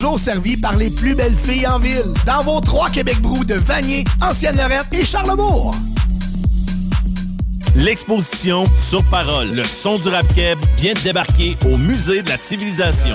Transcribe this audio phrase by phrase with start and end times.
[0.00, 2.14] Toujours servi par les plus belles filles en ville.
[2.24, 5.72] Dans vos trois Québec Brou de Vanier, Ancienne-Lorette et Charlebourg.
[7.76, 12.38] L'exposition Sur Parole, le son du rap keb vient de débarquer au Musée de la
[12.38, 13.14] Civilisation.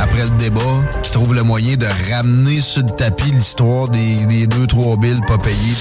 [0.00, 0.60] Après le débat,
[1.02, 5.20] qui trouve le moyen de ramener sur le tapis l'histoire des, des deux, trois billes
[5.26, 5.76] pas payées.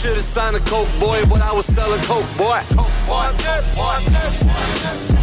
[0.00, 2.62] Should've signed a coke boy, but I was selling coke boy.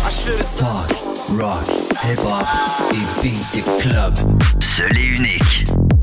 [0.03, 0.87] I should've Talk,
[1.31, 1.65] rock,
[2.03, 2.45] hip hop
[2.93, 4.15] et beat the club.
[4.61, 5.96] Seul et unique.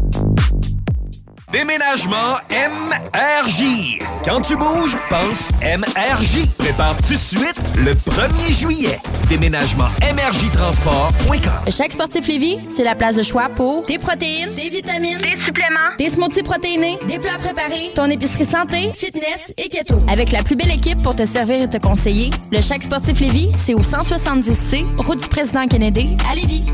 [1.54, 4.00] Déménagement MRJ.
[4.24, 6.48] Quand tu bouges, pense MRJ.
[6.58, 8.98] Prépare tout de suite le 1er juillet.
[9.28, 11.70] Déménagement MRJ Transport.com.
[11.70, 15.94] Chaque sportif Lévis, c'est la place de choix pour des protéines, des vitamines, des suppléments,
[15.96, 20.00] des smoothies protéinés, des plats préparés, ton épicerie santé, fitness et keto.
[20.08, 23.52] Avec la plus belle équipe pour te servir et te conseiller, le Chaque sportif Lévis,
[23.64, 26.64] c'est au 170C, route du président Kennedy, à Lévis.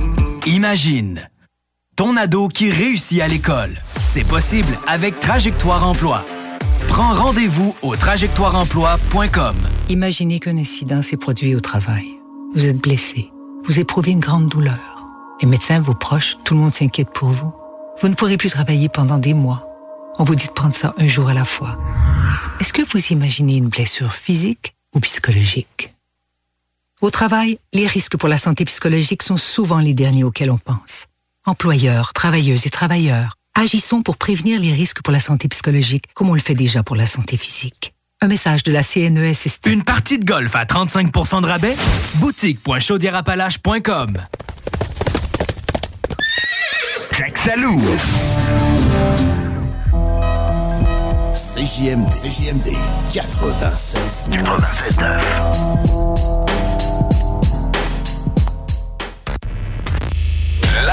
[0.47, 1.29] Imagine
[2.01, 3.79] ton ado qui réussit à l'école.
[3.99, 6.25] C'est possible avec Trajectoire Emploi.
[6.89, 9.55] Prends rendez-vous au trajectoireemploi.com.
[9.91, 12.07] Imaginez qu'un incident s'est produit au travail.
[12.55, 13.31] Vous êtes blessé.
[13.65, 15.11] Vous éprouvez une grande douleur.
[15.43, 17.53] Les médecins, vos proches, tout le monde s'inquiète pour vous.
[18.01, 19.63] Vous ne pourrez plus travailler pendant des mois.
[20.19, 21.77] On vous dit de prendre ça un jour à la fois.
[22.61, 25.93] Est-ce que vous imaginez une blessure physique ou psychologique?
[27.03, 31.10] Au travail, les risques pour la santé psychologique sont souvent les derniers auxquels on pense.
[31.47, 36.35] Employeurs, travailleuses et travailleurs, agissons pour prévenir les risques pour la santé psychologique comme on
[36.35, 37.95] le fait déjà pour la santé physique.
[38.21, 39.65] Un message de la CNESST.
[39.65, 41.75] Une partie de golf à 35% de rabais?
[42.17, 44.19] Boutique.chaudierapalache.com
[47.17, 47.81] Jacques Salou.
[51.33, 52.77] CJM, CJMD
[53.15, 56.20] 96 96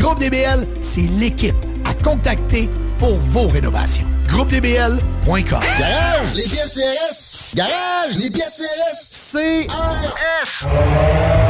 [0.00, 4.06] Groupe DBL, c'est l'équipe à contacter pour vos rénovations.
[4.28, 7.54] GroupeDBL.com Garage, les pièces CRS.
[7.54, 9.66] Garage, les pièces CRS.
[9.66, 11.49] CRS.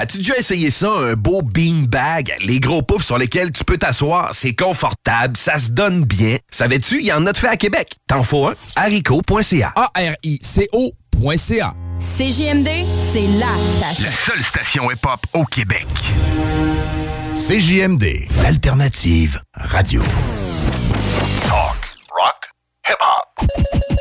[0.00, 2.36] As-tu déjà essayé ça, un beau beanbag?
[2.38, 6.36] Les gros poufs sur lesquels tu peux t'asseoir, c'est confortable, ça se donne bien.
[6.50, 7.96] Savais-tu, il y en a de fait à Québec.
[8.06, 8.54] T'en faut un?
[8.76, 9.72] haricot.ca.
[9.74, 11.74] A-R-I-C-O.ca.
[11.98, 12.68] CJMD,
[13.12, 14.04] c'est la station.
[14.04, 15.88] La seule station hip-hop au Québec.
[17.34, 20.00] CJMD, l'alternative radio.
[21.48, 22.36] Talk, rock,
[22.88, 23.97] hip-hop.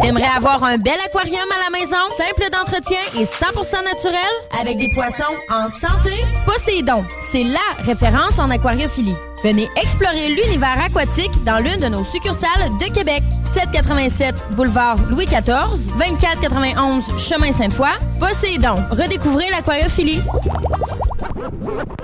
[0.00, 4.20] T'aimerais avoir un bel aquarium à la maison, simple d'entretien et 100% naturel,
[4.60, 6.14] avec des poissons en santé?
[6.44, 9.16] Poséidon, c'est LA référence en aquariophilie.
[9.42, 13.22] Venez explorer l'univers aquatique dans l'une de nos succursales de Québec.
[13.54, 17.88] 787 boulevard Louis XIV, 2491 chemin Sainte-Foy.
[18.20, 20.20] Poséidon, redécouvrez l'aquariophilie.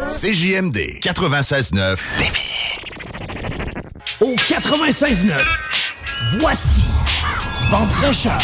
[0.08, 1.98] CJMD 96.9.
[4.20, 5.32] Au 96.9,
[6.38, 6.82] voici
[7.74, 8.38] Vente fraîcheur.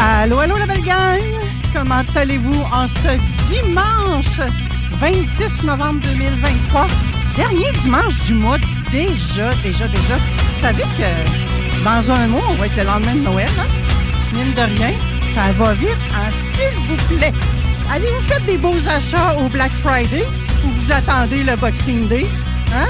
[0.00, 1.20] Allô, allô, la belle gang!
[1.74, 3.18] Comment allez-vous en ce
[3.52, 4.40] dimanche
[4.92, 6.86] 26 novembre 2023?
[7.36, 8.56] Dernier dimanche du mois,
[8.90, 10.16] déjà, déjà, déjà.
[10.16, 13.66] Vous savez que dans un mois, on va être le lendemain de Noël, hein?
[14.32, 14.94] Mine de rien,
[15.34, 16.30] ça va vite, hein?
[16.54, 17.32] S'il vous plaît,
[17.90, 20.24] allez-vous faire des beaux achats au Black Friday
[20.64, 22.26] ou vous attendez le Boxing Day?
[22.74, 22.88] Hein?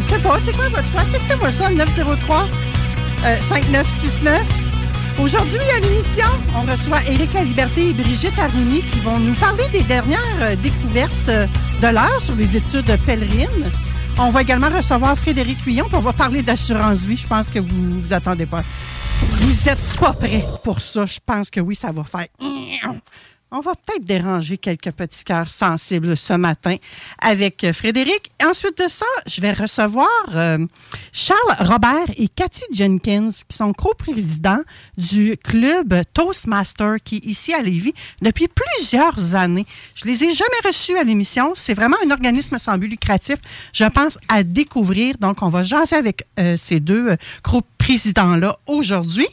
[0.00, 1.02] Je sais pas, c'est quoi votre choix?
[1.12, 2.46] Textez-moi ça, 903
[3.24, 4.42] euh, 5969.
[5.18, 9.82] Aujourd'hui, à l'émission, on reçoit Éric Liberté et Brigitte Aruni qui vont nous parler des
[9.82, 11.46] dernières euh, découvertes euh,
[11.82, 13.70] de l'heure sur les études pèlerines.
[14.18, 17.16] On va également recevoir Frédéric Huillon, puis on va parler d'assurance vie.
[17.16, 18.62] Je pense que vous vous attendez pas.
[19.22, 21.06] Vous êtes pas prêts pour ça.
[21.06, 22.28] Je pense que oui, ça va faire.
[23.52, 26.74] On va peut-être déranger quelques petits cœurs sensibles ce matin
[27.20, 28.32] avec euh, Frédéric.
[28.44, 30.58] Ensuite de ça, je vais recevoir euh,
[31.12, 34.62] Charles Robert et Cathy Jenkins, qui sont co-présidents
[34.98, 39.66] du club Toastmaster, qui est ici à Lévis depuis plusieurs années.
[39.94, 41.52] Je les ai jamais reçus à l'émission.
[41.54, 43.36] C'est vraiment un organisme sans but lucratif,
[43.72, 45.18] je pense, à découvrir.
[45.18, 49.28] Donc, on va jaser avec euh, ces deux co-présidents-là aujourd'hui.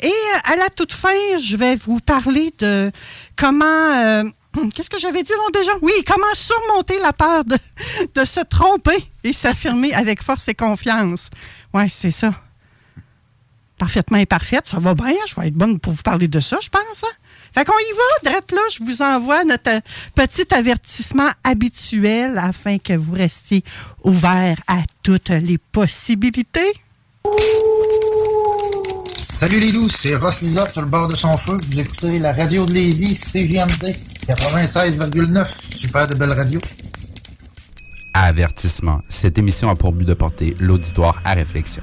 [0.00, 1.08] Et euh, à la toute fin,
[1.42, 2.90] je vais vous parler de
[3.36, 3.64] comment...
[3.66, 4.24] euh,
[4.74, 5.72] Qu'est-ce que j'avais dit donc déjà?
[5.82, 7.56] Oui, comment surmonter la peur de,
[8.24, 11.30] se tromper et s'affirmer avec force et confiance.
[11.74, 12.34] Oui, c'est ça.
[13.76, 15.14] Parfaitement imparfaite, ça va bien.
[15.28, 17.04] Je vais être bonne pour vous parler de ça, je pense.
[17.04, 17.14] hein?
[17.54, 17.92] Fait qu'on y
[18.24, 19.80] va, drette là, je vous envoie notre euh,
[20.14, 23.62] petit avertissement habituel afin que vous restiez
[24.02, 26.72] ouvert à toutes les possibilités.
[29.18, 31.56] Salut les loups, c'est Ross Lisotte sur le bord de son feu.
[31.70, 33.96] Vous écoutez la radio de Lévis, CGMD
[34.28, 35.74] 96,9.
[35.74, 36.60] Super de belle radio.
[38.14, 39.02] Avertissement.
[39.08, 41.82] Cette émission a pour but de porter l'auditoire à réflexion.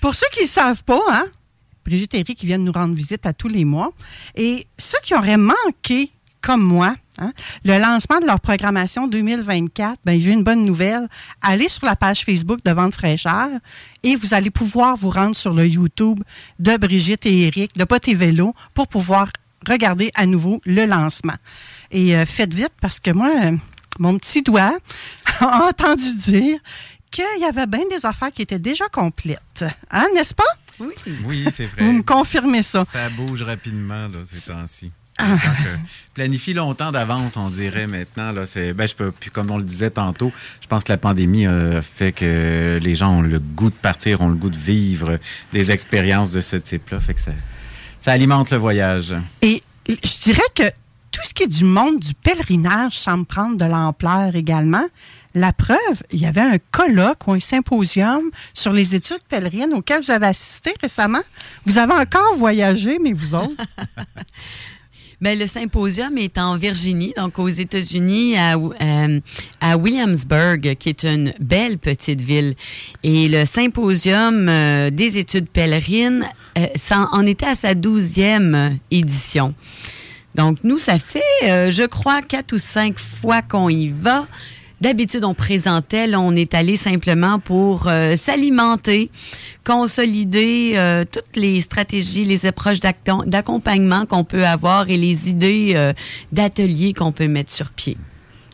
[0.00, 1.24] Pour ceux qui ne savent pas, hein,
[1.84, 3.92] Brigitte et qui viennent nous rendre visite à tous les mois.
[4.36, 6.12] Et ceux qui auraient manqué,
[6.42, 7.32] comme moi, hein,
[7.64, 11.08] le lancement de leur programmation 2024, ben, j'ai une bonne nouvelle.
[11.42, 13.48] Allez sur la page Facebook de Vente fraîcheur
[14.02, 16.20] et vous allez pouvoir vous rendre sur le YouTube
[16.58, 19.28] de Brigitte et Éric, de Pot et Vélo, pour pouvoir
[19.68, 21.36] regarder à nouveau le lancement.
[21.90, 23.56] Et euh, faites vite parce que moi, euh,
[23.98, 24.78] mon petit doigt
[25.40, 26.58] a entendu dire
[27.10, 29.64] qu'il y avait bien des affaires qui étaient déjà complètes.
[29.90, 30.42] Hein, n'est-ce pas?
[30.78, 30.94] Oui.
[31.24, 31.84] Oui, c'est vrai.
[31.84, 32.84] Vous me confirmez ça.
[32.90, 34.90] Ça bouge rapidement, là, ces temps-ci.
[35.18, 35.36] Ah.
[36.14, 38.32] Planifie longtemps d'avance, on dirait maintenant.
[38.32, 40.98] Là, c'est, ben, je peux, puis comme on le disait tantôt, je pense que la
[40.98, 44.56] pandémie a fait que les gens ont le goût de partir, ont le goût de
[44.56, 45.18] vivre
[45.52, 47.00] des expériences de ce type-là.
[47.00, 47.32] Fait que ça,
[48.00, 49.14] ça alimente le voyage.
[49.42, 50.70] Et je dirais que
[51.10, 54.86] tout ce qui est du monde du pèlerinage semble prendre de l'ampleur également.
[55.34, 60.02] La preuve, il y avait un colloque ou un symposium sur les études pèlerines auquel
[60.02, 61.22] vous avez assisté récemment.
[61.66, 63.54] Vous avez encore voyagé, mais vous autres?
[65.20, 69.20] Bien, le symposium est en Virginie, donc aux États-Unis, à, euh,
[69.60, 72.54] à, Williamsburg, qui est une belle petite ville.
[73.02, 76.66] Et le symposium euh, des études pèlerines euh,
[77.12, 79.54] en était à sa douzième édition.
[80.34, 84.26] Donc, nous, ça fait, je crois, quatre ou cinq fois qu'on y va.
[84.80, 89.10] D'habitude, on présentait, là, on est allé simplement pour euh, s'alimenter,
[89.64, 95.92] consolider euh, toutes les stratégies, les approches d'accompagnement qu'on peut avoir et les idées euh,
[96.32, 97.98] d'ateliers qu'on peut mettre sur pied.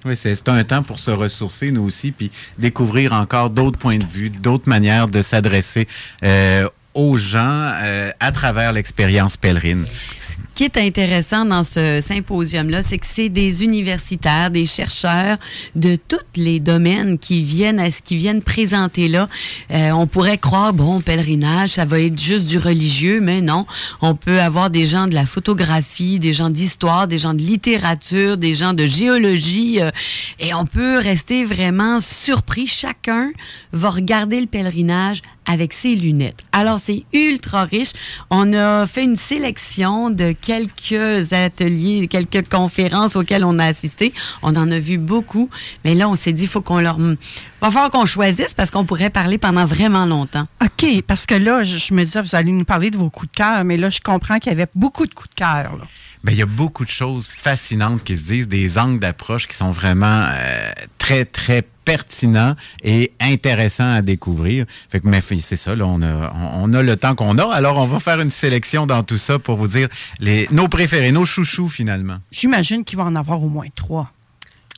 [0.04, 4.06] Oui, c'est un temps pour se ressourcer, nous aussi, puis découvrir encore d'autres points de
[4.06, 5.86] vue, d'autres manières de s'adresser
[6.96, 7.72] aux gens
[8.20, 9.84] à travers l'expérience pèlerine.
[10.26, 15.36] Ce qui est intéressant dans ce symposium-là, c'est que c'est des universitaires, des chercheurs
[15.74, 19.28] de tous les domaines qui viennent à ce qui viennent présenter là.
[19.70, 23.66] Euh, on pourrait croire, bon, pèlerinage, ça va être juste du religieux, mais non.
[24.00, 28.38] On peut avoir des gens de la photographie, des gens d'histoire, des gens de littérature,
[28.38, 29.90] des gens de géologie, euh,
[30.40, 32.66] et on peut rester vraiment surpris.
[32.66, 33.30] Chacun
[33.72, 36.44] va regarder le pèlerinage avec ses lunettes.
[36.52, 37.92] Alors, c'est ultra riche.
[38.30, 44.12] On a fait une sélection de quelques ateliers, quelques conférences auxquelles on a assisté.
[44.42, 45.48] On en a vu beaucoup,
[45.84, 46.98] mais là, on s'est dit, faut qu'on leur...
[46.98, 50.44] Va falloir qu'on choisisse parce qu'on pourrait parler pendant vraiment longtemps.
[50.62, 53.36] OK, parce que là, je, me disais, vous allez nous parler de vos coups de
[53.36, 55.78] cœur, mais là, je comprends qu'il y avait beaucoup de coups de cœur.
[56.24, 59.56] Bien, il y a beaucoup de choses fascinantes qui se disent, des angles d'approche qui
[59.56, 64.66] sont vraiment euh, très, très pertinent et intéressant à découvrir.
[64.90, 67.52] Fait que, mais c'est ça, là, on a, on a le temps qu'on a.
[67.54, 71.12] Alors, on va faire une sélection dans tout ça pour vous dire les, nos préférés,
[71.12, 72.18] nos chouchous, finalement.
[72.32, 74.12] J'imagine qu'il va en avoir au moins trois.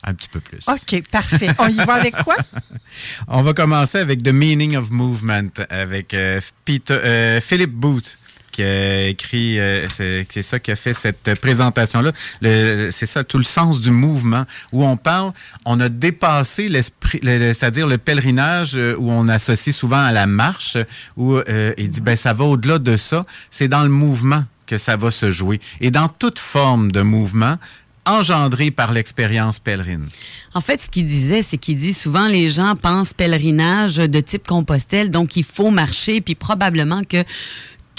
[0.03, 0.59] Un petit peu plus.
[0.67, 1.49] OK, parfait.
[1.57, 2.37] On y va avec quoi?
[3.27, 8.17] On va commencer avec The Meaning of Movement avec euh, Peter, euh, Philip Booth
[8.49, 12.11] qui a écrit, euh, c'est ça qui a fait cette présentation-là.
[12.41, 15.33] C'est ça, tout le sens du mouvement, où on parle,
[15.65, 20.77] on a dépassé l'esprit, c'est-à-dire le pèlerinage euh, où on associe souvent à la marche,
[21.17, 24.77] où euh, il dit, ben ça va au-delà de ça, c'est dans le mouvement que
[24.77, 25.59] ça va se jouer.
[25.81, 27.57] Et dans toute forme de mouvement,
[28.05, 30.07] engendré par l'expérience pèlerine.
[30.53, 34.47] En fait, ce qu'il disait, c'est qu'il dit souvent les gens pensent pèlerinage de type
[34.47, 37.23] Compostelle, donc il faut marcher, puis probablement que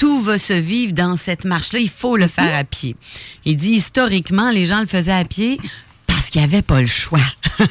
[0.00, 1.78] tout va se vivre dans cette marche-là.
[1.78, 2.96] Il faut le faire à pied.
[3.44, 5.60] Il dit historiquement, les gens le faisaient à pied
[6.06, 7.20] parce qu'il n'y avait pas le choix.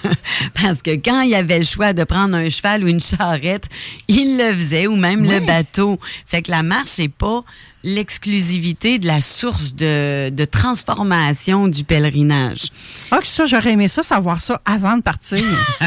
[0.61, 3.67] parce que quand il y avait le choix de prendre un cheval ou une charrette,
[4.07, 5.97] il le faisait, ou même le bateau.
[6.27, 7.43] Fait que la marche n'est pas
[7.83, 12.71] l'exclusivité de la source de, transformation du pèlerinage.
[13.11, 15.43] Ah, ça, j'aurais aimé ça, savoir ça avant de partir.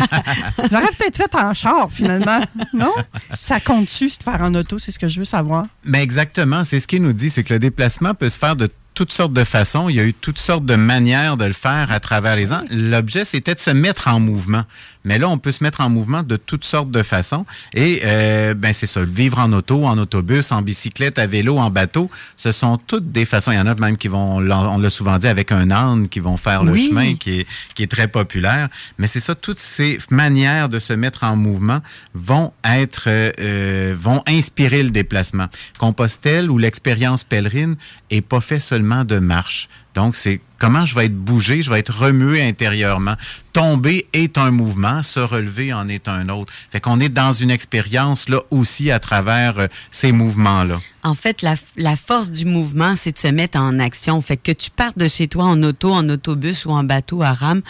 [0.71, 2.41] j'aurais peut-être fait en char, finalement.
[2.73, 2.93] Non?
[3.31, 4.79] Ça compte-tu de faire en auto?
[4.79, 5.67] C'est ce que je veux savoir.
[5.85, 6.65] Mais exactement.
[6.65, 9.33] C'est ce qu'il nous dit, c'est que le déplacement peut se faire de toutes sortes
[9.33, 9.89] de façons.
[9.89, 12.63] Il y a eu toutes sortes de manières de le faire à travers les ans.
[12.71, 14.65] L'objet, c'était de se mettre en mouvement.
[15.05, 17.45] Mais là, on peut se mettre en mouvement de toutes sortes de façons.
[17.75, 21.71] Et euh, ben c'est ça, vivre en auto, en autobus, en bicyclette, à vélo, en
[21.71, 23.51] bateau, ce sont toutes des façons.
[23.51, 26.21] Il y en a même qui vont, on l'a souvent dit, avec un âne, qui
[26.21, 28.69] vont faire le chemin, qui est, qui est très populaire.
[28.99, 31.81] Mais c'est ça, toutes ces manières de se mettre en mouvement
[32.15, 35.47] vont être, euh, vont inspirer le déplacement.
[35.79, 37.77] Compostelle ou l'expérience pèlerine
[38.11, 39.69] est pas fait seulement de marche.
[39.95, 43.15] Donc, c'est comment je vais être bougé, je vais être remué intérieurement.
[43.53, 46.53] Tomber est un mouvement, se relever en est un autre.
[46.71, 50.81] Fait qu'on est dans une expérience là aussi à travers euh, ces mouvements-là.
[51.03, 54.23] En fait, la, force du mouvement, c'est de se mettre en action.
[54.23, 57.35] Fait que tu partes de chez toi en auto, en autobus ou en bateau à
[57.35, 57.63] rame,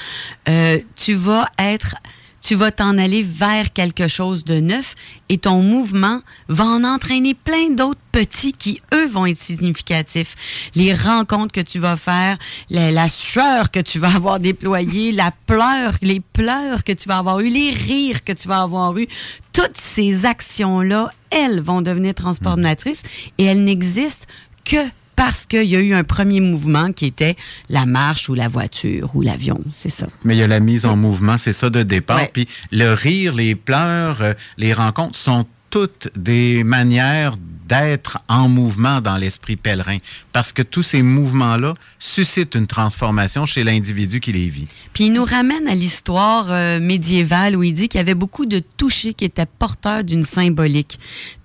[0.49, 1.97] euh, tu vas être
[2.43, 4.95] tu vas t'en aller vers quelque chose de neuf
[5.29, 10.71] et ton mouvement va en entraîner plein d'autres petits qui, eux, vont être significatifs.
[10.75, 12.37] Les rencontres que tu vas faire,
[12.69, 17.41] la, sueur que tu vas avoir déployée, la pleure, les pleurs que tu vas avoir
[17.41, 19.07] eu, les rires que tu vas avoir eu,
[19.53, 23.03] toutes ces actions-là, elles vont devenir transformatrices
[23.39, 24.27] et elles n'existent
[24.65, 24.85] que
[25.25, 27.37] parce qu'il y a eu un premier mouvement qui était
[27.69, 30.09] la marche ou la voiture ou l'avion, c'est ça.
[30.25, 32.29] Mais il y a la mise en mouvement, c'est ça de départ.
[32.33, 37.37] Puis le rire, les pleurs, euh, les rencontres sont toutes des manières
[37.69, 39.99] d'être en mouvement dans l'esprit pèlerin,
[40.33, 44.67] parce que tous ces mouvements-là suscitent une transformation chez l'individu qui les vit.
[44.93, 48.45] Puis il nous ramène à l'histoire euh, médiévale où il dit qu'il y avait beaucoup
[48.45, 50.99] de touchés qui étaient porteurs d'une symbolique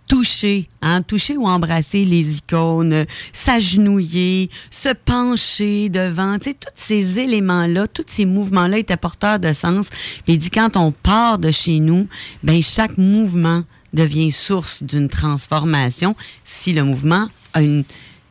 [0.08, 6.72] toucher, hein, toucher ou embrasser les icônes, euh, s'agenouiller, se pencher devant, tu sais, tous
[6.76, 9.90] ces éléments-là, tous ces mouvements-là étaient porteurs de sens.
[10.24, 12.08] Puis il dit quand on part de chez nous,
[12.44, 17.84] ben chaque mouvement devient source d'une transformation si le mouvement a une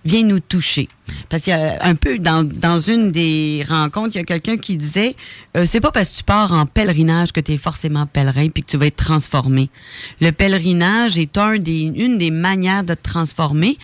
[0.07, 0.89] vient nous toucher.
[1.29, 4.77] Parce qu'il y a un peu, dans, une des rencontres, il y a quelqu'un qui
[4.77, 5.15] disait,
[5.57, 8.63] euh, c'est pas parce que tu pars en pèlerinage que tu es forcément pèlerin puis
[8.63, 9.69] que tu vas être transformé.
[10.21, 13.77] Le pèlerinage est un des, une des manières de te transformer,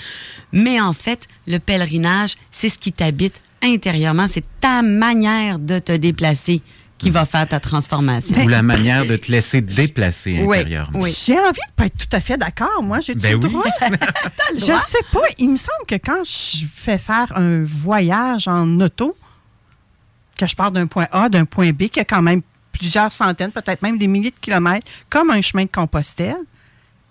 [0.53, 5.93] mais en fait, le pèlerinage, c'est ce qui t'habite intérieurement, c'est ta manière de te
[5.93, 6.63] déplacer
[7.03, 8.37] qui va faire ta transformation.
[8.45, 11.01] Ou la manière de te laisser déplacer Oui, intérieurement.
[11.03, 11.13] oui.
[11.27, 12.83] J'ai envie de pas être tout à fait d'accord.
[12.83, 13.49] Moi, j'ai Ben le oui.
[13.51, 13.65] droit?
[13.91, 14.79] le je droit.
[14.87, 15.21] sais pas.
[15.39, 19.17] Il me semble que quand je fais faire un voyage en auto,
[20.39, 22.41] que je pars d'un point A, d'un point B, qui a quand même
[22.71, 26.37] plusieurs centaines, peut-être même des milliers de kilomètres, comme un chemin de Compostelle,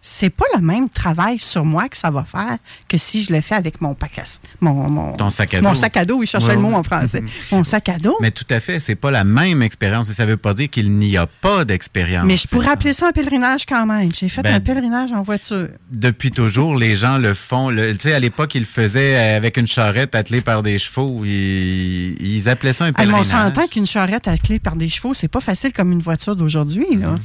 [0.03, 2.57] c'est pas le même travail sur moi que ça va faire
[2.89, 5.75] que si je le fais avec mon pacasse, mon, mon, Ton sac à mon dos.
[5.75, 7.23] sac à dos, cherchais Ouais, le mot en français.
[7.51, 8.17] mon sac à dos.
[8.19, 10.07] Mais tout à fait, c'est pas la même expérience.
[10.07, 12.25] Mais ça veut pas dire qu'il n'y a pas d'expérience.
[12.25, 14.11] Mais je pourrais appeler ça un pèlerinage quand même.
[14.13, 15.67] J'ai fait Ben, un pèlerinage en voiture.
[15.91, 17.69] Depuis toujours, les gens le font.
[17.69, 21.21] Tu sais, à l'époque, ils le faisaient avec une charrette attelée par des chevaux.
[21.25, 23.53] Ils, ils appelaient ça un Ah, mais on pèlerinage.
[23.53, 26.87] s'entend qu'une charrette attelée par des chevaux, c'est pas facile comme une voiture d'aujourd'hui.
[26.97, 27.15] Là.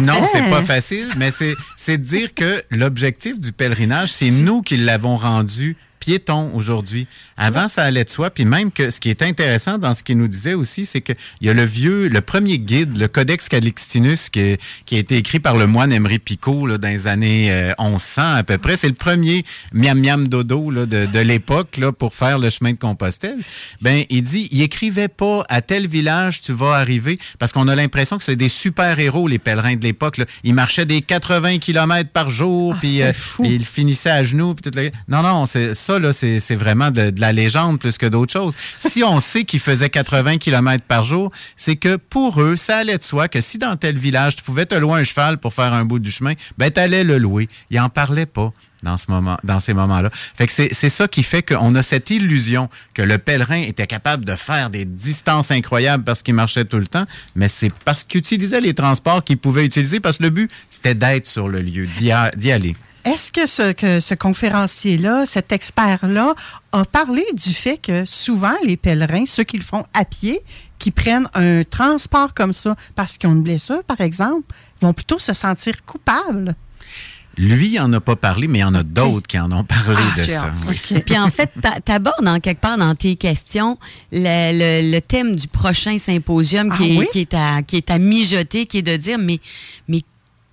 [0.00, 1.30] non, c'est pas facile, mais
[1.76, 7.06] c'est c'est de dire que l'objectif du pèlerinage, c'est nous qui l'avons rendu piéton aujourd'hui.
[7.36, 8.30] Avant, ça allait de soi.
[8.30, 11.14] Puis même que ce qui est intéressant dans ce qu'il nous disait aussi, c'est qu'il
[11.42, 15.38] y a le vieux, le premier guide, le Codex Calixtinus, qui, qui a été écrit
[15.40, 18.76] par le moine Emery Picot là, dans les années euh, 1100 à peu près.
[18.76, 22.72] C'est le premier miam miam dodo là, de, de l'époque là, pour faire le chemin
[22.72, 23.38] de Compostelle.
[23.82, 27.76] Ben, il dit, il écrivait pas à tel village tu vas arriver, parce qu'on a
[27.76, 30.16] l'impression que c'est des super-héros, les pèlerins de l'époque.
[30.18, 30.24] là.
[30.44, 33.12] Ils marchaient des 80 km par jour, puis euh,
[33.44, 34.54] ils finissaient à genoux.
[34.54, 38.32] Puis tout le- Non, non, c'est ça, c'est vraiment de, la légende plus que d'autres
[38.32, 38.54] choses.
[38.78, 42.98] Si on sait qu'ils faisaient 80 km par jour, c'est que pour eux, ça allait
[42.98, 45.72] de soi que si dans tel village, tu pouvais te louer un cheval pour faire
[45.72, 47.48] un bout du chemin, ben, t'allais le louer.
[47.70, 50.10] Ils en parlaient pas dans ce moment, ces moments-là.
[50.12, 54.24] Fait que c'est ça qui fait qu'on a cette illusion que le pèlerin était capable
[54.24, 58.20] de faire des distances incroyables parce qu'il marchait tout le temps, mais c'est parce qu'il
[58.20, 61.86] utilisait les transports qu'il pouvait utiliser parce que le but, c'était d'être sur le lieu,
[61.86, 62.74] d'y aller.
[63.04, 66.34] Est-ce que ce, que ce conférencier-là, cet expert-là,
[66.72, 70.40] a parlé du fait que souvent les pèlerins, ceux qui le font à pied,
[70.78, 75.18] qui prennent un transport comme ça parce qu'ils ont une blessure, par exemple, vont plutôt
[75.18, 76.54] se sentir coupables?
[77.36, 79.64] Lui, il en a pas parlé, mais il y en a d'autres qui en ont
[79.64, 80.50] parlé Ah, de ça.
[81.06, 81.50] Puis en fait,
[81.86, 83.78] tu abordes en quelque part dans tes questions
[84.12, 87.06] le, le- le thème du prochain symposium qui, Ah est, oui?
[87.12, 89.38] qui, est à, qui est à mijoter, qui est de dire, mais,
[89.88, 90.02] mais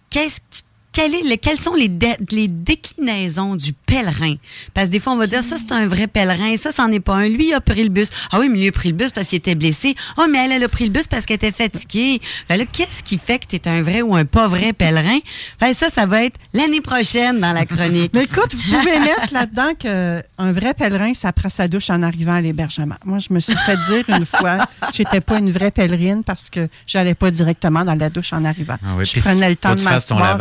[0.10, 0.64] qu'est-ce qui-
[0.98, 4.34] quel est le- quelles sont les, dé- les déclinaisons du pèlerin?
[4.74, 7.00] Parce que des fois, on va dire, ça, c'est un vrai pèlerin, ça, c'en est
[7.00, 7.30] pas un.
[7.30, 8.10] Lui, il a pris le bus.
[8.32, 9.96] Ah oui, mais lui a pris le bus parce qu'il était blessé.
[10.18, 12.20] Ah, mais elle, elle a pris le bus parce qu'elle était fatiguée.
[12.50, 15.20] Là, qu'est-ce qui fait que tu es un vrai ou un pas vrai pèlerin?
[15.60, 18.12] Fait ça, ça va être l'année prochaine dans la chronique.
[18.16, 22.34] Mais écoute, vous pouvez mettre là-dedans qu'un vrai pèlerin, ça prend sa douche en arrivant
[22.34, 22.96] à l'hébergement.
[23.06, 26.50] Moi, je me suis fait dire une fois que j'étais pas une vraie pèlerine parce
[26.50, 28.78] que j'allais pas directement dans la douche en arrivant.
[28.84, 30.38] Ah oui, je prenais le temps de m'asseoir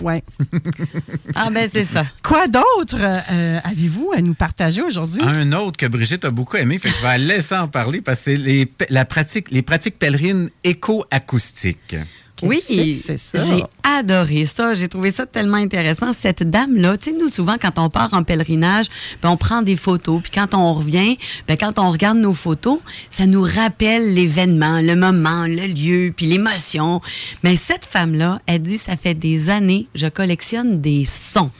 [0.00, 0.22] Ouais.
[1.34, 2.04] Ah ben c'est ça.
[2.22, 5.22] Quoi d'autre euh, avez-vous à nous partager aujourd'hui?
[5.22, 8.00] Un autre que Brigitte a beaucoup aimé, fait que je vais la laisser en parler
[8.00, 11.96] parce que c'est les, la pratique, les pratiques pèlerines éco-acoustiques.
[12.42, 14.74] Oui, j'ai adoré ça.
[14.74, 16.12] J'ai trouvé ça tellement intéressant.
[16.12, 18.86] Cette dame-là, tu sais, nous, souvent, quand on part en pèlerinage,
[19.22, 20.22] ben, on prend des photos.
[20.22, 22.78] Puis quand on revient, ben, quand on regarde nos photos,
[23.10, 27.00] ça nous rappelle l'événement, le moment, le lieu, puis l'émotion.
[27.42, 31.50] Mais cette femme-là, elle dit, ça fait des années, je collectionne des sons.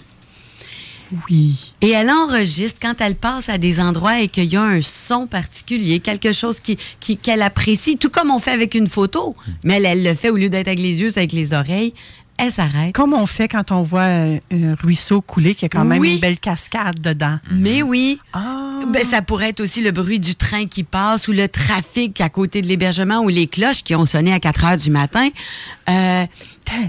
[1.28, 1.72] Oui.
[1.80, 5.26] Et elle enregistre quand elle passe à des endroits et qu'il y a un son
[5.26, 9.34] particulier, quelque chose qui, qui- qu'elle apprécie, tout comme on fait avec une photo.
[9.64, 11.94] Mais elle, elle le fait au lieu d'être avec les yeux, c'est avec les oreilles.
[12.40, 12.94] Elle s'arrête.
[12.94, 14.38] Comme on fait quand on voit un
[14.80, 16.14] ruisseau couler, qui a quand même Oui.
[16.14, 17.38] une belle cascade dedans.
[17.52, 18.18] Mais oui.
[18.32, 18.80] Ah.
[18.88, 22.28] Ben, ça pourrait être aussi le bruit du train qui passe ou le trafic à
[22.30, 25.28] côté de l'hébergement ou les cloches qui ont sonné à 4 heures du matin.
[25.88, 26.24] Euh,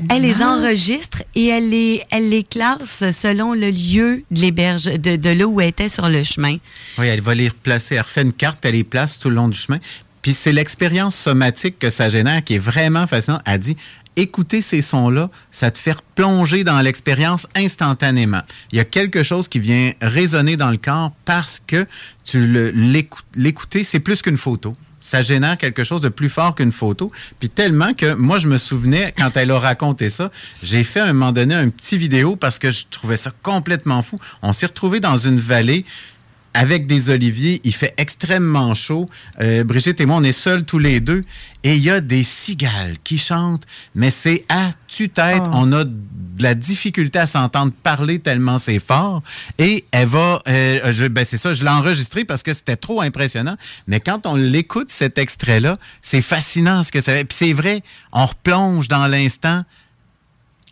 [0.09, 5.15] elle les enregistre et elle les, elle les classe selon le lieu de, l'héberge, de,
[5.15, 6.57] de là où elle était sur le chemin.
[6.97, 7.95] Oui, elle va les replacer.
[7.95, 9.79] Elle refait une carte, puis elle les place tout le long du chemin.
[10.21, 13.41] Puis c'est l'expérience somatique que ça génère qui est vraiment fascinante.
[13.45, 13.75] Elle dit
[14.15, 18.41] écouter ces sons-là, ça te fait plonger dans l'expérience instantanément.
[18.71, 21.85] Il y a quelque chose qui vient résonner dans le corps parce que
[22.23, 22.73] tu
[23.35, 24.75] l'écouter, c'est plus qu'une photo.
[25.01, 27.11] ça génère quelque chose de plus fort qu'une photo.
[27.39, 30.31] Puis tellement que moi, je me souvenais, quand elle a raconté ça,
[30.63, 34.01] j'ai fait à un moment donné un petit vidéo parce que je trouvais ça complètement
[34.03, 34.15] fou.
[34.41, 35.85] On s'est retrouvé dans une vallée
[36.53, 37.61] avec des oliviers.
[37.63, 39.07] Il fait extrêmement chaud.
[39.41, 41.21] Euh, Brigitte et moi, on est seuls tous les deux.
[41.63, 45.43] Et il y a des cigales qui chantent, mais c'est à tue-tête.
[45.45, 45.51] Oh.
[45.53, 45.93] On a de
[46.39, 49.21] la difficulté à s'entendre parler tellement c'est fort.
[49.59, 50.41] Et elle va...
[50.47, 53.57] euh, je- ben c'est ça, je l'ai enregistré parce que c'était trop impressionnant.
[53.87, 57.25] Mais quand on l'écoute, cet extrait-là, c'est fascinant ce que ça fait.
[57.25, 59.63] Puis c'est vrai, on replonge dans l'instant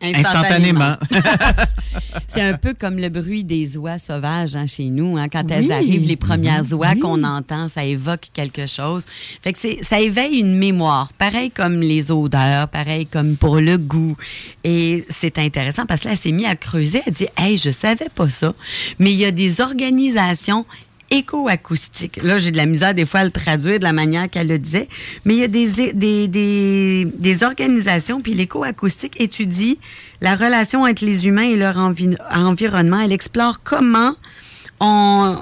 [0.01, 0.95] instantanément.
[2.27, 5.17] C'est un peu comme le bruit des oies sauvages hein, chez nous.
[5.17, 5.27] hein.
[5.29, 5.53] Quand Oui.
[5.55, 6.99] elles arrivent, les premières oies Oui.
[6.99, 9.03] qu'on entend, ça évoque quelque chose.
[9.41, 13.77] Fait que c'est- ça éveille une mémoire, pareil comme les odeurs, pareil comme pour le
[13.77, 14.15] goût.
[14.63, 17.01] Et c'est intéressant parce que là, elle s'est mise à creuser.
[17.05, 18.53] Elle dit, hey, je savais pas ça,
[18.99, 20.65] mais il y a des organisations
[21.11, 22.19] éco-acoustique.
[22.23, 24.59] Là, j'ai de la misère des fois à le traduire de la manière qu'elle le
[24.59, 24.87] disait,
[25.25, 29.77] mais il y a des, des, des, des organisations, puis l'éco-acoustique étudie
[30.21, 32.99] la relation entre les humains et leur envi- environnement.
[32.99, 34.15] Elle explore comment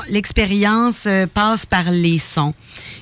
[0.10, 2.54] l'expérience euh, passe par les sons.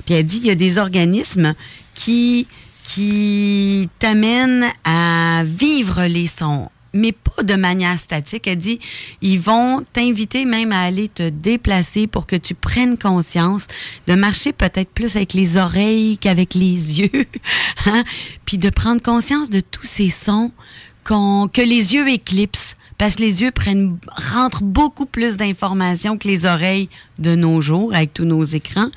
[0.06, 1.54] Puis elle dit il y a des organismes
[1.93, 2.47] qui
[2.84, 8.47] qui t'amènent à vivre les sons mais pas de manière statique.
[8.47, 8.79] Elle dit,
[9.21, 13.67] ils vont t'inviter même à aller te déplacer pour que tu prennes conscience
[14.08, 17.25] de marcher peut-être plus avec les oreilles qu'avec les yeux,
[17.86, 18.01] hein?
[18.45, 20.51] puis de prendre conscience de tous ces sons
[21.03, 22.75] qu'on- que les yeux éclipsent.
[22.97, 26.88] Parce que les yeux prennent, rentrent beaucoup plus d'informations que les oreilles
[27.19, 28.89] de nos jours avec tous nos écrans.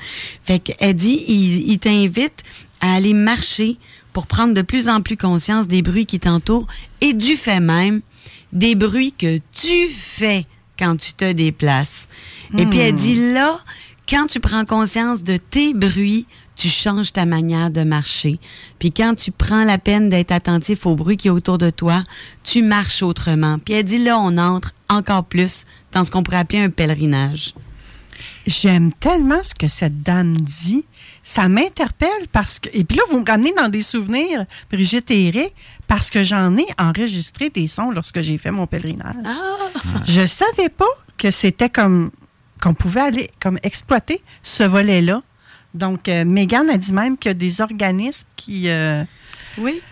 [0.45, 2.45] Fait qu'elle dit, il, il t'invite
[2.81, 3.77] à aller marcher
[4.19, 6.67] pour prendre de plus en plus conscience des bruits qui t'entourent
[7.01, 8.01] et du fait même
[8.53, 10.45] des bruits que tu fais
[10.77, 12.09] quand tu te déplaces.
[12.59, 13.61] Et puis elle dit là,
[14.09, 16.27] quand tu prends conscience de tes bruits,
[16.57, 18.41] tu changes ta manière de marcher.
[18.81, 22.03] Puis quand tu prends la peine d'être attentif aux bruits qui est autour de toi,
[22.43, 23.61] tu marches autrement.
[23.61, 27.55] Puis elle dit là, on entre encore plus dans ce qu'on pourrait appeler un pèlerinage.
[28.49, 30.85] J'aime tellement ce que cette dame dit.
[31.29, 32.71] Ça m'interpelle parce que.
[32.73, 35.53] Et puis là, vous me ramenez dans des souvenirs, Brigitte et Eric,
[35.87, 39.15] parce que j'en ai enregistré des sons lorsque j'ai fait mon pèlerinage.
[40.07, 40.89] Je savais pas
[41.19, 42.13] que c'était comme.
[42.63, 45.23] qu'on pouvait aller comme exploiter ce volet-là.
[45.75, 48.71] Donc, euh, Megan a dit même qu'il y a des organismes qui.
[48.71, 49.05] euh,
[49.59, 49.83] oui.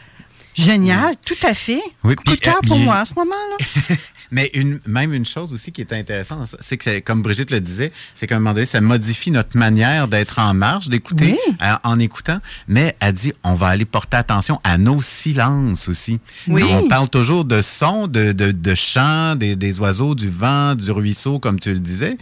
[0.55, 1.83] Génial, tout à fait.
[2.03, 3.95] Oui, Coup de cœur euh, pour moi en ce moment-là.
[4.31, 7.93] Mais une, même une chose aussi qui est intéressante, c'est que, comme Brigitte le disait,
[8.15, 11.99] c'est qu'à un moment donné, ça modifie notre manière d'être en marche, d'écouter euh, en
[11.99, 12.39] écoutant.
[12.69, 16.19] Mais elle dit, on va aller porter attention à nos silences aussi.
[16.49, 16.63] Oui.
[16.71, 20.91] On parle toujours de sons, de, de, de chants, des, des oiseaux, du vent, du
[20.91, 22.17] ruisseau, comme tu le disais.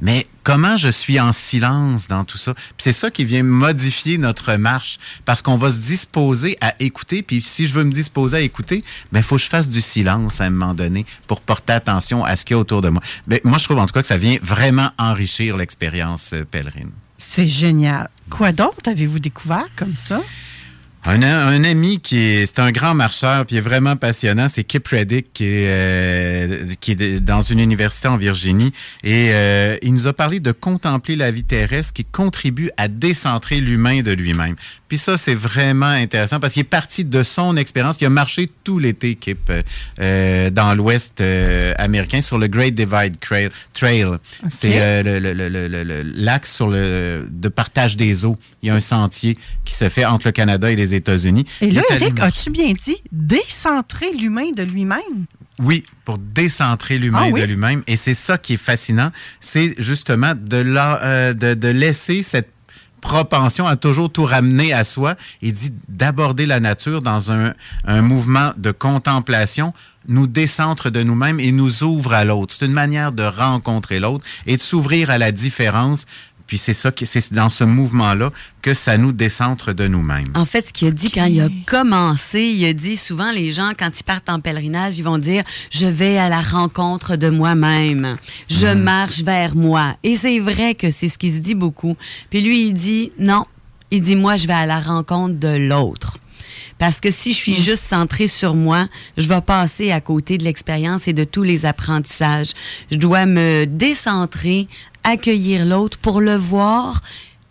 [0.00, 2.54] Mais comment je suis en silence dans tout ça?
[2.54, 4.98] Puis c'est ça qui vient modifier notre marche.
[5.24, 7.24] Parce qu'on va se disposer à écouter.
[7.24, 9.80] Puis si je veux me disposer à écouter, ben, il faut que je fasse du
[9.80, 12.90] silence à un moment donné pour porter attention à ce qu'il y a autour de
[12.90, 13.02] moi.
[13.26, 16.92] Ben, moi, je trouve en tout cas que ça vient vraiment enrichir l'expérience euh, pèlerine.
[17.18, 18.08] C'est génial.
[18.30, 20.22] Quoi d'autre avez-vous découvert comme ça?
[21.08, 24.88] Un, un ami qui est, c'est un grand marcheur, puis est vraiment passionnant, c'est Kip
[24.88, 28.72] Reddick, qui est, euh, qui est dans une université en Virginie.
[29.04, 33.60] Et euh, il nous a parlé de contempler la vie terrestre qui contribue à décentrer
[33.60, 34.56] l'humain de lui-même.
[34.88, 37.98] Puis ça, c'est vraiment intéressant parce qu'il est parti de son expérience.
[38.00, 39.62] Il a marché tout l'été, Kip, euh,
[40.00, 43.48] euh, dans l'Ouest euh, américain, sur le Great Divide Trail.
[43.74, 44.06] Trail.
[44.50, 48.36] C'est euh, le, le- le- le- l'axe sur le de partage des eaux.
[48.62, 51.46] Il y a un sentier qui se fait entre le Canada et les États-Unis.
[51.60, 55.26] Et là, Eric, as-tu bien dit décentrer l'humain de lui-même?
[55.58, 57.40] Oui, pour décentrer l'humain Ah oui?
[57.40, 57.82] de lui-même.
[57.86, 62.50] Et c'est ça qui est fascinant, c'est justement de, la- euh, de, de laisser cette
[63.00, 65.14] propension à toujours tout ramener à soi.
[65.40, 67.54] Il dit d'aborder la nature dans un,
[67.84, 69.72] un mouvement de contemplation
[70.08, 72.54] nous décentre de nous-mêmes et nous ouvre à l'autre.
[72.58, 76.06] C'est une manière de rencontrer l'autre et de s'ouvrir à la différence.
[76.46, 78.30] Puis c'est ça, qui- c'est dans ce mouvement-là
[78.62, 80.30] que ça nous décentre de nous-mêmes.
[80.34, 83.50] En fait, ce qu'il a dit quand il a commencé, il a dit souvent les
[83.52, 87.30] gens, quand ils partent en pèlerinage, ils vont dire Je vais à la rencontre de
[87.30, 88.16] moi-même.
[88.48, 89.96] Je marche vers moi.
[90.02, 91.96] Et c'est vrai que c'est ce qui se dit beaucoup.
[92.30, 93.44] Puis lui, il dit Non.
[93.90, 96.18] Il dit Moi, je vais à la rencontre de l'autre.
[96.78, 100.44] Parce que si je suis juste centré sur moi, je vais passer à côté de
[100.44, 102.50] l'expérience et de tous les apprentissages.
[102.90, 104.68] Je dois me décentrer,
[105.06, 107.00] accueillir l'autre pour le voir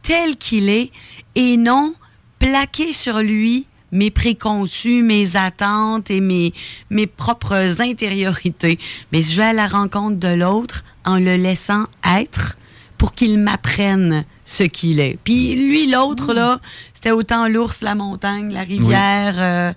[0.02, 0.92] tel qu'il est
[1.36, 1.94] et non
[2.38, 6.54] plaquer sur lui mes préconçus, mes attentes et mes,
[6.90, 8.78] mes propres intériorités.
[9.12, 12.58] Mais je vais à la rencontre de l'autre en le laissant être
[12.98, 15.18] pour qu'il m'apprenne ce qu'il est.
[15.24, 16.60] Puis lui, l'autre, là,
[16.94, 19.36] c'était autant l'ours, la montagne, la rivière.
[19.38, 19.74] euh,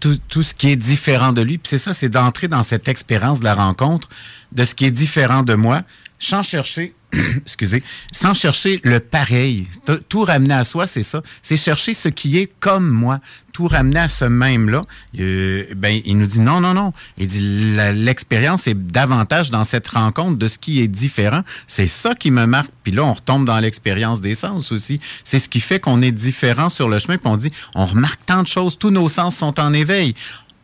[0.00, 1.58] tout, tout ce qui est différent de lui.
[1.58, 4.08] Puis c'est ça, c'est d'entrer dans cette expérience de la rencontre,
[4.52, 5.82] de ce qui est différent de moi,
[6.18, 6.94] sans chercher,
[7.38, 9.68] excusez, sans chercher le pareil.
[10.08, 11.22] Tout ramener à soi, c'est ça.
[11.42, 13.20] C'est chercher ce qui est comme moi.
[13.52, 14.82] Tout ramener à ce même-là.
[15.18, 16.92] Euh, ben, il nous dit non, non, non.
[17.16, 17.40] Il dit
[17.94, 21.42] l'expérience est davantage dans cette rencontre de ce qui est différent.
[21.66, 22.70] C'est ça qui me marque.
[22.82, 25.00] Puis là, on retombe dans l'expérience des sens aussi.
[25.24, 27.18] C'est ce qui fait qu'on est différent sur le chemin.
[27.18, 28.78] Puis on dit, on remarque tant de choses.
[28.78, 30.14] Tous nos sens sont en éveil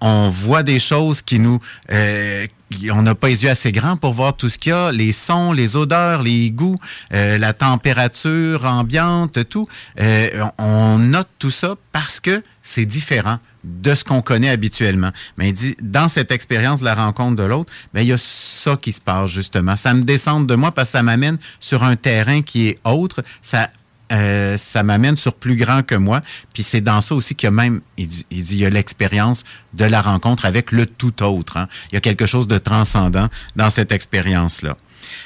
[0.04, 1.58] on voit des choses qui nous...
[1.90, 2.46] euh,
[2.90, 5.12] on n'a pas les yeux assez grands pour voir tout ce qu'il y a, les
[5.12, 6.76] sons, les odeurs, les goûts,
[7.12, 9.66] euh, la température ambiante, tout.
[10.00, 15.10] Euh, on on note tout ça parce que c'est différent de ce qu'on connaît habituellement.
[15.38, 18.18] Mais il dit, dans cette expérience de la rencontre de l'autre, ben, il y a
[18.18, 19.76] ça qui se passe justement.
[19.76, 23.22] Ça me descend de moi parce que ça m'amène sur un terrain qui est autre.
[23.42, 23.70] Ça
[24.14, 26.20] euh, ça m'amène sur plus grand que moi.
[26.52, 29.44] Puis c'est dans ça aussi qu'il y a même, il dit, il y a l'expérience
[29.72, 31.56] de la rencontre avec le tout autre.
[31.56, 31.68] hein.
[31.90, 34.76] Il y a quelque chose de transcendant dans cette expérience-là.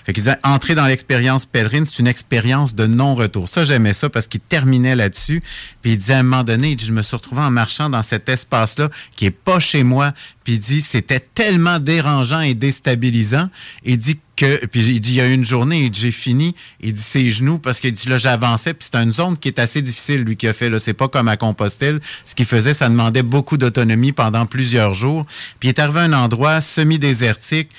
[0.05, 3.48] Fait qu'il disait, entrer dans l'expérience pèlerine, c'est une expérience de non-retour.
[3.48, 5.42] Ça, j'aimais ça parce qu'il terminait là-dessus.
[5.83, 7.90] Puis il disait, à un moment donné, il dit, je me suis retrouvé en marchant
[7.90, 10.12] dans cet espace-là qui est pas chez moi.
[10.44, 13.51] Puis il dit, c'était tellement dérangeant et déstabilisant.
[13.85, 16.55] Il dit que, puis il dit, il y a une journée, j'ai fini.
[16.81, 18.72] Il dit, ses genoux, parce qu'il dit, là, j'avançais.
[18.72, 20.79] Puis c'est une zone qui est assez difficile, lui, qui a fait, là.
[20.79, 22.01] C'est pas comme à Compostelle.
[22.24, 25.27] Ce qu'il faisait, ça demandait beaucoup d'autonomie pendant plusieurs jours.
[25.61, 27.70] Puis il est arrivé à un endroit semi-désertique.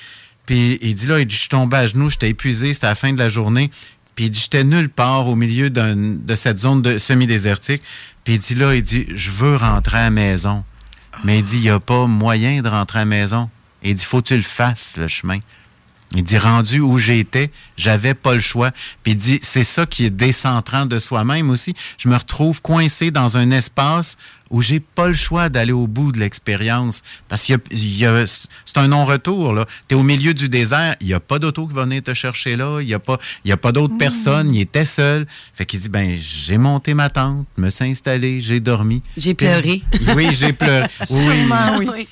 [0.46, 2.94] Puis il dit là, il dit, je suis tombé à genoux, j'étais épuisé, c'était la
[2.94, 3.70] fin de la journée.
[4.14, 7.82] Puis il dit, j'étais nulle part au milieu de cette zone de semi-désertique.
[8.24, 10.64] Puis il dit là, il dit, je veux rentrer à la maison.
[11.24, 13.50] Mais il dit, il n'y a pas moyen de rentrer à la maison.
[13.82, 15.38] Il dit, faut que tu le fasses, le chemin.
[16.12, 18.72] Il dit, rendu où j'étais, j'avais pas le choix.
[19.04, 21.74] Puis il dit, c'est ça qui est décentrant de soi-même aussi.
[21.98, 24.16] Je me retrouve coincé dans un espace
[24.50, 27.04] où j'ai pas le choix d'aller au bout de l'expérience.
[27.28, 29.66] Parce qu'il y a- il y a, c'est un non-retour, là.
[29.86, 32.56] T'es au milieu du désert, il n'y a pas d'auto qui va venir te chercher
[32.56, 35.28] là, il n'y a pas, il y a pas d'autres personnes, il était seul.
[35.54, 39.00] Fait qu'il dit, ben, j'ai monté ma tente, me suis installé, j'ai dormi.
[39.16, 39.82] J'ai pleuré.
[40.16, 40.88] Oui, j'ai pleuré.
[41.08, 41.22] Oui.
[41.38, 42.08] Sûrement, oui.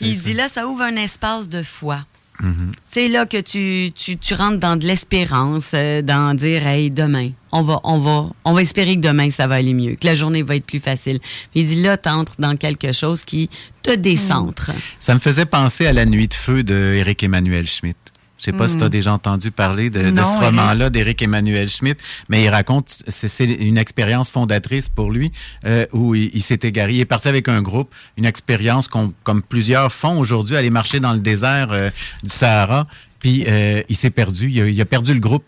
[0.00, 1.98] Il dit là, ça ouvre un espace de foi.
[2.42, 2.72] Mhm.
[2.84, 7.30] C'est là que tu, tu, tu rentres dans de l'espérance, euh, dans dire, hey, demain,
[7.52, 10.14] on va, on, va, on va espérer que demain, ça va aller mieux, que la
[10.14, 11.20] journée va être plus facile.
[11.20, 13.48] Puis il dit là, tu entres dans quelque chose qui
[13.82, 14.72] te décentre.
[14.98, 17.96] Ça me faisait penser à La Nuit de feu de Éric Emmanuel Schmitt.
[18.44, 21.98] Je sais pas si tu as déjà entendu parler de, ce roman-là d'Éric Emmanuel Schmitt,
[22.28, 25.32] mais il raconte, c'est c'est une expérience fondatrice pour lui,
[25.64, 26.92] euh, où il, il s'est égaré.
[26.92, 31.00] Il est parti avec un groupe, une expérience qu'on- comme plusieurs font aujourd'hui, aller marcher
[31.00, 31.88] dans le désert euh,
[32.22, 32.86] du Sahara,
[33.18, 35.44] puis euh, il s'est perdu, il a, il a perdu le groupe.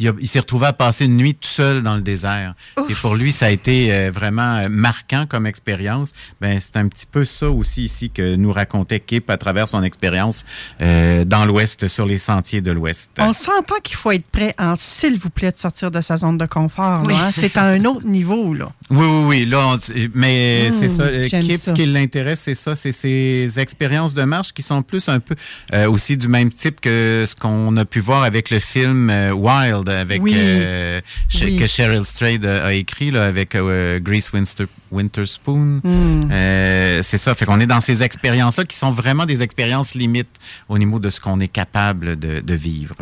[0.00, 2.54] Puis Il, s'est retrouvé à passer une nuit tout seul dans le désert.
[2.88, 6.10] Et pour lui, ça a été euh, vraiment euh, marquant comme expérience.
[6.40, 9.82] Ben, c'est un petit peu ça aussi ici que nous racontait Kip à travers son
[9.82, 10.44] expérience
[10.80, 13.10] euh, dans l'Ouest, sur les sentiers de l'Ouest.
[13.18, 16.38] On s'entend qu'il faut être prêt, en s'il vous plaît, de sortir de sa zone
[16.38, 17.02] de confort.
[17.06, 17.14] Oui.
[17.14, 17.30] hein.
[17.32, 18.54] C'est à un autre niveau.
[18.54, 18.70] là.
[18.90, 19.44] Oui, oui, oui.
[19.46, 19.78] Là, on-
[20.14, 21.08] mais Mm, c'est ça.
[21.40, 21.70] Kip, ça.
[21.70, 22.74] ce qui l'intéresse, c'est ça.
[22.76, 25.34] C'est ces expériences de marche qui sont plus un peu
[25.74, 29.32] euh, aussi du même type que ce qu'on a pu voir avec le film euh,
[29.32, 30.32] Wild, avec Oui.
[30.36, 31.00] euh,
[31.42, 31.56] Oui.
[31.56, 35.80] que Cheryl Strayed a, a écrit là, avec euh, Grace Winter, Winterspoon.
[35.82, 36.28] Mm.
[36.32, 37.34] Euh, c'est ça.
[37.34, 40.28] Fait qu'on est dans ces expériences-là qui sont vraiment des expériences limites
[40.68, 42.94] au niveau de ce qu'on est capable de, de vivre.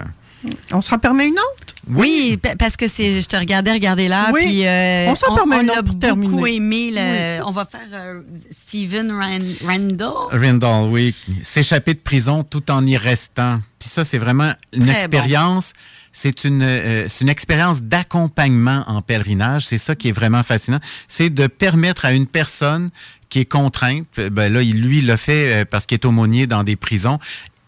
[0.70, 1.74] On s'en permet une autre?
[1.90, 4.40] Oui, pa- parce que c'est, je te regardais regarder là, Oui.
[4.46, 6.54] puis euh, On s'en permet une l'a autre pour beaucoup terminer.
[6.56, 6.90] aimé.
[6.94, 7.44] le- Oui.
[7.44, 8.20] On va faire euh,
[8.52, 10.12] Steven Ran- Randall.
[10.40, 11.12] Randall, oui.
[11.42, 13.60] S'échapper de prison tout en y restant.
[13.80, 15.72] Puis ça, c'est vraiment une Très expérience.
[16.20, 19.64] C'est une, euh, une expérience d'accompagnement en pèlerinage.
[19.64, 20.80] C'est ça qui est vraiment fascinant.
[21.06, 22.90] C'est de permettre à une personne
[23.28, 26.48] qui est contrainte, euh, ben là, lui, il l'a fait euh, parce qu'il est aumônier
[26.48, 27.20] dans des prisons.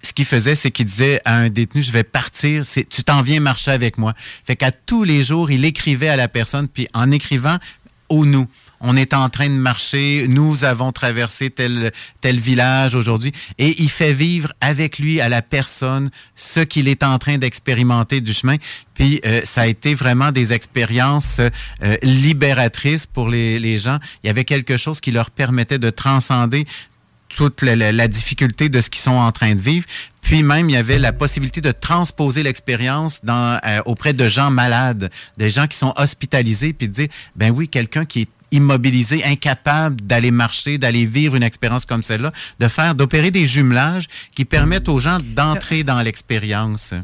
[0.02, 3.38] Ce qu'il faisait, c'est qu'il disait à un détenu, je vais partir, tu t'en viens
[3.38, 4.14] marcher avec moi.
[4.44, 7.58] Fait qu'à tous les jours, il écrivait à la personne, puis en écrivant
[8.08, 8.48] au nous.
[8.80, 13.90] On est en train de marcher, nous avons traversé tel, tel village aujourd'hui, et il
[13.90, 18.56] fait vivre avec lui, à la personne, ce qu'il est en train d'expérimenter du chemin.
[18.94, 23.98] Puis euh, ça a été vraiment des expériences euh, libératrices pour les, les gens.
[24.24, 26.66] Il y avait quelque chose qui leur permettait de transcender
[27.28, 29.86] toute la, la- la difficulté de ce qu'ils sont en train de vivre.
[30.22, 35.10] Puis même, il y avait la possibilité de transposer l'expérience euh, auprès de gens malades,
[35.36, 40.00] des gens qui sont hospitalisés, puis de dire, ben oui, quelqu'un qui est immobilisés, incapables
[40.00, 44.88] d'aller marcher, d'aller vivre une expérience comme celle-là, de faire, d'opérer des jumelages qui permettent
[44.88, 46.94] aux gens d'entrer dans l'expérience.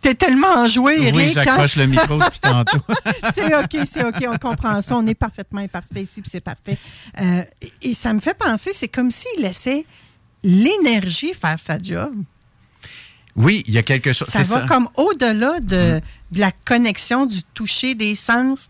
[0.00, 1.14] T'es tellement enjoué, Eric.
[1.14, 1.82] Oui, j'accroche hein?
[1.82, 2.80] le micro depuis tantôt.
[3.34, 4.96] c'est OK, c'est OK, on comprend ça.
[4.96, 6.76] On est parfaitement imparfait ici, puis c'est parfait.
[7.20, 7.42] Euh,
[7.82, 9.86] et ça me fait penser, c'est comme s'il laissait
[10.42, 12.12] l'énergie faire sa job.
[13.36, 14.28] Oui, il y a quelque chose.
[14.28, 16.00] Ça va comme au-delà de,
[16.32, 18.68] de la connexion du toucher des sens,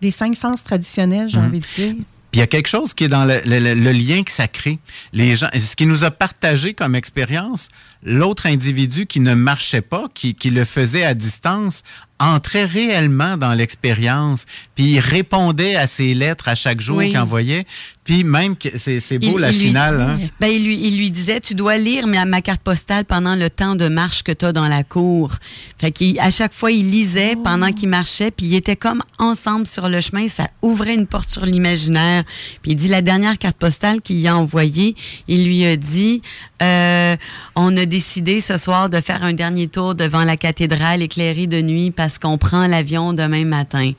[0.00, 1.44] des cinq sens traditionnels, j'ai Mhm.
[1.46, 1.94] envie de dire.
[2.30, 4.30] Puis il y a quelque chose qui est dans le, le- le- le lien que
[4.30, 4.78] ça crée.
[5.12, 7.66] Les gens, ce qui nous a partagé comme expérience,
[8.04, 11.82] l'autre individu qui ne marchait pas, qui, qui le faisait à distance,
[12.20, 14.44] entrait réellement dans l'expérience,
[14.76, 17.08] puis il répondait à ses lettres à chaque jour Oui.
[17.08, 17.64] qu'il envoyait.
[18.10, 20.00] Puis même, que c'est c'est beau Il- la il lui- finale.
[20.00, 20.18] hein.
[20.40, 23.48] Ben, il, lui, il lui disait, tu dois lire ma, ma carte postale pendant le
[23.50, 25.32] temps de marche que tu as dans la cour.
[25.78, 27.42] Fait qu'à chaque fois, il lisait Oh.
[27.44, 30.26] pendant qu'il marchait, puis ils étaient comme ensemble sur le chemin.
[30.26, 32.24] Ça ouvrait une porte sur l'imaginaire.
[32.62, 34.96] Puis il dit, la dernière carte postale qu'il a envoyée,
[35.28, 36.22] il lui a dit,
[36.62, 37.16] euh,
[37.56, 41.60] on a décidé ce soir de faire un dernier tour devant la cathédrale éclairée de
[41.60, 43.92] nuit parce qu'on prend l'avion demain matin.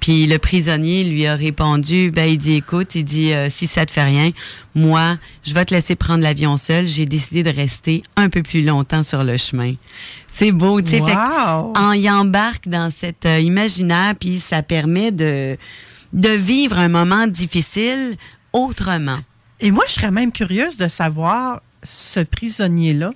[0.00, 3.84] Puis le prisonnier lui a répondu, ben il dit, écoute, il dit, euh, si ça
[3.84, 4.30] te fait rien,
[4.74, 6.86] moi, je vais te laisser prendre l'avion seul.
[6.86, 9.74] J'ai décidé de rester un peu plus longtemps sur le chemin.
[10.30, 11.00] C'est beau, tu sais.
[11.00, 11.72] Wow!
[11.76, 15.56] en- il embarque dans cet euh, imaginaire, puis ça permet de,
[16.12, 18.16] de vivre un moment difficile
[18.52, 19.18] autrement.
[19.60, 23.12] Et moi, je serais même curieuse de savoir, ce prisonnier-là,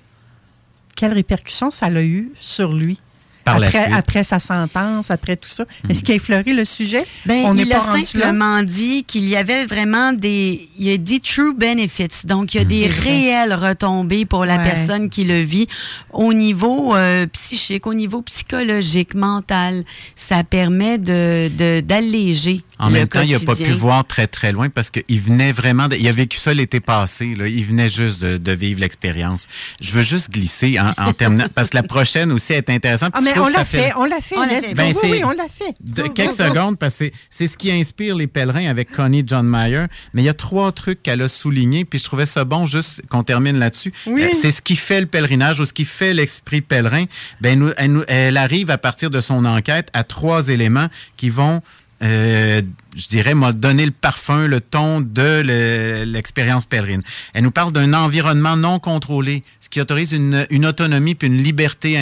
[0.95, 2.99] quelles répercussions ça a eu sur lui?
[3.45, 3.59] Par
[3.91, 5.65] après, sa sentence, après tout ça.
[5.89, 7.03] Est-ce qu'il a effleuré le sujet?
[7.25, 8.05] Ben, On il pas a rendu là?
[8.05, 12.61] simplement dit qu'il y avait vraiment des, il a dit true benefits, donc il y
[12.61, 13.09] a des vrai.
[13.09, 14.63] réelles retombées pour la Ouais.
[14.63, 15.67] personne qui le vit
[16.13, 19.83] au niveau euh, psychique, au niveau psychologique, mental.
[20.15, 22.63] Ça permet de de- d'alléger.
[22.79, 25.51] En le même temps, il n'a pas pu voir très, très loin parce qu'il venait
[25.51, 25.87] vraiment...
[25.87, 27.35] De, il a vécu ça l'été passé.
[27.35, 27.47] Là.
[27.47, 29.47] Il venait juste de, de vivre l'expérience.
[29.79, 33.11] Je veux juste glisser en, en terminant parce que la prochaine aussi est intéressante.
[33.15, 34.35] Ah, mais on l'a fait, on l'a fait.
[34.37, 34.73] On fait.
[34.75, 35.75] Ben, oui, c'est- oui, on l'a fait.
[35.81, 39.47] de quelques secondes, parce que c'est- c'est ce qui inspire les pèlerins avec Connie John
[39.47, 39.85] Mayer.
[40.13, 43.01] Mais il y a trois trucs qu'elle a soulignés, puis je trouvais ça bon juste
[43.09, 43.93] qu'on termine là-dessus.
[44.07, 44.23] Oui.
[44.23, 47.05] Euh, c'est ce qui fait le pèlerinage ou ce qui fait l'esprit pèlerin.
[47.39, 51.29] Ben, nous, elle, nous- elle arrive à partir de son enquête à trois éléments qui
[51.29, 51.61] vont,
[52.03, 52.61] euh,
[52.95, 57.01] je dirais, m'a donné le parfum, le ton de le- l'expérience pèlerine.
[57.33, 61.41] Elle nous parle d'un environnement non contrôlé, ce qui autorise une, une autonomie puis une
[61.41, 61.97] liberté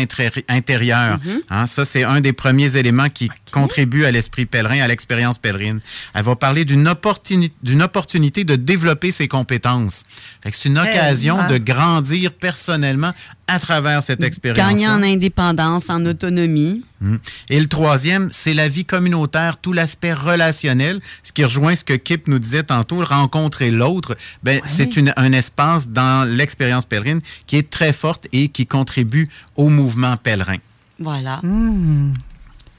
[0.49, 1.19] intérieure.
[1.49, 5.79] Hein, ça, c'est un des premiers éléments qui contribue à l'esprit pèlerin, à l'expérience pèlerine.
[6.13, 10.03] Elle va parler d'une opportunité, de développer ses compétences.
[10.51, 13.11] C'est une occasion de grandir personnellement
[13.47, 14.65] à travers cette expérience.
[14.65, 16.83] Gagner en indépendance, en autonomie.
[17.01, 17.19] Mhm.
[17.49, 20.80] Et le troisième, c'est la vie communautaire, tout l'aspect relationnel,
[21.23, 24.15] ce qui rejoint ce que Kip nous disait tantôt, rencontrer l'autre.
[24.43, 29.29] Ben, C'est une- un espace dans l'expérience pèlerine qui est très forte et qui contribue
[29.55, 30.57] au mouvement pèlerin.
[30.99, 31.39] Voilà.
[31.43, 32.13] Hmm.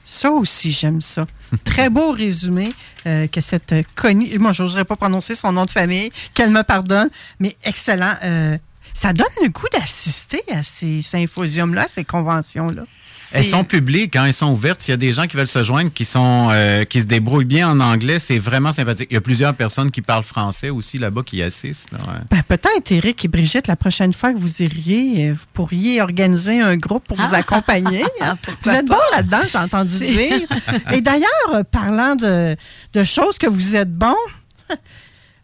[0.05, 1.25] Ça aussi, j'aime ça.
[1.63, 2.69] Très beau résumé
[3.05, 6.61] euh, que cette Connie, moi, je n'oserais pas prononcer son nom de famille, qu'elle me
[6.63, 8.15] pardonne, mais excellent.
[8.23, 8.57] Euh,
[8.93, 12.83] ça donne le goût d'assister à ces symposiums-là, ces conventions-là.
[13.33, 14.81] Elles sont publiques, hein, elles sont ouvertes.
[14.81, 17.45] S'il y a des gens qui veulent se joindre, qui sont euh, qui se débrouillent
[17.45, 19.07] bien en anglais, c'est vraiment sympathique.
[19.11, 21.91] Il y a plusieurs personnes qui parlent français aussi là-bas qui y assistent.
[21.91, 22.19] là, ouais.
[22.29, 26.61] Ben, peut-être, Eric et Brigitte, la prochaine fois que vous iriez, euh, vous pourriez organiser
[26.61, 27.37] un groupe pour vous Ah.
[27.37, 28.03] accompagner.
[28.21, 28.37] hein.
[28.41, 30.39] Pourquoi vous êtes bon là-dedans, j'ai entendu dire.
[30.93, 32.55] Et d'ailleurs, euh, parlant de,
[32.93, 34.15] de choses que vous êtes bon,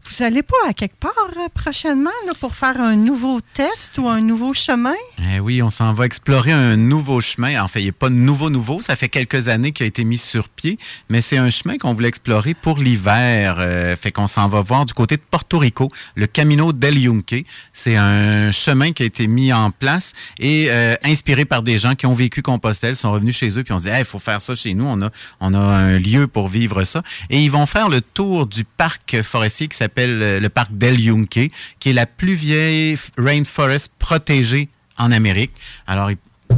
[0.10, 4.08] vous n'allez pas à quelque part euh, prochainement là, pour faire un nouveau test ou
[4.08, 4.96] un nouveau chemin?
[5.32, 7.62] Eh oui, on s'en va explorer un nouveau chemin.
[7.62, 8.82] En fait, il n'est pas nouveau, nouveau.
[8.82, 11.94] Ça fait quelques années qu'il a été mis sur pied, mais c'est un chemin qu'on
[11.94, 13.58] voulait explorer pour l'hiver.
[13.60, 17.46] Euh, fait qu'on s'en va voir du côté de Porto Rico, le Camino del Yunque.
[17.74, 21.94] C'est un chemin qui a été mis en place et euh, inspiré par des gens
[21.94, 24.56] qui ont vécu Compostelle, sont revenus chez eux puis ont dit, il faut faire ça
[24.56, 24.86] chez nous.
[24.86, 27.04] On a, on a un lieu pour vivre ça.
[27.30, 31.00] Et ils vont faire le tour du parc forestier qui s'appelle euh, le parc del
[31.00, 31.48] Yunque,
[31.80, 35.52] qui est la plus vieille rainforest protégée en Amérique.
[35.88, 36.10] Alors,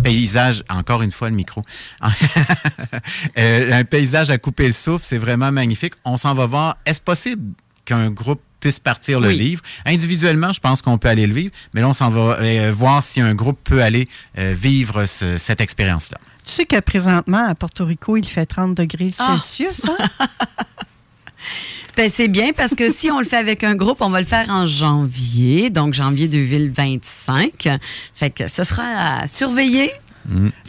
[0.04, 1.62] paysage, encore une fois le micro,
[3.38, 5.94] Euh, un paysage à couper le souffle, c'est vraiment magnifique.
[6.06, 6.78] On s'en va voir.
[6.86, 7.54] Est-ce possible
[7.86, 9.38] qu'un groupe puisse partir le Oui.
[9.40, 9.62] vivre?
[9.86, 13.04] Individuellement, je pense qu'on peut aller le vivre, mais là, on s'en va euh, voir
[13.04, 16.18] si un groupe peut aller euh, vivre ce- cette expérience-là.
[16.46, 19.38] Tu sais que présentement, à Porto Rico, il fait 30 degrés Ah.
[19.38, 19.86] Celsius.
[19.86, 19.98] hein?
[21.98, 24.26] Ben, c'est bien parce que si on le fait avec un groupe, on va le
[24.26, 27.68] faire en janvier, donc janvier 2025.
[28.16, 28.84] Fait que ce sera
[29.22, 29.92] à surveiller.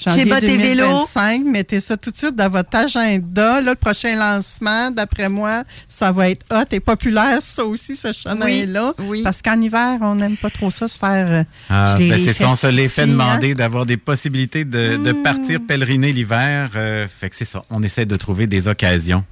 [0.02, 0.84] Janvier Chez Bot et Vélo.
[0.86, 3.60] 2025, mettez ça tout de suite dans votre agenda.
[3.60, 8.12] Là, le prochain lancement, d'après moi, ça va être hot et populaire, ça aussi, ce
[8.12, 8.92] chemin-là.
[9.22, 11.30] Parce qu'en hiver, on n'aime pas trop ça, se faire...
[11.30, 13.08] euh, Ah, ben, c'est ça, on se les fait hein.
[13.08, 15.22] demander d'avoir des possibilités de, de Mm.
[15.22, 16.70] partir pèleriner l'hiver.
[16.74, 19.22] euh, fait que c'est ça, on essaie de trouver des occasions.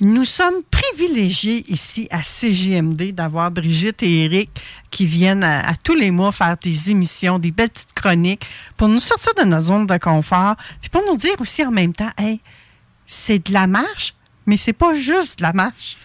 [0.00, 4.48] Nous sommes privilégiés ici à CJMD d'avoir Brigitte et Eric
[4.92, 8.46] qui viennent à, à tous les mois faire des émissions, des belles petites chroniques
[8.76, 11.92] pour nous sortir de notre zone de confort, puis pour nous dire aussi en même
[11.92, 12.40] temps, hey,
[13.06, 14.14] c'est de la marche,
[14.46, 15.96] mais c'est pas juste de la marche.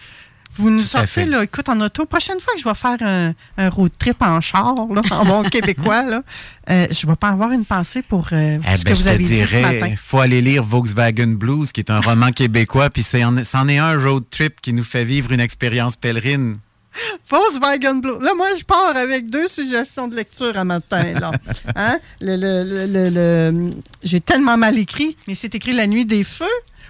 [0.56, 3.68] Vous nous sortez, là, écoute, en auto, prochaine fois que je vais faire un, un
[3.70, 6.22] road trip en char, là, en bon québécois, là,
[6.70, 9.04] euh, je vais pas avoir une pensée pour euh, Eh ce ben, que vous je
[9.04, 9.72] te avez dit ce matin.
[9.72, 13.98] dirais, faut aller lire Volkswagen Blues, qui est un roman québécois, puis c'en est un
[13.98, 16.58] road trip qui nous fait vivre une expérience pèlerine.
[17.28, 18.22] Volkswagen Blue.
[18.22, 21.02] Là, moi, je pars avec deux suggestions de lecture à matin.
[21.18, 21.32] Là.
[21.76, 21.98] Hein?
[22.20, 23.70] Le, le- le- le- le-
[24.04, 26.44] J'ai tellement mal écrit, mais c'est écrit La nuit des feux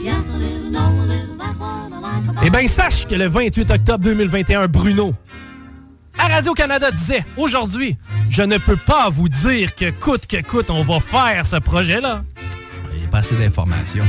[2.43, 5.13] Eh bien, sache que le 28 octobre 2021, Bruno,
[6.17, 7.97] à Radio-Canada disait Aujourd'hui,
[8.29, 12.23] je ne peux pas vous dire que coûte que coûte, on va faire ce projet-là.
[12.93, 14.07] Il n'y a pas assez d'informations.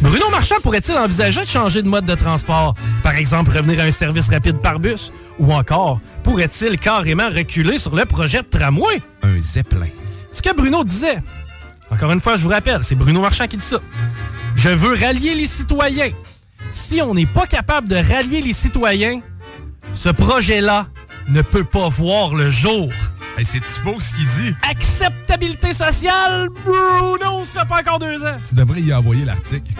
[0.00, 2.74] Bruno Marchand pourrait-il envisager de changer de mode de transport?
[3.02, 5.12] Par exemple, revenir à un service rapide par bus?
[5.38, 9.00] Ou encore, pourrait-il carrément reculer sur le projet de tramway?
[9.22, 9.86] Un zeppelin.
[10.32, 11.18] Ce que Bruno disait,
[11.92, 13.78] encore une fois, je vous rappelle, c'est Bruno Marchand qui dit ça.
[14.54, 16.10] Je veux rallier les citoyens.
[16.70, 19.20] Si on n'est pas capable de rallier les citoyens,
[19.92, 20.86] ce projet-là
[21.28, 22.90] ne peut pas voir le jour.
[23.42, 24.56] c'est beau ce qu'il dit.
[24.70, 28.38] Acceptabilité sociale, Bruno, ça fait pas encore deux ans.
[28.48, 29.72] Tu devrais y envoyer l'article.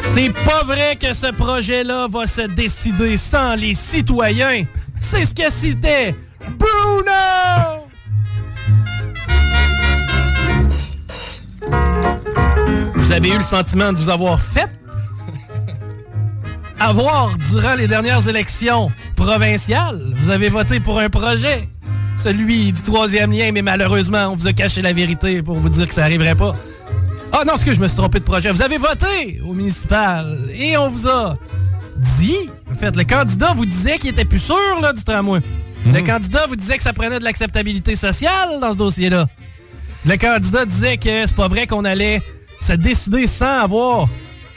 [0.00, 4.66] C'est pas vrai que ce projet-là va se décider sans les citoyens.
[4.98, 6.14] C'est ce que c'était
[6.58, 7.83] Bruno!
[13.14, 14.68] Avez eu le sentiment de vous avoir fait
[16.80, 20.14] avoir durant les dernières élections provinciales?
[20.18, 21.68] Vous avez voté pour un projet,
[22.16, 25.86] celui du troisième lien, mais malheureusement, on vous a caché la vérité pour vous dire
[25.86, 26.56] que ça n'arriverait pas.
[27.32, 28.50] Ah non, ce que je me suis trompé de projet.
[28.50, 31.36] Vous avez voté au municipal et on vous a
[31.98, 35.40] dit, en fait, le candidat vous disait qu'il était plus sûr là, du tramway.
[35.86, 39.28] Le candidat vous disait que ça prenait de l'acceptabilité sociale dans ce dossier-là.
[40.04, 42.20] Le candidat disait que c'est pas vrai qu'on allait
[42.64, 44.08] se décider sans avoir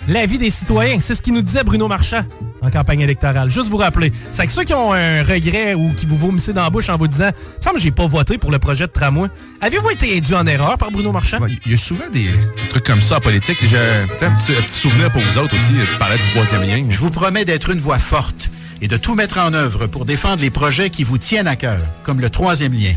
[0.07, 0.99] l'avis des citoyens.
[1.01, 2.23] C'est ce qu'il nous disait Bruno Marchand
[2.61, 3.49] en campagne électorale.
[3.49, 4.13] Juste vous rappeler.
[4.31, 6.95] C'est que ceux qui ont un regret ou qui vous vomissez dans la bouche en
[6.97, 9.27] vous disant «Il me semble que j'ai pas voté pour le projet de tramway»,
[9.61, 11.39] avez-vous été induit en erreur par Bruno Marchand?
[11.65, 13.57] Il y a souvent des, des trucs comme ça en politique.
[13.67, 15.73] J'ai un petit, un petit souvenir pour vous autres aussi.
[15.89, 16.85] Tu parlais du troisième lien.
[16.89, 18.49] Je vous promets d'être une voix forte
[18.81, 21.81] et de tout mettre en œuvre pour défendre les projets qui vous tiennent à cœur,
[22.03, 22.93] comme le troisième lien.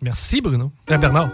[0.00, 0.72] Merci, Bruno.
[0.90, 1.28] Euh, Bernard.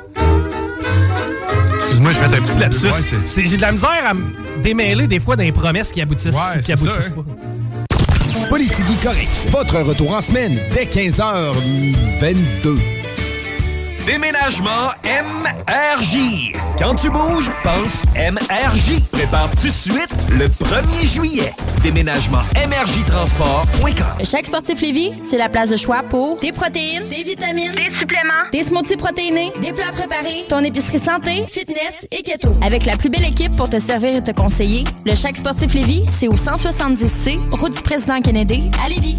[1.91, 2.87] Excuse-moi, je fais un petit lapsus.
[2.87, 6.59] Ouais, J'ai de la misère à me démêler des fois des promesses qui aboutissent Ouais,
[6.59, 7.25] ou qui aboutissent ça, hein.
[7.25, 8.49] pas.
[8.51, 9.29] Politique correct.
[9.51, 12.77] Votre retour en semaine dès 15h22.
[14.09, 16.55] Déménagement MRJ.
[16.79, 19.03] Quand tu bouges, pense MRJ.
[19.13, 21.53] Prépare tout de suite le 1er juillet.
[21.83, 24.25] Déménagement MRJ Transport.com.
[24.25, 28.49] Chaque sportif Lévis, c'est la place de choix pour des protéines, des vitamines, des suppléments,
[28.51, 32.55] des smoothies protéinés, des plats préparés, ton épicerie santé, fitness et keto.
[32.63, 36.07] Avec la plus belle équipe pour te servir et te conseiller, le Chaque sportif Lévis,
[36.19, 39.19] c'est au 170C, route du président Kennedy, à Lévis.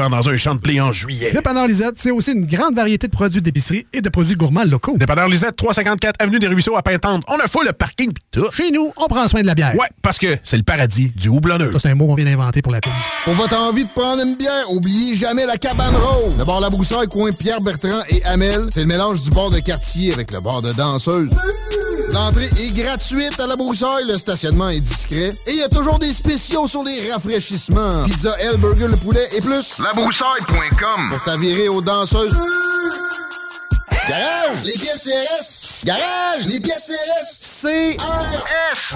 [0.09, 1.31] dans un champ de blé en juillet.
[1.31, 4.95] Dépanneur Lisette, c'est aussi une grande variété de produits d'épicerie et de produits gourmands locaux.
[4.97, 7.23] Dépanneur Lisette, 354 Avenue des Ruisseaux à Pintante.
[7.27, 8.49] On a full le parking pis tout.
[8.51, 9.75] Chez nous, on prend soin de la bière.
[9.75, 11.71] Ouais, parce que c'est le paradis du houblonneux.
[11.73, 12.91] Ça, c'est un mot qu'on vient d'inventer pour la pub.
[13.23, 16.37] Pour votre envie de prendre une bière, oubliez jamais la cabane rose.
[16.37, 19.59] Le bar La Broussaille, coin Pierre Bertrand et Amel, c'est le mélange du bar de
[19.59, 21.31] quartier avec le bar de danseuse.
[22.11, 25.97] L'entrée est gratuite à La Broussaille, le stationnement est discret et il y a toujours
[25.97, 28.03] des spéciaux sur les rafraîchissements.
[28.05, 29.79] Pizza L, burger, le poulet et plus.
[29.93, 32.33] Labroussaille.com pour t'avirer aux danseuses.
[34.07, 35.85] Garage, les pièces CRS.
[35.85, 36.93] Garage, les pièces
[37.41, 37.97] CRS.
[37.97, 38.95] CRS.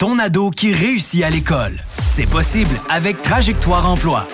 [0.00, 1.84] ton ado qui réussit à l'école.
[2.00, 4.26] C'est possible avec Trajectoire Emploi.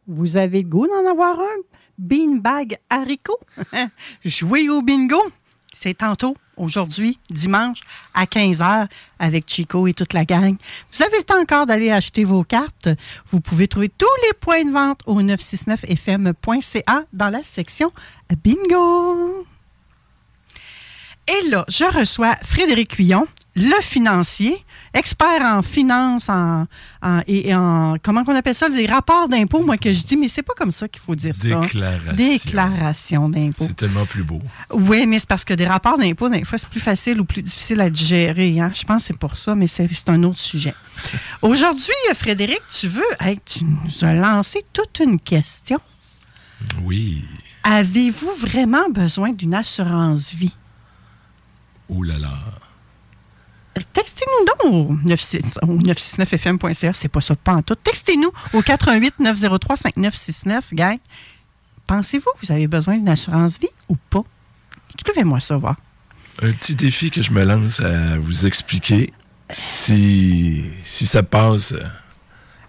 [0.08, 1.62] Vous avez le goût d'en avoir un?
[1.98, 3.40] Beanbag haricot?
[4.26, 5.22] Jouez au bingo!
[5.74, 7.80] C'est tantôt, aujourd'hui, dimanche,
[8.14, 8.88] à 15h,
[9.20, 10.56] avec Chico et toute la gang.
[10.92, 12.90] Vous avez le temps encore d'aller acheter vos cartes.
[13.28, 17.92] Vous pouvez trouver tous les points de vente au 969fm.ca dans la section
[18.44, 19.46] Bingo.
[21.28, 24.64] Et là, je reçois Frédéric Huillon, le financier,
[24.98, 26.66] expert en finance en,
[27.02, 30.28] en- et en comment on appelle ça, des rapports d'impôts, moi que je dis, mais
[30.28, 31.62] c'est pas comme ça qu'il faut dire ça.
[31.62, 32.14] Déclaration.
[32.16, 33.66] Déclaration d'impôts.
[33.68, 34.42] C'est tellement plus beau.
[34.72, 37.42] Oui, mais c'est parce que des rapports d'impôts, des fois, c'est plus facile ou plus
[37.42, 38.60] difficile à digérer.
[38.60, 38.72] Hein?
[38.76, 40.74] Je pense que c'est pour ça, mais c'est c'est un autre sujet.
[41.42, 45.80] Aujourd'hui, Frédéric, tu veux, hey, tu nous as lancé toute une question.
[46.82, 47.24] Oui.
[47.64, 50.56] Avez-vous vraiment besoin d'une assurance vie?
[51.90, 52.34] Ouh là là.
[53.94, 57.76] Textez-nous donc au 96 au 969fm.ca, c'est pas ça, pas en tout.
[57.76, 60.98] Textez-nous au 88 903 5969, gang.
[61.86, 64.24] Pensez-vous que vous avez besoin d'une assurance vie ou pas?
[65.00, 65.78] Écrivez-moi ça, voir.
[66.42, 69.14] Un petit défi que je me lance à vous expliquer.
[69.50, 71.74] Si, si ça passe,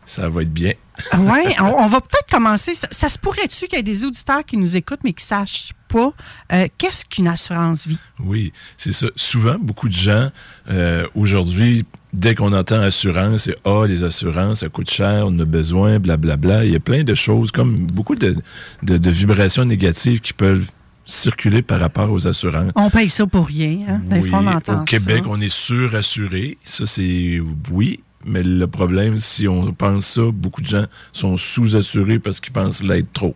[0.07, 0.73] ça va être bien.
[1.19, 2.75] Oui, on, on va peut-être commencer.
[2.75, 5.29] Ça, ça se pourrait-tu qu'il y ait des auditeurs qui nous écoutent mais qui ne
[5.29, 6.13] sachent pas
[6.53, 7.99] euh, qu'est-ce qu'une assurance vie?
[8.21, 9.07] Oui, c'est ça.
[9.17, 10.31] Souvent, beaucoup de gens,
[10.71, 15.45] euh, aujourd'hui, dès qu'on entend assurance, c'est Ah, les assurances, ça coûte cher, on a
[15.45, 16.65] besoin, blablabla.
[16.65, 18.37] Il y a plein de choses, comme beaucoup de,
[18.83, 20.67] de- de vibrations négatives qui peuvent
[21.05, 22.71] circuler par rapport aux assurances.
[22.77, 23.79] On paye ça pour rien.
[23.89, 24.01] Hein?
[24.11, 25.31] Des Oui, fois, on entend au Québec, ça.
[25.31, 26.59] on est surassuré.
[26.65, 28.01] Ça, c'est oui.
[28.29, 32.83] Mais le problème, si on pense ça, beaucoup de gens sont sous-assurés parce qu'ils pensent
[32.83, 33.35] l'être trop.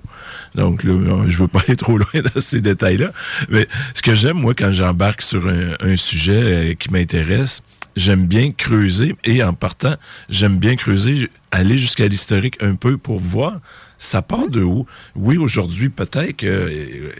[0.54, 0.92] Donc là,
[1.26, 3.12] je veux pas aller trop loin dans ces détails-là.
[3.48, 7.62] Mais ce que j'aime, moi, quand j'embarque sur un, sujet euh, qui m'intéresse,
[7.96, 9.96] j'aime bien creuser et en partant,
[10.28, 13.58] j'aime bien creuser, aller jusqu'à l'historique un peu pour voir
[13.98, 14.84] ça part de où?
[15.14, 17.12] Oui, aujourd'hui, peut-être qu'il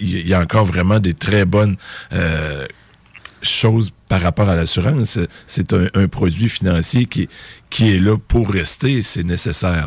[0.00, 1.76] y a encore vraiment des très bonnes
[2.12, 2.66] euh,
[3.44, 5.18] choses par rapport à l'assurance.
[5.46, 7.28] C'est un, produit financier qui,
[7.70, 9.86] qui est là pour rester, c'est nécessaire.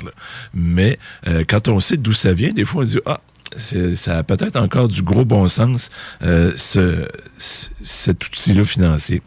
[0.53, 3.21] Mais euh, quand on sait d'où ça vient, des fois on dit, ah,
[3.55, 5.89] ça a peut-être encore du gros bon sens,
[6.21, 9.21] euh, ce, cet outil-là financier.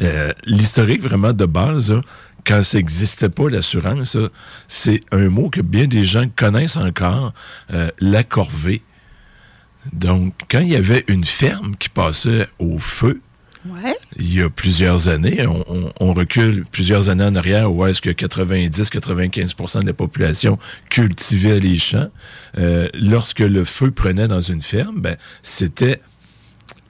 [0.00, 1.94] Euh, L'historique vraiment de base,
[2.46, 4.16] quand ça n'existait pas, l'assurance,
[4.68, 7.32] c'est un mot que bien des gens connaissent encore,
[8.00, 8.82] la corvée.
[9.92, 13.20] Donc, quand il y avait une ferme qui passait au feu,
[13.66, 13.96] ouais.
[14.16, 18.00] il y a plusieurs années, on, on, on, recule plusieurs années en arrière où est-ce
[18.00, 20.58] que 90-95% de la population
[20.88, 22.08] cultivait les champs.
[22.58, 26.00] Euh, lorsque le feu prenait dans une ferme, ben, c'était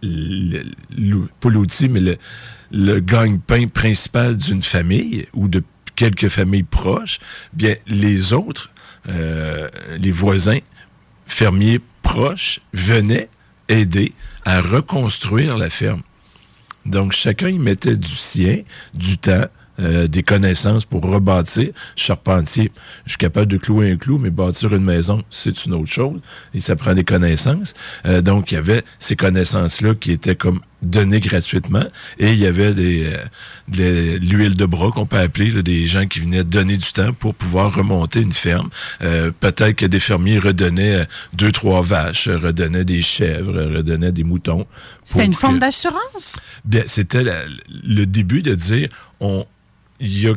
[0.02, 2.18] pas l'outil, mais le,
[2.70, 5.62] le gagne-pain principal d'une famille ou de
[5.96, 7.18] quelques familles proches,
[7.52, 8.70] bien les autres,
[9.08, 9.68] euh,
[9.98, 10.58] les voisins,
[11.26, 13.28] fermiers proches, venaient
[13.68, 14.12] aider
[14.44, 16.02] à reconstruire la ferme.
[16.86, 18.60] Donc chacun y mettait du sien,
[18.94, 19.46] du temps,
[19.80, 21.70] euh, des connaissances pour rebâtir.
[21.96, 22.70] Charpentier,
[23.06, 26.20] je suis capable de clouer un clou, mais bâtir une maison, c'est une autre chose.
[26.52, 27.74] Et ça prend des connaissances.
[28.06, 31.84] Euh, donc, il y avait ces connaissances-là qui étaient comme données gratuitement.
[32.18, 33.16] Et il y avait des, euh,
[33.68, 37.12] de l'huile de bras qu'on peut appeler, là, des gens qui venaient donner du temps
[37.12, 38.68] pour pouvoir remonter une ferme.
[39.02, 44.24] Euh, peut-être que des fermiers redonnaient euh, deux, trois vaches, redonnaient des chèvres, redonnaient des
[44.24, 44.66] moutons.
[45.04, 46.36] C'était une forme d'assurance?
[46.64, 47.24] Bien, c'était
[47.68, 48.88] le début de dire,
[49.20, 49.46] on,
[50.00, 50.34] il y a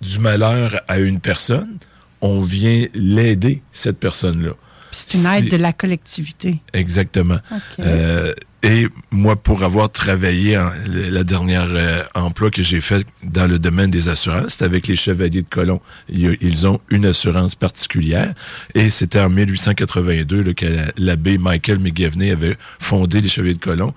[0.00, 1.78] du malheur à une personne,
[2.20, 4.52] on vient l'aider, cette personne-là.
[4.92, 6.60] C'est une aide de la collectivité.
[6.72, 7.40] Exactement.
[7.50, 7.80] Okay.
[7.80, 8.32] Euh,
[8.64, 13.58] et moi, pour avoir travaillé en, la dernière euh, emploi que j'ai fait dans le
[13.58, 15.82] domaine des assurances, c'était avec les Chevaliers de Colomb.
[16.08, 18.32] Ils ont une assurance particulière
[18.74, 23.92] et c'était en 1882 là, que l'abbé Michael McGivney avait fondé les Chevaliers de Colomb.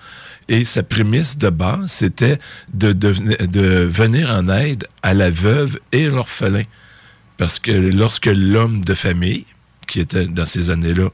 [0.49, 2.38] Et sa prémisse de base, c'était
[2.74, 3.13] de, de,
[3.45, 6.63] de, venir en aide à la veuve et l'orphelin.
[7.38, 9.45] Parce que lorsque l'homme de famille,
[9.88, 11.10] qui était dans ces années-là,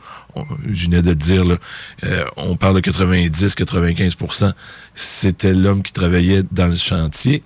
[0.71, 1.57] je venais de le dire, là,
[2.03, 4.53] euh, on parle de 90-95%
[4.95, 7.43] c'était l'homme qui travaillait dans le chantier,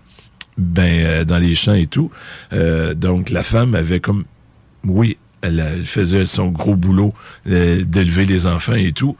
[0.57, 2.11] ben euh, dans les champs et tout.
[2.53, 4.25] Euh, donc la femme avait comme,
[4.83, 7.11] oui, elle, elle, faisait son gros boulot
[7.47, 9.15] euh, d'élever les enfants et tout.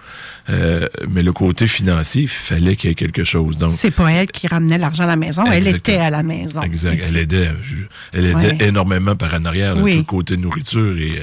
[0.49, 3.57] Euh, mais le côté financier, il fallait qu'il y ait quelque chose.
[3.57, 6.61] Donc, c'est pas elle qui ramenait l'argent à la maison, elle était à la maison.
[6.61, 7.03] Exact.
[7.09, 7.51] Elle aidait,
[8.13, 8.67] elle aidait ouais.
[8.67, 9.93] énormément par en arrière, là, oui.
[9.93, 11.21] tout le côté nourriture et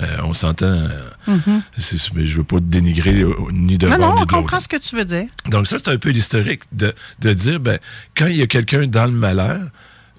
[0.00, 0.88] euh, on s'entend.
[1.26, 2.12] Mm -hmm.
[2.14, 4.76] Mais je veux pas dénigrer ni de non, non, ni on de comprend ce que
[4.76, 5.26] tu veux dire.
[5.50, 7.78] Donc ça, c'est un peu l'historique de, de dire, ben,
[8.16, 9.60] quand il y a quelqu'un dans le malheur,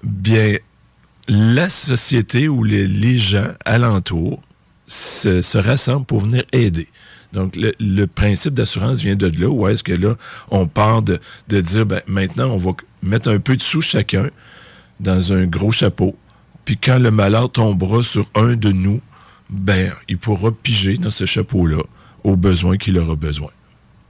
[0.02, 0.56] bien,
[1.32, 4.40] la société ou les, les gens alentours
[4.86, 6.88] se, se, rassemblent pour venir aider.
[7.32, 10.16] Donc, le, le principe d'assurance vient de là, où est-ce que là,
[10.50, 11.18] on part de,
[11.48, 12.72] de dire, ben, maintenant, on va
[13.02, 14.28] mettre un peu de sous chacun
[15.00, 16.16] dans un gros chapeau,
[16.64, 19.00] puis quand le malheur tombera sur un de nous,
[19.50, 21.82] ben, il pourra piger dans ce chapeau-là
[22.24, 23.50] aux besoins qu'il aura besoin.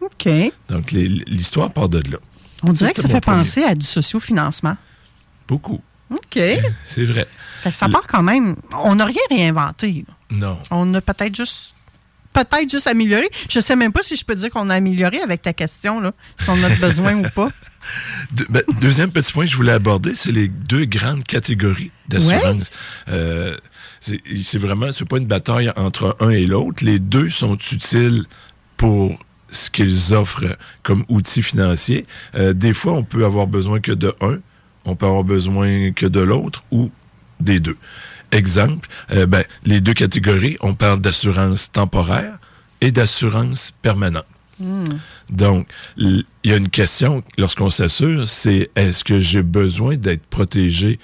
[0.01, 0.29] OK.
[0.69, 2.19] Donc, l'histoire part de là.
[2.65, 4.77] On dirait que ça fait penser à du sociofinancement.
[5.49, 5.81] Beaucoup.
[6.13, 6.41] OK.
[6.87, 7.27] C'est vrai.
[7.61, 8.57] Fait que ça part quand même.
[8.73, 10.05] On n'a rien réinventé.
[10.07, 10.15] Là.
[10.31, 10.59] Non.
[10.71, 11.75] On a peut-être juste.
[12.33, 13.29] Peut-être juste amélioré.
[13.51, 16.13] Je sais même pas si je peux dire qu'on a amélioré avec ta question, là,
[16.41, 17.49] si on a besoin ou pas.
[18.33, 22.71] De, ben, deuxième petit point que je voulais aborder, c'est les deux grandes catégories d'assurance.
[23.07, 23.13] Ouais.
[23.13, 23.57] Euh,
[24.01, 26.85] c'est vraiment, c'est pas une bataille entre un et l'autre.
[26.85, 28.25] Les deux sont utiles
[28.77, 32.07] pour ce qu'ils offrent comme outils financiers.
[32.35, 34.39] Euh, des fois, on peut avoir besoin que de un,
[34.85, 36.91] on peut avoir besoin que de l'autre ou
[37.41, 37.77] des deux.
[38.31, 42.39] Exemple, euh, ben, les deux catégories, on parle d'assurance temporaire
[42.81, 44.25] et d'assurance permanente.
[44.59, 44.85] Hmm.
[44.85, 44.99] Mm.
[45.33, 50.99] Donc, il y a une question lorsqu'on s'assure, c'est est-ce que j'ai besoin d'être protégé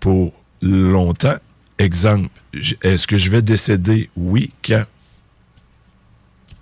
[0.00, 1.36] pour longtemps?
[1.78, 2.30] Exemple,
[2.82, 4.10] est-ce que je vais décéder?
[4.16, 4.84] Oui, quand?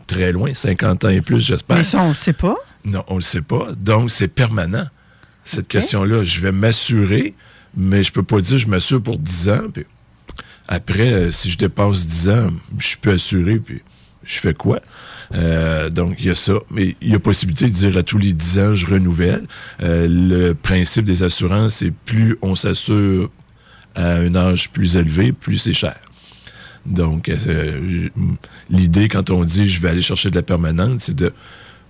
[0.07, 1.78] Très loin, 50 ans et plus, j'espère.
[1.78, 2.57] Mais ça, on ne le sait pas.
[2.84, 3.68] Non, on ne le sait pas.
[3.76, 4.86] Donc, c'est permanent
[5.45, 5.78] cette okay.
[5.78, 6.24] question-là.
[6.24, 7.34] Je vais m'assurer,
[7.76, 9.66] mais je peux pas dire je m'assure pour 10 ans.
[9.72, 9.84] Puis
[10.68, 13.82] après, euh, si je dépasse 10 ans, je peux assurer, puis
[14.24, 14.80] je fais quoi?
[15.34, 16.55] Euh, donc, il y a ça.
[16.70, 19.45] Mais il y a possibilité de dire à tous les 10 ans, je renouvelle.
[19.82, 23.30] Euh, le principe des assurances, c'est plus on s'assure
[23.95, 25.97] à un âge plus élevé, plus c'est cher.
[26.86, 27.30] Donc,
[28.68, 31.32] l'idée, quand on dit je vais aller chercher de la permanente, c'est de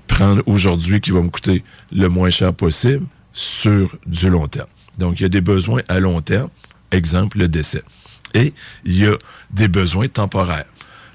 [0.06, 3.04] prendre aujourd'hui qui va me coûter le moins cher possible,
[3.34, 4.68] sur du long terme.
[4.98, 6.48] Donc, il y a des besoins à long terme,
[6.90, 7.82] exemple le décès.
[8.32, 8.54] Et
[8.84, 9.16] il y a
[9.50, 10.64] des besoins temporaires.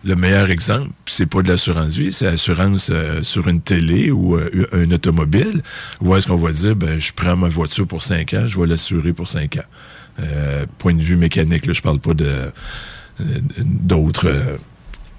[0.06, 4.38] Le meilleur exemple, c'est pas de l'assurance vie, c'est l'assurance euh, sur une télé ou
[4.38, 5.62] euh, un automobile,
[6.00, 8.68] où est-ce qu'on va dire, ben, je prends ma voiture pour cinq ans, je vais
[8.68, 9.66] l'assurer pour cinq ans.
[10.22, 12.52] Euh, point de vue mécanique, là, je parle pas de euh,
[13.60, 14.58] d'autres.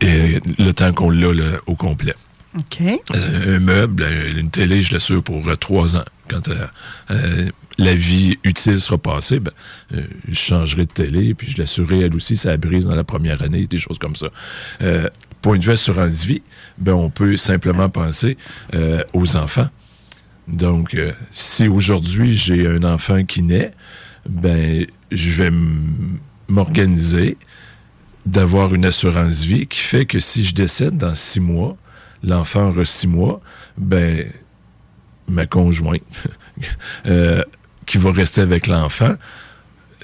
[0.01, 1.29] et le temps qu'on l'a
[1.67, 2.15] au complet.
[2.59, 2.83] OK.
[3.13, 6.05] Un meuble, une télé, je l'assure pour trois ans.
[6.31, 6.67] Quand euh,
[7.11, 9.51] euh, la vie utile sera passée, ben,
[9.95, 13.43] euh, je changerai de télé, puis je l'assurerai elle aussi, ça brise dans la première
[13.43, 14.29] année, des choses comme ça.
[15.43, 16.43] Point de vue assurance vie,
[16.79, 18.37] ben, on peut simplement penser
[19.13, 19.69] aux enfants.
[20.47, 20.97] Donc,
[21.33, 23.73] si aujourd'hui j'ai un enfant qui naît,
[24.29, 25.51] ben, je vais
[26.49, 27.39] m'organiser
[28.27, 31.77] d'avoir une assurance vie qui fait que si je décède dans six mois,
[32.23, 33.41] l'enfant aura six mois,
[33.79, 34.27] ben,
[35.31, 36.03] ma conjointe
[37.07, 37.43] euh,
[37.87, 39.15] qui va rester avec l'enfant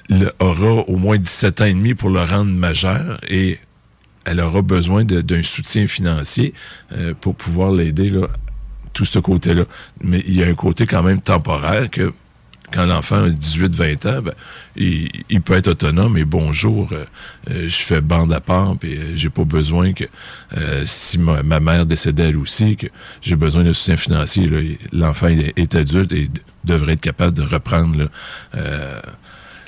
[0.09, 3.59] le- aura au moins 17 ans et demi pour le rendre majeur et
[4.25, 6.53] elle aura besoin d'un soutien financier
[6.93, 8.13] euh, pour pouvoir l'aider
[8.93, 9.65] tout ce côté-là.
[10.03, 12.13] Mais il y a un côté quand même temporaire que
[12.73, 14.35] quand l'enfant a 18-20 ans, ben,
[14.77, 17.05] il, il peut être autonome et bonjour, euh,
[17.51, 20.05] euh, je fais bande à part, puis euh, j'ai pas besoin que
[20.57, 22.87] euh, si ma, ma mère décédait elle aussi, que
[23.23, 24.79] j'ai besoin de soutien financier.
[24.93, 26.29] L'enfant est, adulte et
[26.65, 28.07] devrait être capable de reprendre là,
[28.57, 29.01] euh,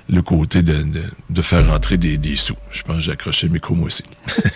[0.08, 2.56] le côté de, de, de faire rentrer des, des sous.
[2.70, 4.04] Je pense que j'ai accroché le micro moi aussi.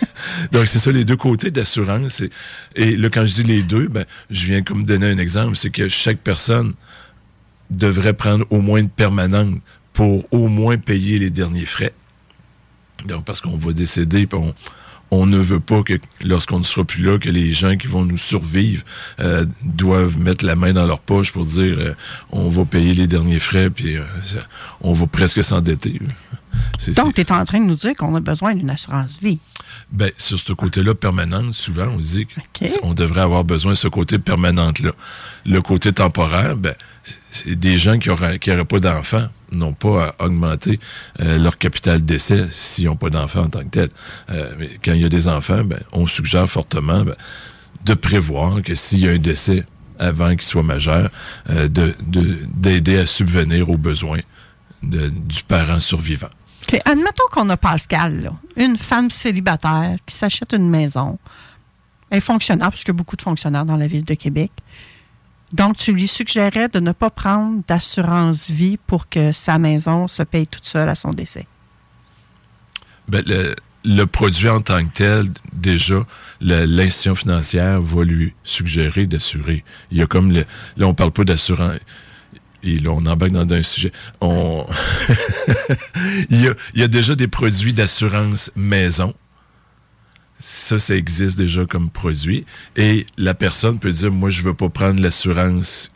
[0.51, 2.21] Donc, c'est ça, les deux côtés d'assurance.
[2.21, 2.31] Et,
[2.75, 5.69] et là, quand je dis les deux, ben, je viens comme donner un exemple, c'est
[5.69, 6.73] que chaque personne
[7.75, 9.55] devrait prendre au moins une permanente
[9.93, 11.93] pour au moins payer les derniers frais.
[13.05, 14.53] Donc, parce qu'on va décéder, puis on,
[15.13, 15.93] on ne veut pas que
[16.23, 18.83] lorsqu'on ne sera plus là, que les gens qui vont nous survivre
[19.19, 21.93] euh, doivent mettre la main dans leur poche pour dire euh,
[22.31, 24.03] on va payer les derniers frais, puis euh,
[24.81, 25.99] on va presque s'endetter.
[26.95, 29.39] Donc, tu es en train de nous dire qu'on a besoin d'une assurance vie.
[29.91, 32.27] ben, sur ce côté-là, permanente, souvent, on dit
[32.81, 34.91] qu'on devrait avoir besoin de ce côté permanente-là.
[35.45, 36.73] Le côté temporaire, ben,
[37.45, 40.79] des gens qui n'auraient pas d'enfants n'ont pas à augmenter
[41.19, 43.89] euh, leur capital d'essai s'ils n'ont pas d'enfants en tant que tel.
[44.29, 47.15] Euh, mais quand il y a des enfants, ben, on suggère fortement ben,
[47.85, 49.63] de prévoir que s'il y a un décès
[49.99, 51.09] avant qu'il soit majeur,
[51.49, 54.21] euh, de- de- d'aider à subvenir aux besoins
[54.81, 56.29] du parent survivant.
[56.85, 61.19] Admettons qu'on a Pascal, une femme célibataire qui s'achète une maison.
[62.09, 64.51] Elle fonctionnaire, parce y a beaucoup de fonctionnaires dans la ville de Québec.
[65.53, 70.23] Donc, tu lui suggérais de ne pas prendre d'assurance vie pour que sa maison se
[70.23, 71.45] paye toute seule à son décès?
[73.07, 73.23] Ben,
[73.85, 75.99] le, produit en tant que tel, déjà,
[76.41, 79.63] l'institution financière va lui suggérer d'assurer.
[79.91, 80.43] Il y a comme là,
[80.79, 81.77] on parle pas d'assurance.
[82.63, 83.91] Et là, on embarque dans un sujet.
[86.29, 89.13] Il y a déjà des produits d'assurance maison.
[90.45, 92.45] Ça, ça existe déjà comme produit.
[92.75, 95.89] Et la personne peut dire, moi, je veux pas prendre l'assurance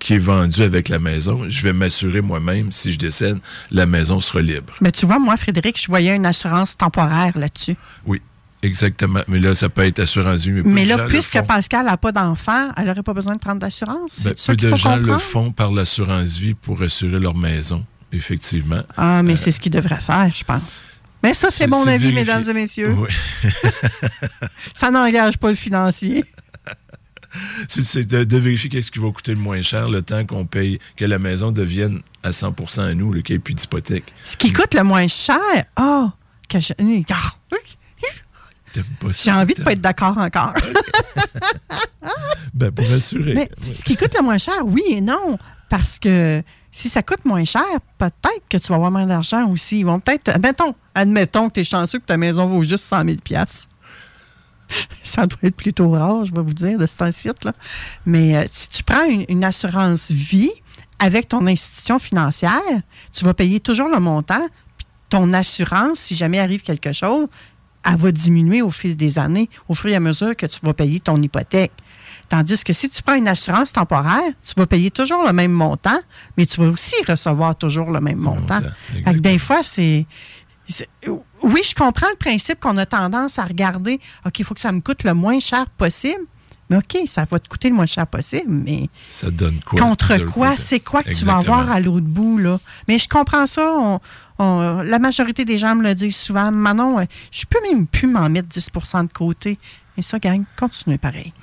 [0.00, 1.44] qui est vendue avec la maison.
[1.48, 3.38] Je vais m'assurer moi-même, si je décède,
[3.70, 4.74] la maison sera libre.
[4.80, 7.76] Mais tu vois, moi, Frédéric, je voyais une assurance temporaire là-dessus.
[8.04, 8.20] Oui,
[8.64, 9.20] exactement.
[9.28, 11.40] Mais là, ça peut être assurance vie, mais, Mais là, puisque.
[11.46, 14.22] Pascal n'a pas d'enfant, elle n'aurait pas besoin de prendre d'assurance?
[14.24, 18.82] Ben, peu de gens le font par l'assurance vie pour assurer leur maison, effectivement.
[18.96, 20.84] Ah, mais Euh, c'est ce qu'il devrait faire, je pense.
[21.24, 22.12] Mais ça, c'est mon avis, vérifié.
[22.14, 22.94] mesdames et messieurs.
[22.96, 23.08] Oui.
[24.74, 26.24] Ça n'engage pas le financier.
[27.68, 30.78] c'est de, de vérifier qu'est-ce qui va coûter le moins cher le temps qu'on paye,
[30.96, 34.12] que la maison devienne à 100% à nous, le n'y plus d'hypothèque.
[34.24, 35.40] Ce qui coûte le moins cher,
[35.76, 36.12] ah,
[36.48, 36.74] que je-
[37.10, 37.32] ah,
[39.12, 40.52] j'ai envie de c'est- pas être d'accord encore.
[42.54, 42.84] Ben, pour.
[42.84, 43.74] Mais Oui.
[43.74, 45.38] ce qui coûte le moins cher, oui et non.
[45.68, 47.64] Parce que si ça coûte moins cher,
[47.98, 49.80] peut-être que tu vas avoir moins d'argent aussi.
[49.80, 50.28] Ils vont peut-être.
[50.28, 53.16] Admettons, admettons que tu es chanceux que ta maison vaut juste 100 000
[55.02, 57.52] Ça doit être plutôt rare, je vais vous dire, de ce site-là.
[58.06, 60.52] Mais euh, si tu prends une, une assurance vie
[60.98, 62.60] avec ton institution financière,
[63.12, 64.46] tu vas payer toujours le montant.
[64.78, 67.28] Puis ton assurance, si jamais arrive quelque chose,
[67.84, 70.72] elle va diminuer au fil des années, au fur et à mesure que tu vas
[70.72, 71.72] payer ton hypothèque.
[72.28, 75.98] Tandis que si tu prends une assurance temporaire, tu vas payer toujours le même montant,
[76.36, 78.60] mais tu vas aussi recevoir toujours le même montant.
[79.04, 80.06] Fait que des fois, c'est.
[81.42, 84.72] Oui, je comprends le principe qu'on a tendance à regarder, OK, il faut que ça
[84.72, 86.22] me coûte le moins cher possible.
[86.70, 89.78] Mais OK, ça va te coûter le moins cher possible, mais Ça donne quoi?
[89.78, 90.56] contre quoi?
[90.56, 92.58] C'est quoi que tu vas avoir à l'autre bout, là?
[92.88, 93.70] Mais je comprends ça.
[93.76, 94.00] On,
[94.38, 96.50] on- la majorité des gens me le disent souvent.
[96.50, 99.58] Manon, euh, je peux même plus m'en mettre 10% de côté.
[99.98, 101.34] Et ça, gang, continuez pareil.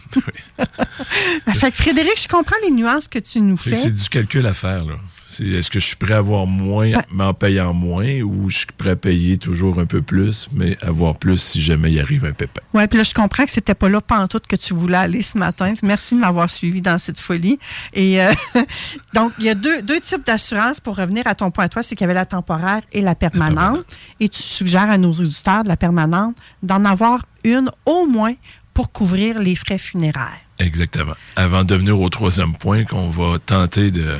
[1.53, 3.75] fait que Frédéric, je comprends les nuances que tu nous fais.
[3.75, 4.95] C'est du calcul à faire, là.
[5.31, 8.49] C'est, Est-ce que je suis prêt à avoir moins, Ben mais en payant moins, ou
[8.49, 12.01] je suis prêt à payer toujours un peu plus, mais avoir plus si jamais il
[12.01, 12.61] arrive un pépin?
[12.73, 15.37] Oui, puis là, je comprends que c'était pas là pantoute que tu voulais aller ce
[15.37, 15.73] matin.
[15.83, 17.59] Merci de m'avoir suivi dans cette folie.
[17.93, 18.33] Et euh,
[19.13, 21.81] donc, il y a deux, deux types d'assurance pour revenir à ton point à toi,
[21.81, 23.85] c'est qu'il y avait la temporaire et la permanente.
[24.19, 28.33] Et tu suggères à nos auditeurs de la permanente d'en avoir une au moins
[28.73, 30.39] pour couvrir les frais funéraires.
[30.59, 31.13] Exactement.
[31.35, 34.17] Avant de venir au troisième point, qu'on va tenter de,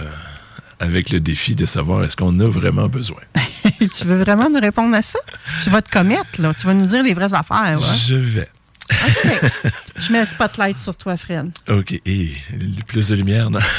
[0.82, 3.21] avec le défi de savoir est-ce qu'on a vraiment besoin.
[3.79, 5.19] tu veux vraiment nous répondre à ça?
[5.63, 6.53] Tu vas te commettre, là.
[6.59, 7.79] Tu vas nous dire les vraies affaires.
[7.95, 8.49] Je vais.
[9.95, 11.49] Je mets le spotlight sur toi, Fred.
[11.69, 11.93] OK.
[12.05, 12.32] Et
[12.88, 13.59] plus de lumière, non?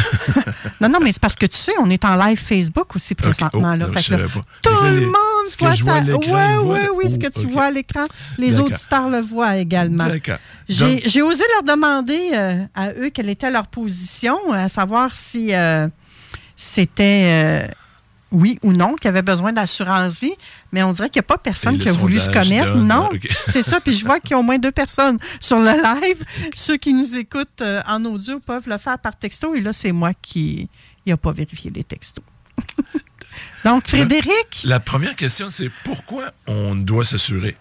[0.80, 3.72] Non, non, mais c'est parce que tu sais, on est en live Facebook aussi présentement.
[3.74, 3.76] Oh, là.
[3.76, 4.46] non, Fait je que là, savais pas.
[4.62, 6.60] tout le monde voit ta...
[6.62, 7.52] ouais, le- oui, ce que tu OK.
[7.52, 8.04] vois à l'écran.
[8.38, 10.06] Les auditeurs le voient également.
[10.06, 10.38] D'accord.
[10.68, 15.86] J'ai osé leur demander euh, à eux quelle était leur position, à savoir si euh,
[16.56, 17.72] c'était euh,
[18.32, 20.34] oui ou non qu'il y avait besoin d'assurance vie,
[20.72, 23.10] mais on dirait qu'il n'y a pas personne qui a voulu se donne, non,
[23.48, 23.80] c'est ça.
[23.80, 26.24] Puis je vois qu'il y a au moins deux personnes sur le live.
[26.54, 29.54] Ceux qui nous écoutent euh, en audio peuvent le faire par texto.
[29.54, 30.68] Et là, c'est moi qui
[31.06, 32.24] n'ai pas vérifié les textos.
[33.64, 37.56] Donc, Frédéric, La première question, c'est pourquoi on doit s'assurer?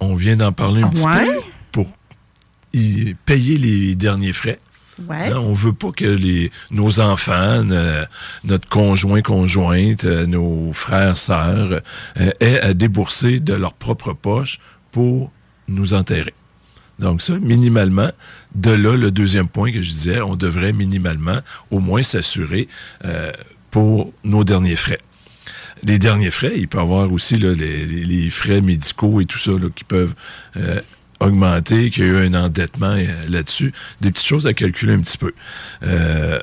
[0.00, 1.40] On vient d'en parler un petit peu
[1.70, 1.86] pour
[2.72, 4.58] y payer les derniers frais.
[5.08, 5.32] Ouais.
[5.32, 8.04] Hein, on veut pas que les, nos enfants, ne-
[8.44, 11.80] notre conjoint, conjointe, euh, nos frères, sœurs
[12.20, 14.58] euh, aient à débourser de leur propre poche
[14.90, 15.30] pour
[15.68, 16.34] nous enterrer.
[16.98, 18.10] Donc ça, minimalement,
[18.54, 21.40] de là, le deuxième point que je disais, on devrait minimalement
[21.70, 22.68] au moins s'assurer
[23.04, 23.32] euh,
[23.70, 25.00] pour nos derniers frais.
[25.82, 29.82] Les derniers frais, il peut y avoir aussi les, frais médicaux et tout ça qui
[29.82, 30.14] peuvent
[30.56, 30.80] euh,
[31.22, 33.72] augmenter, qu'il y a eu un endettement euh, là-dessus.
[34.00, 35.32] Des petites choses à calculer un petit peu.
[35.82, 36.38] Euh,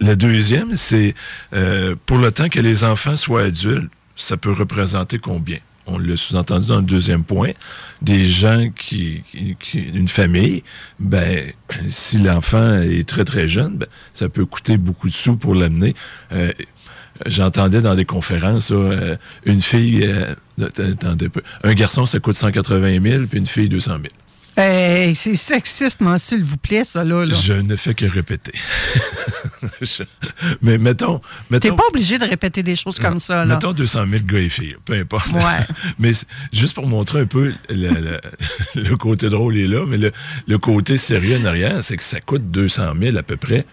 [0.00, 1.14] le deuxième, c'est
[1.52, 5.58] euh, pour le temps que les enfants soient adultes, ça peut représenter combien?
[5.86, 7.50] On l'a sous-entendu dans le deuxième point.
[8.02, 9.22] Des gens qui,
[9.74, 10.62] une famille,
[11.00, 11.52] ben,
[11.88, 15.94] si l'enfant est très très jeune, ben, ça peut coûter beaucoup de sous pour l'amener.
[17.26, 18.72] J'entendais dans des conférences,
[19.44, 20.08] une fille,
[20.60, 21.28] attendez
[21.62, 24.04] un garçon, ça coûte 180 000, puis une fille, 200 000.
[24.54, 27.24] Hey, c'est sexiste, non, s'il vous plaît, ça, là.
[27.24, 27.34] là.
[27.34, 28.52] Je ne fais que répéter.
[29.80, 30.02] Je-
[30.60, 31.20] Mais mettons.
[31.50, 33.54] mettons T'es pas obligé de répéter des choses comme ça, là.
[33.54, 35.28] Mettons 200 000 gars et filles, peu importe.
[35.32, 35.66] Ouais.
[35.98, 36.12] mais
[36.52, 38.20] juste pour montrer un peu le, le-
[38.82, 40.12] le côté drôle est là, mais le,
[40.46, 43.64] le côté sérieux en arrière, c'est que ça coûte 200 000 à peu près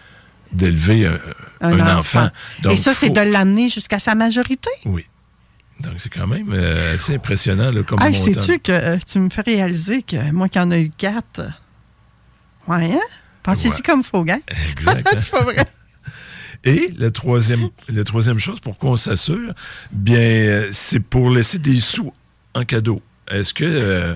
[0.52, 1.20] d'élever un,
[1.60, 2.28] un enfant.
[2.62, 4.70] Donc, Et ça, c'est de l'amener jusqu'à sa majorité?
[4.86, 5.04] Oui.
[5.82, 9.30] Donc, c'est quand même euh, assez impressionnant là, comme Hey, sais-tu que euh, tu me
[9.30, 11.40] fais réaliser que moi qui en ai eu quatre?
[12.68, 13.00] Ouais, hein?
[13.42, 13.80] Pensez-y Ouais.
[13.84, 14.40] comme faut, hein?
[14.72, 15.56] Exact, c'est pas vrai.
[16.64, 19.54] Et la troisième, la troisième chose pour qu'on s'assure,
[19.92, 22.12] bien, c'est pour laisser des sous
[22.54, 23.00] en cadeau.
[23.30, 24.14] Est-ce que euh,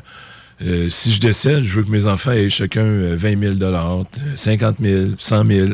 [0.61, 4.05] euh, si je décède, je veux que mes enfants aient chacun euh, 20 000
[4.35, 5.69] 50 000 100 000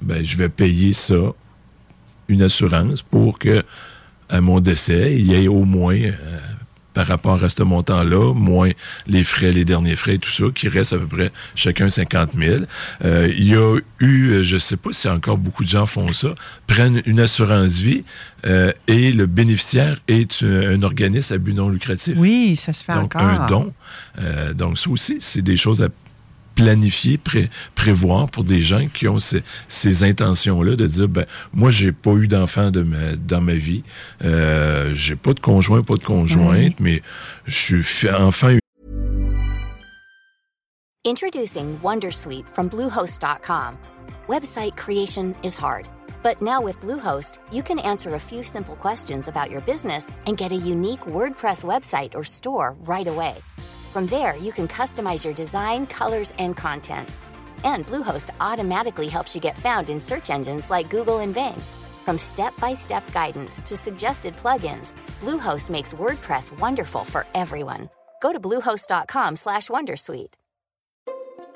[0.00, 1.14] ben, je vais payer ça,
[2.28, 3.62] une assurance, pour que
[4.28, 6.12] à mon décès, il y ait au moins, euh,
[6.96, 8.70] par rapport à ce montant-là, moins
[9.06, 12.30] les frais, les derniers frais et tout ça, qui reste à peu près chacun 50
[12.34, 12.60] 000.
[13.04, 15.84] Euh, il y a eu, euh, je ne sais pas si encore beaucoup de gens
[15.84, 16.34] font ça,
[16.66, 18.02] prennent une assurance vie
[18.46, 22.14] euh, et le bénéficiaire est un, organisme à but non lucratif.
[22.16, 23.28] Oui, ça se fait donc, encore.
[23.28, 23.72] un don.
[24.54, 25.88] Donc, ça aussi, c'est des choses à
[26.56, 31.70] planifier, pré- prévoir pour des gens qui ont ces, ces intentions-là de dire, ben, moi,
[31.70, 33.84] j'ai pas eu d'enfant de ma- dans ma vie,
[34.24, 37.02] euh, j'ai pas de conjoint, pas de conjointe, mais
[37.46, 38.56] je suis fi- enfin
[41.06, 43.76] Introducing Wondersuite from Bluehost.com.
[44.28, 45.88] Website creation is hard,
[46.24, 50.36] but now with Bluehost, you can answer a few simple questions about your business and
[50.36, 53.36] get a unique WordPress website or store right away.
[53.96, 57.08] From there, you can customize your design, colors, and content.
[57.64, 61.58] And Bluehost automatically helps you get found in search engines like Google and Bing.
[62.04, 67.88] From step-by-step guidance to suggested plugins, Bluehost makes WordPress wonderful for everyone.
[68.20, 70.34] Go to bluehost.com/wondersuite.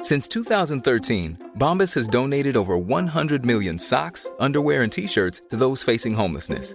[0.00, 6.14] Since 2013, Bombas has donated over 100 million socks, underwear, and t-shirts to those facing
[6.14, 6.74] homelessness.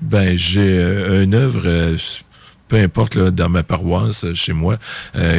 [0.00, 1.96] Ben, j'ai euh, une œuvre, euh,
[2.68, 4.78] peu importe, là, dans ma paroisse, euh, chez moi,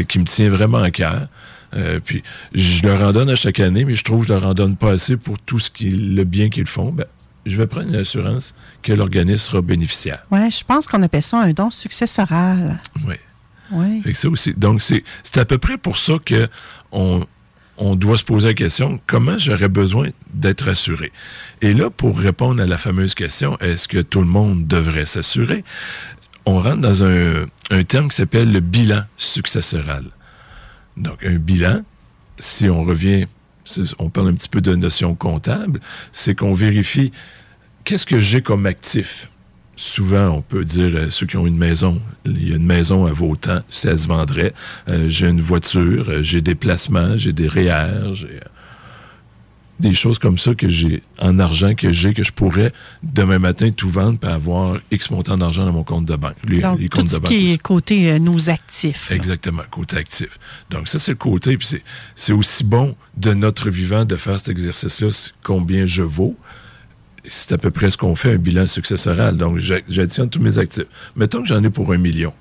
[0.08, 1.28] qui me tient vraiment à cœur.
[1.76, 4.46] Euh, puis, je leur en donne à chaque année, mais je trouve que je leur
[4.46, 6.92] en donne pas assez pour tout ce qui, le bien qu'ils font.
[6.92, 7.06] Ben,
[7.46, 10.26] je vais prendre une assurance que l'organisme sera bénéficiaire.
[10.32, 12.82] Oui, je pense qu'on appelle ça un don successoral.
[13.06, 13.16] Oui.
[13.72, 14.02] Oui.
[14.02, 14.54] Fait que ça aussi.
[14.54, 16.48] Donc, c'est c'est à peu près pour ça que
[16.92, 17.26] on,
[17.78, 21.12] on doit se poser la question comment j'aurais besoin d'être assuré.
[21.62, 25.64] Et là, pour répondre à la fameuse question, est-ce que tout le monde devrait s'assurer?
[26.46, 27.46] On rentre dans un,
[27.88, 30.06] terme qui s'appelle le bilan successoral.
[30.96, 31.82] Donc, un bilan,
[32.38, 33.26] si on revient,
[34.00, 35.80] on parle un petit peu de notion comptable,
[36.12, 37.12] c'est qu'on vérifie
[37.84, 39.30] qu'est-ce que j'ai comme actif.
[39.78, 43.12] Souvent, on peut dire, ceux qui ont une maison, il y a une maison à
[43.12, 44.54] vos temps, si elle se vendrait.
[44.90, 48.40] Euh, j'ai une voiture, euh, j'ai des placements, j'ai des REER, j'ai euh,
[49.82, 52.72] des choses comme ça que j'ai en argent que j'ai, que je pourrais
[53.04, 56.36] demain matin tout vendre pour avoir X montant d'argent dans mon compte de banque.
[56.48, 59.10] Les, Donc, les tout ce de banque qui est côté euh, nos actifs.
[59.10, 59.18] là.
[59.18, 60.40] Exactement, côté actif.
[60.70, 61.58] Donc, ça, c'est le côté.
[61.58, 61.84] Puis c'est-
[62.16, 66.38] c'est aussi bon de notre vivant de faire cet exercice-là, c'est combien je vaux.
[67.28, 69.38] C'est à peu près ce qu'on fait, un bilan successoral.
[69.38, 70.86] Donc, j'a- j'additionne tous mes actifs.
[71.16, 72.34] Mettons que j'en ai pour un million.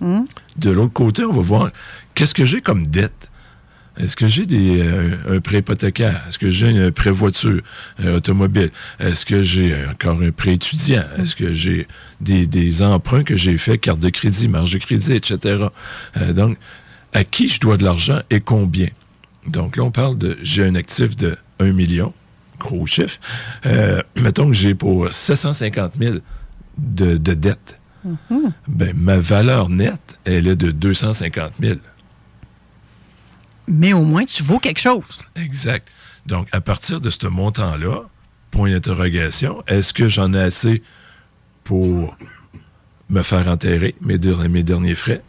[0.00, 0.24] Hmm?
[0.58, 1.70] De l'autre côté, on va voir
[2.14, 3.30] qu'est-ce que j'ai comme dette?
[3.98, 6.22] Est-ce que j'ai des, euh, un prêt hypothécaire?
[6.28, 7.62] Est-ce que j'ai un prêt voiture,
[8.00, 8.70] euh, automobile?
[9.00, 11.04] Est-ce que j'ai encore un prêt étudiant?
[11.18, 11.88] Est-ce que j'ai
[12.20, 15.68] des, des emprunts que j'ai fait, carte de crédit, marge de crédit, etc.?
[16.18, 16.58] Euh, donc,
[17.14, 18.88] à qui je dois de l'argent et combien?
[19.46, 22.12] Donc là, on parle de j'ai un actif de 1 million,
[22.58, 23.18] gros chiffre.
[23.64, 26.14] Euh, mettons que j'ai pour 750 000
[26.78, 27.80] de, de dette.
[28.04, 28.52] Mhm.
[28.68, 31.78] Ben, ma valeur nette, elle est de 250 000.
[33.68, 35.22] Mais au moins, tu vaux quelque chose.
[35.34, 35.88] Exact.
[36.26, 38.02] Donc, à partir de ce montant-là,
[38.50, 40.82] point d'interrogation, est-ce que j'en ai assez
[41.64, 42.16] pour
[43.10, 45.22] me faire enterrer mes, mes derniers frais?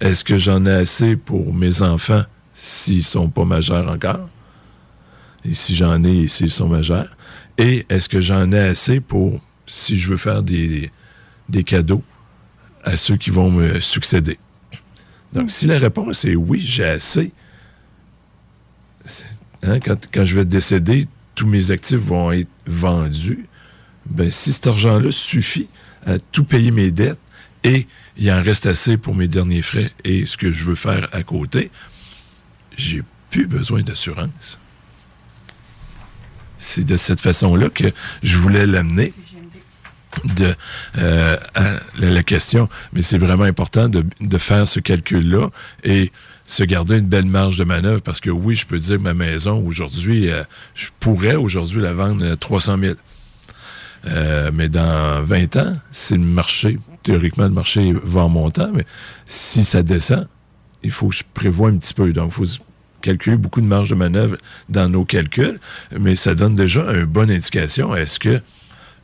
[0.00, 4.28] Est-ce que j'en ai assez pour mes enfants s'ils sont pas majeurs encore?
[5.46, 7.16] Et si j'en ai et s'ils sont majeurs?
[7.58, 10.90] Et est-ce que j'en ai assez pour, si je veux faire des,
[11.48, 12.02] des cadeaux
[12.84, 14.38] à ceux qui vont me succéder?
[15.32, 17.32] Donc, si la réponse est oui, j'ai assez,
[19.62, 23.46] Hein, quand, quand je vais décéder, tous mes actifs vont être vendus.
[24.06, 25.68] Ben, si cet argent-là suffit
[26.04, 27.18] à tout payer mes dettes
[27.64, 27.86] et
[28.16, 31.22] il en reste assez pour mes derniers frais et ce que je veux faire à
[31.22, 31.70] côté,
[32.76, 34.60] j'ai plus besoin d'assurance.
[36.58, 37.84] C'est de cette façon-là que
[38.22, 39.12] je voulais l'amener
[40.24, 40.54] de,
[40.98, 45.50] euh, à la, question, mais c'est vraiment important de, de faire ce calcul-là
[45.84, 46.10] et
[46.46, 49.62] se garder une belle marge de manœuvre parce que oui, je peux dire ma maison
[49.66, 50.42] aujourd'hui, euh,
[50.74, 52.94] je pourrais aujourd'hui la vendre à 300 000.
[54.06, 56.78] Euh, mais dans 20 ans, c'est le marché.
[57.02, 58.86] Théoriquement, le marché va en montant, mais
[59.24, 60.28] si ça descend,
[60.82, 62.12] il faut que je prévoie un petit peu.
[62.12, 62.62] Donc, il faut
[63.02, 64.36] calculer beaucoup de marge de manœuvre
[64.68, 65.58] dans nos calculs,
[65.98, 67.94] mais ça donne déjà une bonne indication.
[67.94, 68.40] Est-ce que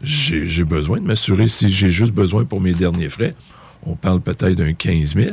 [0.02, 3.34] j'ai besoin de m'assurer si j'ai juste besoin pour mes derniers frais?
[3.84, 5.28] On parle peut-être d'un 15 000.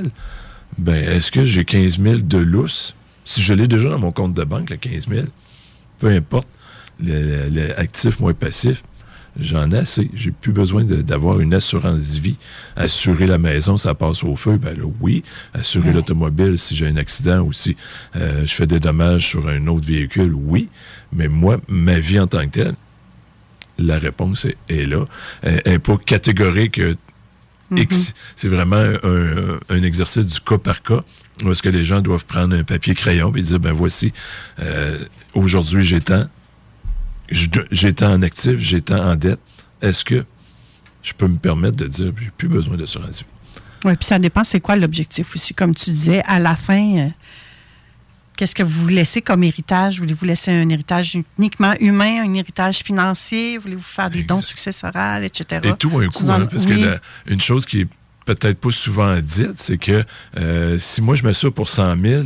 [0.77, 2.95] Ben, est-ce que j'ai 15 000 de lousse?
[3.25, 5.25] Si je l'ai déjà dans mon compte de banque, le 15 000,
[5.99, 6.47] peu importe
[6.99, 8.83] le, le- le actif moins passif,
[9.39, 10.09] j'en ai assez.
[10.13, 12.37] J'ai plus besoin d'avoir une assurance vie.
[12.75, 15.23] Assurer la maison, ça passe au feu, ben là, oui.
[15.53, 17.75] Assurer l'automobile, si j'ai un accident ou si
[18.15, 20.69] euh, je fais des dommages sur un autre véhicule, oui.
[21.13, 22.75] Mais moi, ma vie en tant que telle,
[23.77, 25.05] la réponse est, est là.
[25.41, 26.79] Elle n'est pas catégorique.
[26.79, 26.95] euh,
[27.71, 28.15] X.
[28.35, 31.03] C'est vraiment un, un exercice du cas par cas
[31.43, 34.11] où est-ce que les gens doivent prendre un papier crayon et dire, ben voici,
[34.59, 34.97] euh,
[35.35, 36.25] aujourd'hui j'ai tant,
[37.93, 39.39] tant en actif, j'ai tant en dette.
[39.81, 40.25] Est-ce que
[41.03, 43.25] je peux me permettre de dire, j'ai plus besoin d'assurance vie?
[43.85, 45.53] Oui, puis ça dépend, c'est quoi l'objectif aussi?
[45.53, 47.07] Comme tu disais, à la fin, euh,
[48.35, 49.99] qu'est-ce que vous laissez comme héritage?
[49.99, 53.57] Voulez-vous laisser un héritage uniquement humain, un héritage financier?
[53.57, 55.61] Voulez-vous faire des dons successorales, etc.?
[55.63, 56.81] Et tout a un en- hein, parce oui.
[56.81, 57.87] que la- une chose qui est
[58.25, 60.03] peut-être pas souvent dites, c'est que
[60.37, 62.23] euh, si moi je mets ça pour 100 000,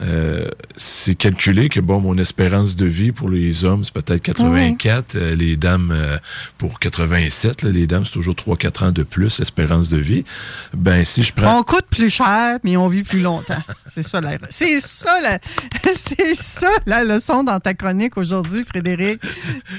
[0.00, 5.14] euh, c'est calculé que bon, mon espérance de vie pour les hommes, c'est peut-être 84,
[5.14, 6.18] euh, les dames euh,
[6.58, 10.24] pour 87, là, les dames, c'est toujours 3-4 ans de plus, l'espérance de vie.
[10.72, 11.60] Ben, si je prends...
[11.60, 13.62] On coûte plus cher, mais on vit plus longtemps.
[13.94, 15.38] C'est ça, la, c'est ça, la,
[15.94, 19.20] c'est ça la leçon dans ta chronique aujourd'hui, Frédéric.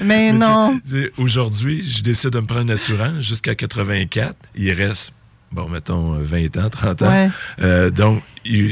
[0.00, 0.80] Mais, Mais non.
[1.18, 4.34] Aujourd'hui, je décide de me prendre une assurance jusqu'à 84.
[4.54, 5.12] Il reste,
[5.52, 7.28] bon, mettons, euh, 20 ans, 30 ans.
[7.58, 7.90] Ouais.
[7.90, 8.22] Donc,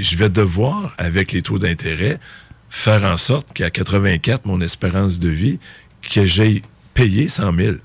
[0.02, 2.18] je vais devoir, avec les taux d'intérêt,
[2.70, 5.58] faire en sorte qu'à 84, mon espérance de vie,
[6.02, 6.62] que j'ai
[6.94, 7.76] payé 100 000.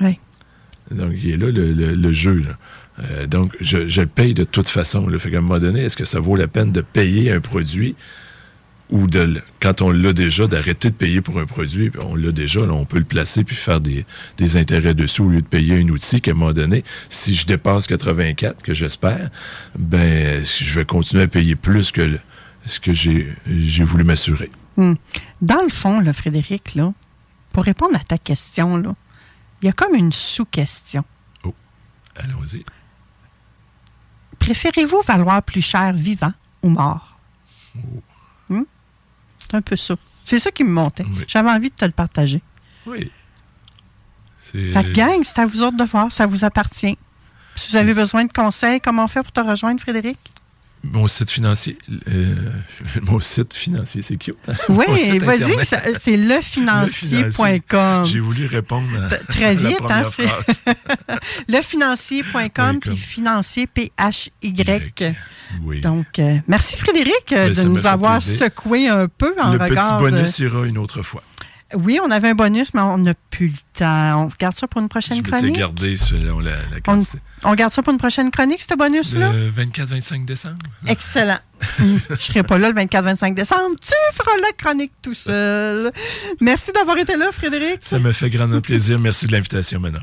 [0.00, 0.18] Ouais.
[0.90, 2.34] Donc, il est là le, le- le jeu.
[2.46, 2.58] là.
[3.10, 5.08] Euh, donc, je, je le paye de toute façon.
[5.08, 5.18] Là.
[5.18, 7.94] Fait qu'à un moment donné, est-ce que ça vaut la peine de payer un produit
[8.90, 12.30] ou de, quand on l'a déjà, d'arrêter de payer pour un produit, puis on l'a
[12.32, 14.04] déjà, là, on peut le placer puis faire des,
[14.36, 17.46] des intérêts dessus au lieu de payer un outil qu'à un moment donné, si je
[17.46, 19.30] dépasse 84, que j'espère,
[19.78, 22.20] ben, je vais continuer à payer plus que le-
[22.66, 23.34] ce que j'ai
[23.84, 24.50] voulu m'assurer.
[24.76, 24.94] Hmm.
[25.40, 26.92] Dans le fond, là, Frédéric, là,
[27.52, 28.94] pour répondre à ta question, là,
[29.62, 31.04] il y a comme une sous-question.
[32.16, 32.64] Allons-y.
[34.38, 37.18] Préférez-vous valoir plus cher vivant ou mort?
[37.76, 38.02] Oh.
[38.48, 38.62] Hmm?
[39.38, 39.94] C'est un peu ça.
[40.24, 41.04] C'est ça qui me montait.
[41.26, 42.42] J'avais envie de te le partager.
[42.86, 43.10] Oui.
[44.52, 46.98] Que, gang, c'est à vous autres de voir, ça vous appartient.
[47.54, 50.18] Si vous avez besoin de conseils, comment faire pour te rejoindre, Frédéric?
[50.84, 51.78] Mon site financier,
[52.08, 52.34] euh,
[53.02, 54.36] mon site financier, c'est cute.
[54.48, 54.54] hein?
[54.68, 55.54] Oui, vas-y,
[55.96, 58.06] c'est lefinancier.com.
[58.10, 60.02] J'ai voulu répondre à Très vite, hein?
[60.02, 60.42] première
[61.48, 65.14] lefinancier.com, puis financier, P-H-Y.
[65.62, 65.80] Oui.
[65.80, 68.38] Donc, euh, merci Frédéric Ben, de nous avoir plaisir.
[68.46, 69.98] secoué un peu en Le petit regard.
[70.00, 71.22] de- bonus ira une autre fois.
[71.74, 74.24] Oui, on avait un bonus, mais on n'a plus le temps.
[74.24, 75.56] On garde ça pour une prochaine Je chronique?
[75.56, 77.18] gardé selon la, la On, quantité.
[77.44, 79.32] on garde ça pour une prochaine chronique, ce bonus-là?
[79.32, 80.56] Le 24-25 décembre.
[80.86, 81.38] Excellent.
[81.78, 83.76] Je ne serai pas là le 24-25 décembre.
[83.80, 85.90] Tu feras la chronique tout seul.
[86.40, 87.78] Merci d'avoir été là, Frédéric.
[87.82, 88.98] Ça me fait grandement plaisir.
[88.98, 90.00] Merci de l'invitation maintenant.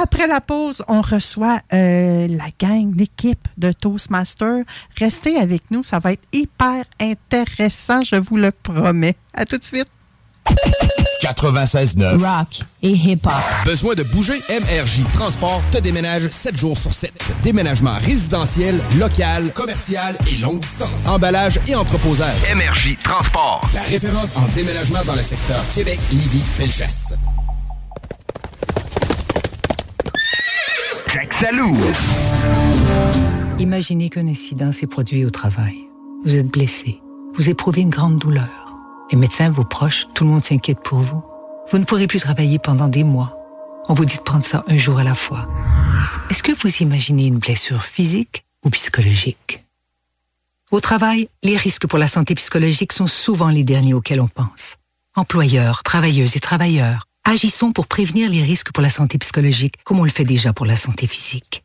[0.00, 4.62] Après la pause, on reçoit euh, la gang, l'équipe de Toastmaster.
[4.96, 9.16] Restez avec nous, ça va être hyper intéressant, je vous le promets.
[9.34, 9.88] À tout de suite.
[11.22, 12.16] 96.9.
[12.18, 13.32] Rock et hip-hop.
[13.64, 14.40] Besoin de bouger?
[14.48, 17.12] MRJ Transport te déménage 7 jours sur 7.
[17.42, 21.06] Déménagement résidentiel, local, commercial et longue distance.
[21.06, 22.36] Emballage et entreposage.
[22.54, 23.60] MRJ Transport.
[23.74, 27.14] La référence en déménagement dans le secteur Québec, Lévis, Felchasse.
[31.12, 31.76] Jack Salou.
[33.58, 35.76] Imaginez qu'un incident s'est produit au travail.
[36.24, 37.00] Vous êtes blessé.
[37.34, 38.57] Vous éprouvez une grande douleur.
[39.10, 41.24] Les médecins, vos proches, tout le monde s'inquiète pour vous.
[41.70, 43.32] Vous ne pourrez plus travailler pendant des mois.
[43.88, 45.48] On vous dit de prendre ça un jour à la fois.
[46.28, 49.64] Est-ce que vous imaginez une blessure physique ou psychologique?
[50.70, 54.76] Au travail, les risques pour la santé psychologique sont souvent les derniers auxquels on pense.
[55.16, 60.04] Employeurs, travailleuses et travailleurs, agissons pour prévenir les risques pour la santé psychologique comme on
[60.04, 61.64] le fait déjà pour la santé physique.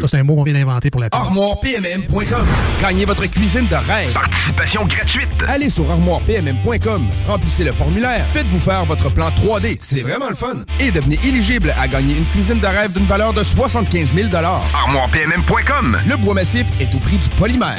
[0.00, 1.08] Ça, c'est un mot qu'on vient d'inventer pour la.
[1.12, 2.46] ArmoirePMM.com.
[2.82, 4.12] Gagnez votre cuisine de rêve.
[4.12, 5.28] Participation gratuite.
[5.46, 10.64] Allez sur armoirepmm.com, remplissez le formulaire, faites-vous faire votre plan 3D, c'est vraiment le fun.
[10.80, 15.98] Et devenez éligible à gagner une cuisine de rêve d'une valeur de 75 000 ArmoirePMM.com.
[16.08, 17.78] Le bois massif est au prix du polymère.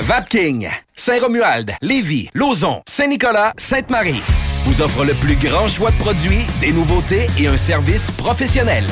[0.00, 4.22] Vapking, Saint-Romuald, Lévis, Lauson, Saint-Nicolas, Sainte-Marie
[4.64, 8.86] vous offre le plus grand choix de produits, des nouveautés et un service professionnel.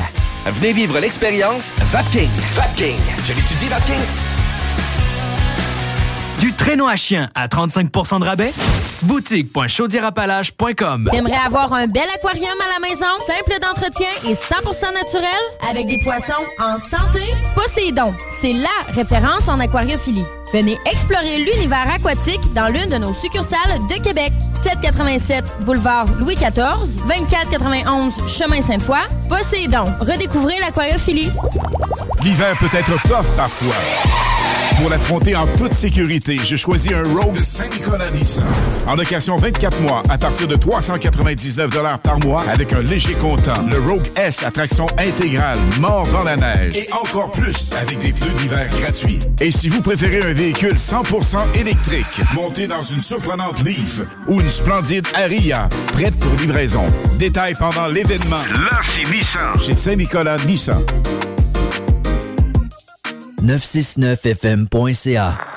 [0.47, 2.31] Venez vivre l'expérience Vapking.
[2.55, 2.97] Vapking.
[3.25, 4.01] Je l'étudie, Vapking.
[6.39, 8.51] Du traîneau à chien à 35% de rabais?
[9.03, 15.29] Boutique.chaudierapalage.com T'aimerais avoir un bel aquarium à la maison, simple d'entretien et 100% naturel,
[15.69, 17.21] avec des poissons en santé?
[17.53, 20.25] Poséidon, c'est LA référence en aquariophilie.
[20.53, 24.31] Venez explorer l'univers aquatique dans l'une de nos succursales de Québec.
[24.63, 28.97] 787 boulevard Louis XIV, 2491 chemin Sainte-Foy.
[29.29, 31.31] Poséidon, redécouvrez l'aquariophilie.
[32.23, 33.75] L'hiver peut être tough parfois.
[34.77, 38.43] Pour l'affronter en toute sécurité, j'ai choisi un Rogue Saint-Nicolas Nissan.
[38.87, 43.65] En location 24 mois à partir de 399 par mois avec un léger comptant.
[43.71, 46.75] Le Rogue S à traction intégrale, mort dans la neige.
[46.75, 49.19] Et encore plus avec des pneus d'hiver gratuits.
[49.41, 54.51] Et si vous préférez un véhicule 100% électrique, monté dans une surprenante Leaf ou une
[54.51, 56.85] splendide Aria, prête pour livraison.
[57.17, 58.43] Détails pendant l'événement.
[58.53, 59.59] Là, c'est Nissan.
[59.59, 60.83] Chez Saint-Nicolas Nissan.
[63.41, 65.56] 969fm.ca.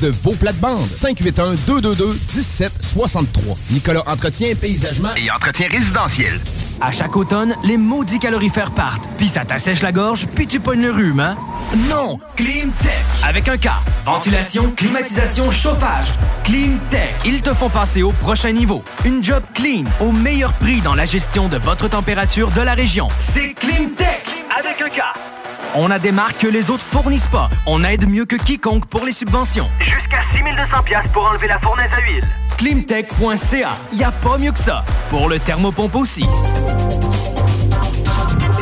[0.00, 0.86] de vos plates-bandes.
[0.86, 3.56] 581-222-1763.
[3.70, 6.38] Nicolas Entretien, paysagement Et entretien résidentiel.
[6.80, 10.82] À chaque automne, les maudits calorifères partent, puis ça t'assèche la gorge, puis tu pognes
[10.82, 11.36] le rhume, hein?
[11.90, 12.20] Non!
[12.36, 12.92] Climtech!
[13.24, 13.68] Avec un K.
[14.04, 16.06] Ventilation, climatisation, chauffage.
[16.44, 17.16] Climtech.
[17.24, 18.84] Ils te font passer au prochain niveau.
[19.04, 23.08] Une job clean, au meilleur prix dans la gestion de votre température de la région.
[23.18, 24.24] C'est Climtech!
[24.56, 25.02] Avec un K.
[25.74, 27.50] On a des marques que les autres fournissent pas.
[27.66, 29.68] On aide mieux que quiconque pour les subventions.
[29.80, 32.24] Jusqu'à 6200 pièces pour enlever la fournaise à huile.
[32.56, 33.76] Climtech.ca.
[33.92, 34.84] Y a pas mieux que ça.
[35.10, 36.24] Pour le thermopompe aussi.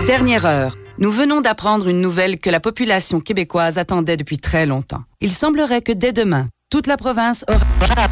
[0.06, 0.74] Dernière heure.
[0.98, 5.02] Nous venons d'apprendre une nouvelle que la population québécoise attendait depuis très longtemps.
[5.20, 8.06] Il semblerait que dès demain, toute la province aura...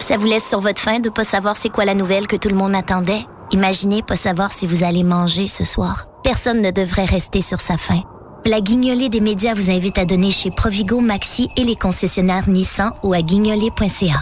[0.00, 2.48] Ça vous laisse sur votre faim de pas savoir c'est quoi la nouvelle que tout
[2.48, 3.26] le monde attendait?
[3.52, 6.04] Imaginez pas savoir si vous allez manger ce soir.
[6.22, 8.02] Personne ne devrait rester sur sa faim.
[8.46, 12.92] La guignolée des médias vous invite à donner chez Provigo, Maxi et les concessionnaires Nissan
[13.02, 14.20] ou à guignolée.ca.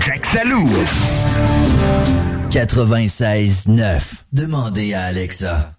[0.00, 0.64] Jack Salou.
[2.50, 4.00] 96.9.
[4.32, 5.72] Demandez à Alexa.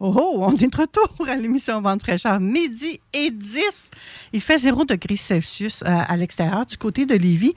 [0.00, 3.90] Oh, oh, on est de retour à l'émission Vente fraîcheur, midi et 10.
[4.32, 7.54] Il fait 0 degrés Celsius euh, à l'extérieur du côté de Lévis.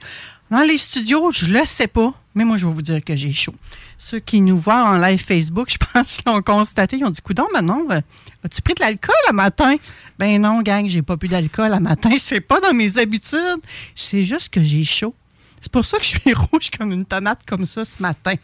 [0.50, 3.32] Dans les studios, je le sais pas, mais moi, je vais vous dire que j'ai
[3.32, 3.54] chaud.
[3.98, 6.96] Ceux qui nous voient en live Facebook, je pense, l'ont constaté.
[6.96, 8.00] Ils ont dit Coudon, maintenant, euh,
[8.44, 9.76] as-tu pris de l'alcool le matin?
[10.18, 12.10] Ben non, gang, j'ai pas bu d'alcool le matin.
[12.22, 13.60] C'est pas dans mes habitudes.
[13.94, 15.14] C'est juste que j'ai chaud.
[15.60, 18.34] C'est pour ça que je suis rouge comme une tomate comme ça ce matin.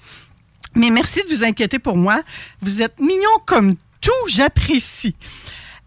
[0.75, 2.21] Mais merci de vous inquiéter pour moi.
[2.61, 5.15] Vous êtes mignons comme tout, j'apprécie.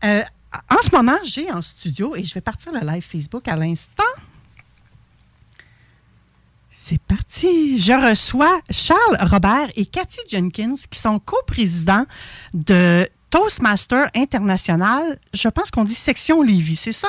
[0.04, 0.24] Euh,
[0.70, 4.04] en ce moment, j'ai en studio, et je vais partir le live Facebook à l'instant.
[6.80, 7.80] C'est parti.
[7.80, 12.06] Je reçois Charles Robert et Cathy Jenkins, qui sont coprésidents
[12.54, 15.18] de Toastmaster International.
[15.34, 17.08] Je pense qu'on dit section Lévis, c'est ça?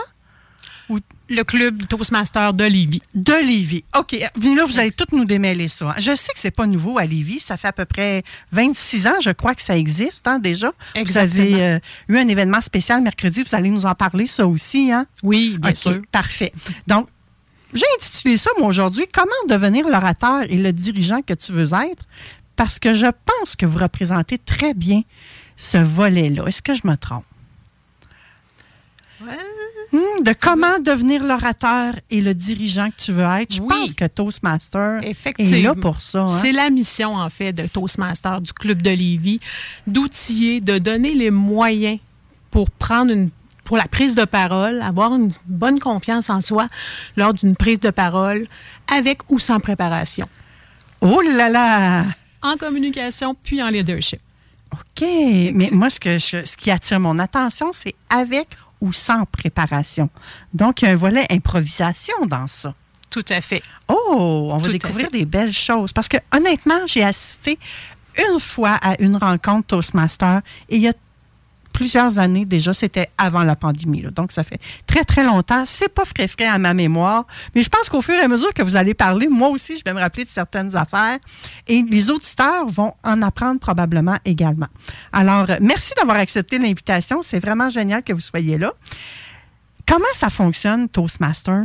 [1.28, 3.02] Le club Toastmaster de Lévis.
[3.14, 3.84] De Lévis.
[3.94, 4.12] OK.
[4.12, 5.94] Là, vous allez toutes nous démêler ça.
[5.98, 7.40] Je sais que c'est pas nouveau à Lévis.
[7.40, 8.22] Ça fait à peu près
[8.52, 10.72] 26 ans, je crois, que ça existe hein, déjà.
[10.94, 11.44] Exactement.
[11.44, 11.78] Vous avez euh,
[12.08, 13.42] eu un événement spécial mercredi.
[13.42, 14.90] Vous allez nous en parler, ça aussi.
[14.90, 15.06] Hein?
[15.22, 16.00] Oui, bien sûr.
[16.10, 16.54] Parfait.
[16.86, 17.08] Donc,
[17.74, 22.04] j'ai intitulé ça, moi, aujourd'hui, Comment devenir l'orateur et le dirigeant que tu veux être?
[22.56, 25.02] Parce que je pense que vous représentez très bien
[25.56, 26.44] ce volet-là.
[26.46, 27.24] Est-ce que je me trompe?
[29.90, 33.54] Hmm, de comment devenir l'orateur et le dirigeant que tu veux être.
[33.54, 33.68] Je Oui.
[33.68, 36.22] pense que Toastmaster est là pour ça.
[36.24, 36.38] hein.
[36.42, 39.40] C'est la mission, en fait, de Toastmaster, du Club de Lévis,
[39.86, 41.98] d'outiller, de donner les moyens
[42.50, 43.30] pour prendre une
[43.68, 46.68] pour la prise de parole, avoir une bonne confiance en soi
[47.18, 48.46] lors d'une prise de parole,
[48.90, 50.26] avec ou sans préparation.
[51.02, 52.04] Oh là là!
[52.40, 54.20] En communication, puis en leadership.
[54.72, 55.06] OK.
[55.52, 58.48] Mais moi, ce, que je- ce qui attire mon attention, c'est avec
[58.80, 60.08] ou sans préparation.
[60.54, 62.72] Donc, il y a un volet improvisation dans ça.
[63.10, 63.60] Tout à fait.
[63.86, 65.92] Oh, on va Tout découvrir des belles choses.
[65.92, 67.58] Parce que honnêtement, j'ai assisté
[68.32, 70.40] une fois à une rencontre Toastmaster
[70.70, 70.92] et il y a
[71.78, 74.02] plusieurs années déjà, c'était avant la pandémie.
[74.10, 75.62] Donc, ça fait très, très longtemps.
[75.64, 77.24] C'est pas frais frais à ma mémoire,
[77.54, 79.84] mais je pense qu'au fur et à mesure que vous allez parler, moi aussi, je
[79.84, 81.18] vais me rappeler de certaines affaires
[81.68, 84.66] et les auditeurs vont en apprendre probablement également.
[85.12, 87.22] Alors, merci d'avoir accepté l'invitation.
[87.22, 88.72] C'est vraiment génial que vous soyez là.
[89.86, 91.64] Comment ça fonctionne, Toastmaster?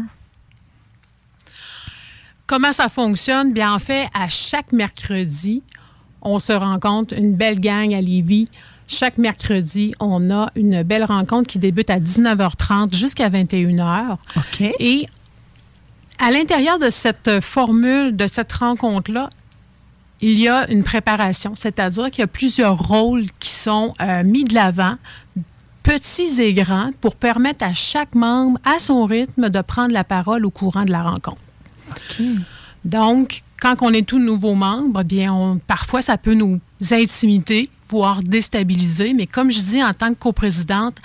[2.45, 3.51] Comment ça fonctionne?
[3.51, 5.63] Bien, en fait, à chaque mercredi,
[6.21, 8.45] on se rencontre une belle gang à Lévis.
[8.87, 14.17] Chaque mercredi, on a une belle rencontre qui débute à 19h30 jusqu'à 21h.
[14.35, 14.61] OK.
[14.79, 15.07] Et
[16.19, 19.29] à l'intérieur de cette formule, de cette rencontre-là,
[20.21, 24.43] il y a une préparation, c'est-à-dire qu'il y a plusieurs rôles qui sont euh, mis
[24.45, 24.95] de l'avant,
[25.81, 30.45] petits et grands, pour permettre à chaque membre, à son rythme, de prendre la parole
[30.45, 31.41] au courant de la rencontre.
[32.85, 36.59] Donc, quand on est tout nouveau membre, bien, on- parfois, ça peut nous
[36.91, 37.67] intimider,
[38.23, 39.13] déstabiliser.
[39.13, 40.97] Mais comme je dis en tant que coprésidente,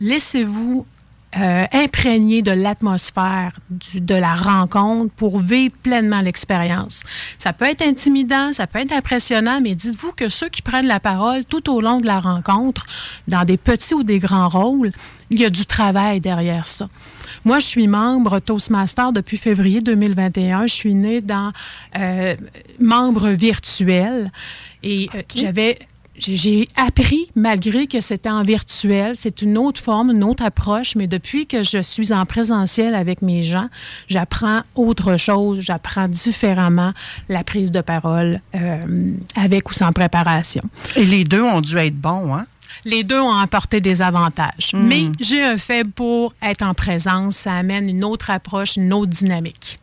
[0.00, 0.86] laissez-vous
[1.34, 3.52] euh, imprégner de l'atmosphère
[3.94, 7.04] de la rencontre pour vivre pleinement l'expérience.
[7.38, 11.00] Ça peut être intimidant, ça peut être impressionnant, mais dites-vous que ceux qui prennent la
[11.00, 12.84] parole tout au long de la rencontre,
[13.28, 14.92] dans des petits ou des grands rôles,
[15.30, 16.90] il y a du travail derrière ça.
[17.46, 20.66] Moi, je suis membre Toastmaster depuis février 2021.
[20.66, 21.50] Je suis née dans
[21.98, 22.36] euh,
[22.78, 24.30] membre virtuel
[24.82, 25.78] et euh, j'avais
[26.22, 31.06] j'ai- appris, malgré que c'était en virtuel, c'est une autre forme, une autre approche, mais
[31.06, 33.68] depuis que je suis en présentiel avec mes gens,
[34.08, 36.92] j'apprends autre chose, j'apprends différemment
[37.28, 38.80] la prise de parole euh,
[39.36, 40.62] avec ou sans préparation.
[40.96, 42.46] Et les deux ont dû être bons, hein?
[42.84, 44.86] Les deux ont apporté des avantages, Mm.
[44.86, 49.10] mais j'ai un faible pour être en présence, ça amène une autre approche, une autre
[49.10, 49.78] dynamique.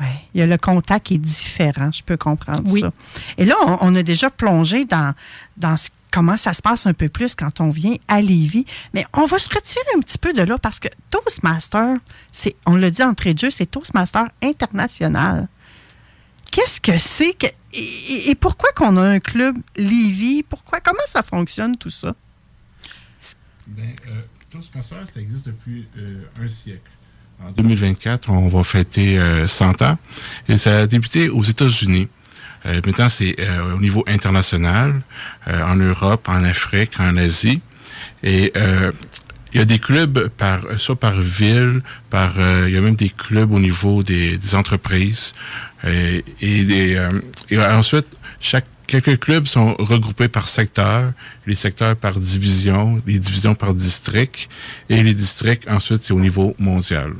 [0.00, 0.06] Oui.
[0.34, 2.80] Il y a le contact qui est différent, je peux comprendre Oui.
[2.80, 2.92] ça.
[3.38, 5.14] Et là, on, on a déjà plongé dans,
[5.56, 8.66] dans ce- comment ça se passe un peu plus quand on vient à Lévis.
[8.92, 11.96] Mais on va se retirer un petit peu de là parce que Toastmaster,
[12.30, 15.48] c'est, on l'a dit entrée de jeu, c'est Toastmaster international.
[16.52, 20.44] Qu'est-ce que c'est que, et, pourquoi qu'on a un club Lévis?
[20.44, 22.14] Pourquoi, comment ça fonctionne tout ça?
[23.66, 26.82] Ben, euh, Toastmaster, ça existe depuis euh, un siècle.
[27.42, 29.98] En 2024, on va fêter euh, 100 ans.
[30.48, 32.08] Et ça a débuté aux États-Unis.
[32.66, 35.02] Euh, maintenant, c'est euh, au niveau international,
[35.48, 37.60] euh, en Europe, en Afrique, en Asie.
[38.22, 38.92] Et euh,
[39.52, 42.96] il y a des clubs par soit par ville, par euh, il y a même
[42.96, 45.32] des clubs au niveau des, des entreprises.
[45.84, 47.20] Euh, et, des, euh,
[47.50, 48.06] et ensuite,
[48.40, 51.12] chaque quelques clubs sont regroupés par secteur,
[51.46, 54.48] les secteurs par division, les divisions par district,
[54.88, 57.12] et les districts, ensuite, c'est au niveau mondial.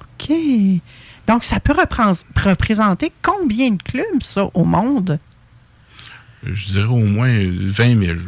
[0.00, 0.30] OK.
[1.26, 5.18] Donc, ça peut représenter- combien de clubs, ça, au monde?
[6.44, 8.18] Je dirais au moins 20 000.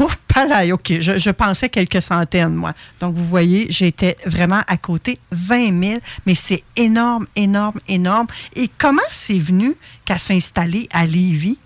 [0.00, 0.92] Oh, palais, OK.
[1.00, 2.72] Je, je pensais quelques centaines, moi.
[3.00, 8.28] Donc, vous voyez, j'étais vraiment à côté 20 000, mais c'est énorme, énorme, énorme.
[8.56, 9.74] Et comment c'est venu
[10.04, 11.58] qu'à s'installer à Lévis?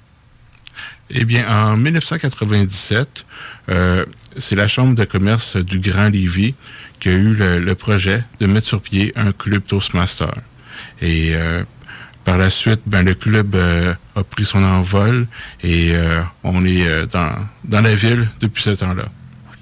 [1.10, 3.24] Eh bien, en 1997,
[3.68, 4.04] euh,
[4.38, 6.54] c'est la Chambre de commerce du Grand Lévis
[7.00, 10.32] qui a eu le, le projet de mettre sur pied un club Toastmaster.
[11.02, 11.62] Et euh,
[12.24, 15.26] par la suite, ben, le club euh, a pris son envol
[15.62, 17.30] et euh, on est euh, dans,
[17.64, 19.04] dans la ville depuis ce temps-là.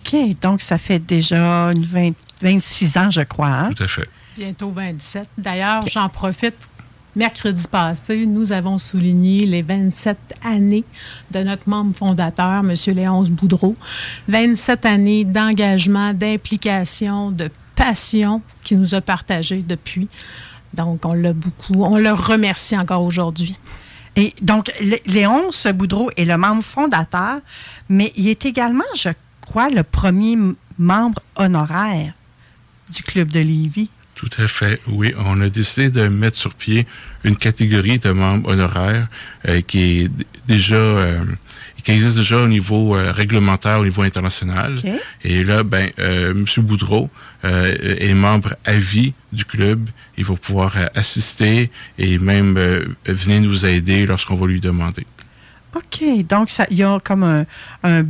[0.06, 0.16] OK.
[0.40, 3.48] Donc, ça fait déjà une 20 26 ans, je crois.
[3.48, 3.70] hein?
[3.77, 4.09] Tout à fait.
[4.36, 5.28] Bientôt 27.
[5.39, 6.55] D'ailleurs, j'en profite.
[7.14, 10.84] Mercredi passé, nous avons souligné les 27 années
[11.30, 12.72] de notre membre fondateur, M.
[12.86, 13.76] Léonce Boudreau.
[14.28, 20.09] 27 années d'engagement, d'implication, de passion qu'il nous a partagée depuis.
[20.72, 23.59] Donc, on l'a beaucoup, on le remercie encore aujourd'hui.
[24.16, 24.72] Et donc,
[25.05, 27.40] Léonce Boudreau est le membre fondateur,
[27.90, 29.10] mais il est également, je
[29.43, 30.39] crois, le premier
[30.78, 32.14] membre honoraire
[32.90, 33.90] du Club de Lévis.
[34.23, 35.12] Tout à fait, oui.
[35.19, 36.86] On a décidé de mettre sur pied
[37.24, 39.09] une catégorie de membres honoraires
[39.49, 40.11] euh, qui est
[40.47, 41.24] déjà euh,
[41.82, 44.81] qui existe déjà au niveau euh, réglementaire, au niveau international.
[45.24, 46.44] Et là, ben, M.
[46.59, 47.11] Boudreau
[47.43, 49.89] est membre à vie du club.
[50.16, 52.55] Il va pouvoir assister et même
[53.05, 55.05] venir nous aider lorsqu'on va lui demander.
[55.74, 56.24] OK.
[56.28, 57.44] Donc, il y a comme un,
[57.82, 58.05] un,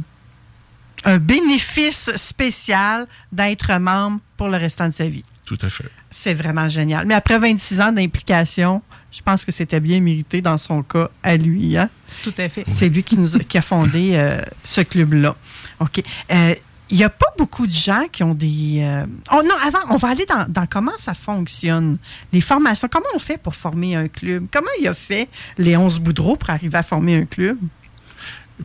[1.05, 5.25] un bénéfice spécial d'être membre pour le restant de sa vie.
[5.47, 5.91] Tout à fait.
[6.13, 7.07] C'est vraiment génial.
[7.07, 11.37] Mais après 26 ans d'implication, je pense que c'était bien mérité dans son cas à
[11.37, 11.77] lui.
[11.77, 11.89] Hein?
[12.23, 12.65] Tout à fait.
[12.67, 15.35] C'est lui qui, nous a, qui a fondé euh, ce club-là.
[15.81, 16.03] OK.
[16.31, 16.55] Euh,
[16.91, 18.83] il n'y a pas beaucoup de gens qui ont des...
[18.83, 21.97] Euh, oh non, avant, on va aller dans, dans, comment ça fonctionne,
[22.35, 22.87] les formations.
[22.93, 24.47] Comment on fait pour former un club?
[24.53, 27.57] Comment il a fait Léon Boudreau pour arriver à former un club?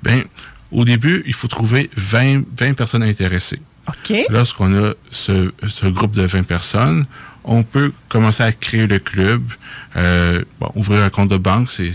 [0.04, 0.24] Bien,
[0.74, 3.62] au début, il faut trouver 20, 20 personnes intéressées.
[4.30, 7.06] Lorsqu'on a ce, groupe de 20 personnes,
[7.48, 9.42] on peut commencer à créer le club.
[9.96, 10.44] Euh,
[10.76, 11.92] ouvrir un compte de banque, c'est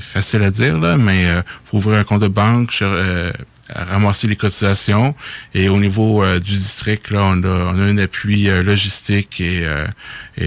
[0.00, 1.42] facile à dire, là, mais euh,
[1.72, 3.32] ouvrir un compte de banque, euh,
[3.68, 5.14] ramasser les cotisations.
[5.52, 9.66] Et au niveau du district, là, on a, un appui logistique et,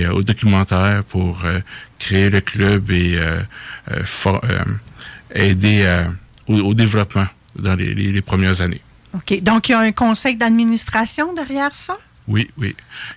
[0.07, 1.43] au documentaire pour
[1.99, 3.17] créer le club et
[5.35, 6.03] aider
[6.47, 8.81] au, développement dans les premières années.
[9.13, 9.41] OK.
[9.41, 11.95] Donc, il y a un conseil d'administration derrière ça?
[12.27, 12.75] Oui, oui.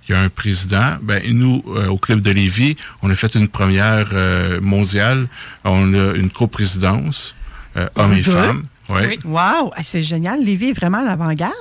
[0.09, 0.97] Il y a un président.
[1.03, 5.29] Ben, nous, euh, au Club de Lévis, on a fait une première euh, mondiale.
[5.65, 7.35] On a une coprésidence,
[7.77, 8.65] euh, hommes et femmes.
[8.89, 9.19] Oui.
[9.25, 9.73] Wow!
[9.83, 10.45] C'est génial.
[10.45, 11.55] Lévis est vraiment à l'avant-garde.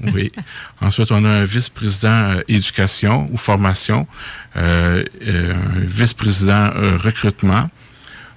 [0.14, 0.32] oui.
[0.80, 4.06] Ensuite, on a un vice-président éducation ou formation,
[4.54, 5.02] un
[5.76, 6.70] vice-président
[7.02, 7.68] recrutement,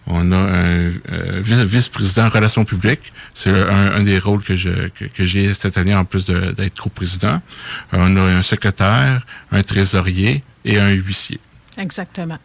[0.07, 3.13] on a un euh, vice-président relations publiques.
[3.33, 7.41] C'est un, des rôles que j'ai cette année en plus d'être co-président.
[7.93, 11.39] On a un secrétaire, un trésorier et un huissier.
[11.77, 12.37] Exactement.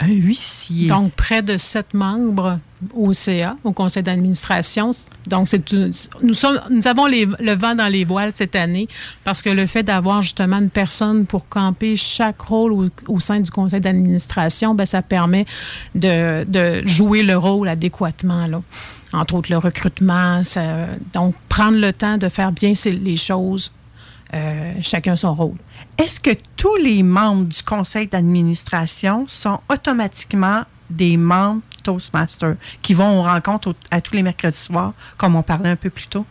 [0.00, 0.88] Un huissier.
[0.88, 2.58] Donc, près de sept membres
[2.94, 4.90] au CA, au conseil d'administration.
[5.26, 8.88] Donc, c'est nous, sommes, nous avons le vent dans les voiles cette année
[9.24, 13.50] parce que le fait d'avoir justement une personne pour camper chaque rôle au, sein du
[13.50, 15.46] conseil d'administration, ben, ça permet
[15.94, 18.46] de, de, jouer le rôle adéquatement.
[18.46, 18.60] Là.
[19.12, 20.42] Entre autres, le recrutement.
[21.12, 23.72] donc, prendre le temps de faire bien les choses,
[24.34, 25.54] euh, chacun son rôle.
[25.98, 33.20] Est-ce que tous les membres du conseil d'administration sont automatiquement des membres Toastmasters qui vont
[33.20, 36.26] aux rencontres à tous les mercredis soirs, comme on parlait un peu plus tôt?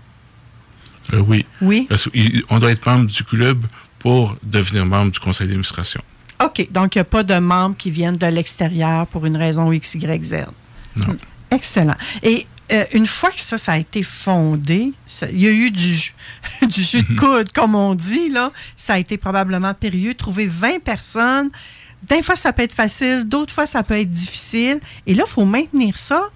[1.13, 1.45] Euh, oui.
[1.61, 1.85] Oui?
[1.87, 3.65] Parce qu'on doit être membre du club
[3.99, 6.01] pour devenir membre du conseil d'administration.
[6.43, 6.67] OK.
[6.71, 9.95] Donc, il n'y a pas de membres qui viennent de l'extérieur pour une raison X,
[9.95, 10.33] Y, Z.
[10.95, 11.15] Non.
[11.51, 11.95] Excellent.
[12.21, 14.93] Et euh, une fois que ça, ça a été fondé,
[15.31, 16.13] il y a eu du,
[16.67, 18.51] du jus de coude, comme on dit, là.
[18.75, 20.15] Ça a été probablement périlleux.
[20.15, 21.51] Trouver 20 personnes,
[22.09, 24.79] des fois, ça peut être facile, d'autres fois, ça peut être difficile.
[25.07, 26.29] Et là, il faut maintenir ça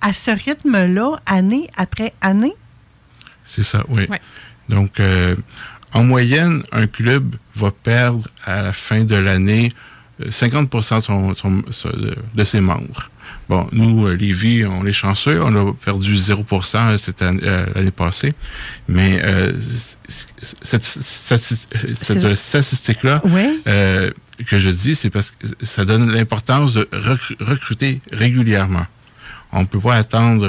[0.00, 2.54] à ce rythme-là, année après année.
[3.46, 4.06] C'est ça, oui.
[4.68, 5.36] Donc, euh,
[5.92, 9.72] en moyenne, un club va perdre à la fin de l'année
[10.20, 13.10] 50% euh, de ses membres.
[13.48, 15.42] Bon, nous, euh, Lévis, on est chanceux.
[15.42, 16.44] On a perdu 0
[16.98, 18.34] cette année, euh, l'année passée.
[18.88, 19.52] Mais euh,
[20.62, 23.20] cette, statistique-là
[24.46, 26.88] que je dis, c'est parce que ça donne l'importance de
[27.40, 28.86] recruter régulièrement.
[29.52, 30.48] On ne peut pas attendre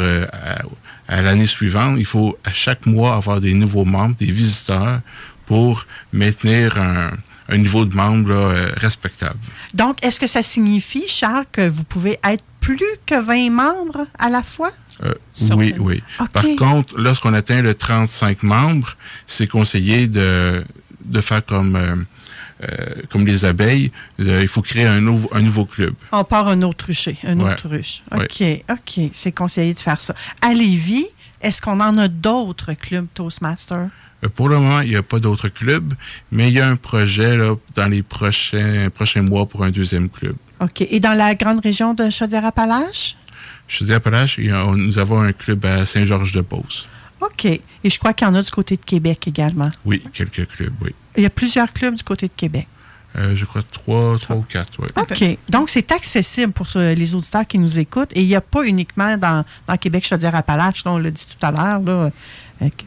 [1.07, 1.97] à, l'année suivante.
[1.99, 5.01] Il faut à chaque mois avoir des nouveaux membres, des visiteurs
[5.45, 7.11] pour maintenir un,
[7.51, 8.33] niveau de membre
[8.77, 9.39] respectable.
[9.73, 14.29] Donc, est-ce que ça signifie, Charles, que vous pouvez être plus que 20 membres à
[14.29, 14.71] la fois?
[15.03, 15.13] Euh,
[15.55, 16.03] oui, oui.
[16.31, 18.95] Par contre, lorsqu'on atteint le 35 membres,
[19.27, 20.63] c'est conseillé de,
[21.03, 21.95] de faire comme, euh,
[22.63, 23.91] euh, comme les abeilles.
[24.19, 25.93] il faut créer un, nouveau, un nouveau club.
[26.11, 28.01] On part un autruche, un autruche.
[28.11, 29.09] OK, OK.
[29.13, 30.15] C'est conseillé de faire ça.
[30.41, 31.07] À Lévis,
[31.41, 33.89] est-ce qu'on en a d'autres clubs Toastmasters?
[34.35, 35.93] Pour le moment, il n'y a pas d'autres clubs,
[36.31, 40.09] mais il y a un projet là, dans les prochains, prochains mois pour un deuxième
[40.09, 40.35] club.
[40.59, 40.81] OK.
[40.81, 43.17] Et dans la grande région de Chaudière-Appalaches?
[43.67, 46.87] Chaudière-Appalaches, nous avons un club à Saint-Georges-de-Beauce.
[47.21, 47.45] OK.
[47.45, 49.69] Et je crois qu'il y en a du côté de Québec également.
[49.85, 50.91] Oui, quelques clubs, oui.
[51.15, 52.67] Il y a plusieurs clubs du côté de Québec.
[53.15, 54.71] Euh, je crois trois, trois ou quatre.
[54.97, 55.37] OK.
[55.49, 58.11] Donc, c'est accessible pour les auditeurs qui nous écoutent.
[58.13, 61.51] Et il n'y a pas uniquement dans, dans Québec, Chaudière-Appalaches, on l'a dit tout à
[61.51, 62.11] l'heure,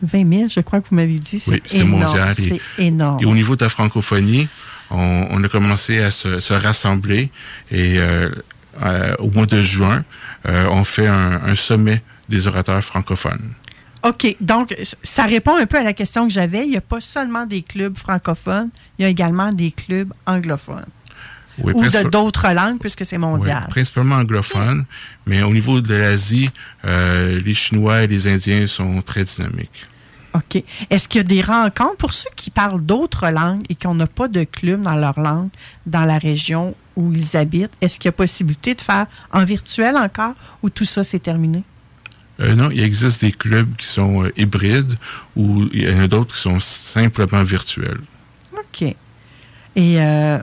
[0.03, 1.39] 20 000, je crois que vous m'avez dit.
[1.39, 2.35] C'est oui, mondial.
[2.35, 3.23] C'est énorme.
[3.23, 4.48] Et au niveau de la francophonie,
[4.90, 7.31] on, a commencé à se, rassembler
[7.70, 7.98] et
[8.82, 10.05] euh, au mois de juin,
[10.48, 13.55] euh, on fait un, sommet des orateurs francophones.
[14.08, 14.36] OK.
[14.40, 16.64] Donc, ça répond un peu à la question que j'avais.
[16.64, 20.86] Il n'y a pas seulement des clubs francophones, il y a également des clubs anglophones.
[21.62, 23.62] ou de d'autres langues, puisque c'est mondial.
[23.66, 24.84] Oui, principalement anglophones,
[25.24, 26.50] mais au niveau de l'Asie,
[26.84, 29.86] euh, les Chinois et les Indiens sont très dynamiques.
[30.34, 30.62] OK.
[30.90, 34.06] Est-ce qu'il y a des rencontres pour ceux qui parlent d'autres langues et qui n'ont
[34.06, 35.48] pas de club dans leur langue
[35.86, 37.72] dans la région où ils habitent?
[37.80, 41.64] Est-ce qu'il y a possibilité de faire en virtuel encore ou tout ça, c'est terminé?
[42.40, 44.94] Euh, non, il existe des clubs qui sont euh, hybrides
[45.36, 48.00] ou il y en a d'autres qui sont simplement virtuels.
[48.52, 48.82] OK.
[48.82, 48.96] Et
[49.76, 50.38] euh,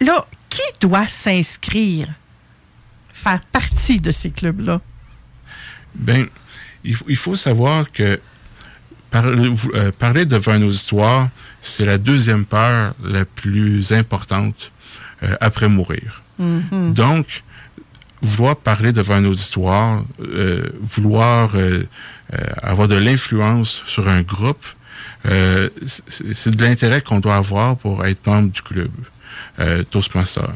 [0.00, 2.08] là, qui doit s'inscrire,
[3.12, 4.80] faire partie de ces clubs-là?
[5.94, 6.26] Bien,
[6.82, 8.18] il, faut savoir que
[9.14, 11.28] euh, parler devant un auditoire,
[11.60, 14.72] c'est la deuxième peur la plus importante
[15.40, 16.22] après mourir.
[16.40, 16.94] Mm-hmm.
[16.94, 17.44] Donc,
[18.22, 21.54] vouloir parler devant un auditoire, euh, vouloir
[22.62, 24.64] avoir de l'influence sur un groupe,
[25.24, 28.90] c'est de l'intérêt qu'on doit avoir pour être membre du club
[29.90, 30.48] Toastmaster.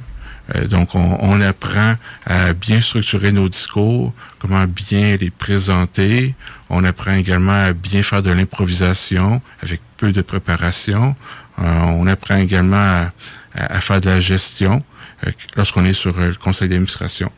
[0.54, 1.94] Euh, donc, on, apprend
[2.24, 6.34] à bien structurer nos discours, comment bien les présenter.
[6.70, 11.16] On apprend également à bien faire de l'improvisation avec peu de préparation.
[11.58, 13.10] Euh, on apprend également
[13.54, 14.84] à, faire de la gestion
[15.26, 17.32] euh, lorsqu'on est sur le conseil d'administration.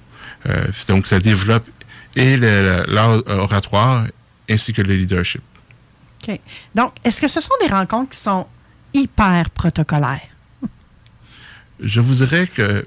[0.89, 1.69] Donc, ça développe
[2.17, 4.07] et l'art oratoire
[4.49, 5.43] ainsi que le leadership.
[6.23, 6.39] OK.
[6.75, 8.47] Donc, est-ce que ce sont des rencontres qui sont
[8.93, 10.21] hyper protocolaires?
[11.81, 12.87] Je vous dirais que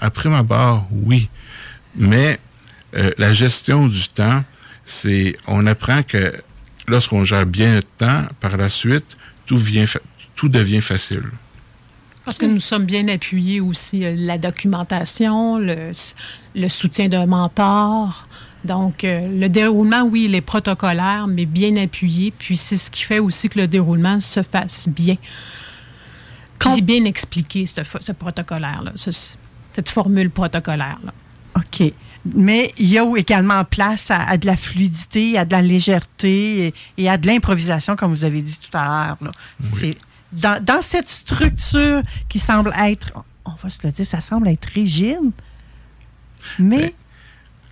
[0.00, 1.28] après ma barre, oui.
[1.96, 2.38] Mais
[2.94, 4.44] euh, la gestion du temps,
[4.84, 6.40] c'est on apprend que
[6.86, 9.84] lorsqu'on gère bien le temps, par la suite, tout, vient,
[10.34, 11.30] tout devient facile.
[12.24, 15.90] Parce que nous sommes bien appuyés aussi, euh, la documentation, le,
[16.54, 18.22] le soutien d'un mentor.
[18.64, 22.32] Donc, euh, le déroulement, oui, il est protocolaire, mais bien appuyé.
[22.36, 25.16] Puis, c'est ce qui fait aussi que le déroulement se fasse bien.
[26.58, 28.92] Puis, bien expliqué, ce, ce protocolaire-là
[29.72, 30.98] cette formule protocolaire.
[31.04, 31.12] Là.
[31.56, 31.92] OK.
[32.34, 37.08] Mais il y a également place à, de la fluidité, à de la légèreté et,
[37.08, 39.32] à de l'improvisation, comme vous avez dit tout à l'heure.
[39.62, 39.96] C'est
[40.32, 43.12] dans, cette structure qui semble être,
[43.46, 45.32] on va se le dire, ça semble être rigide,
[46.58, 46.94] mais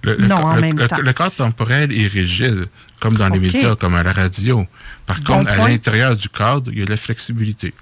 [0.03, 0.99] le, non en même temps.
[0.99, 2.67] Le cadre temporel est rigide,
[3.01, 4.67] comme dans les médias, comme à la radio.
[5.07, 7.75] Par contre, à l'intérieur du cadre, il y a de la flexibilité.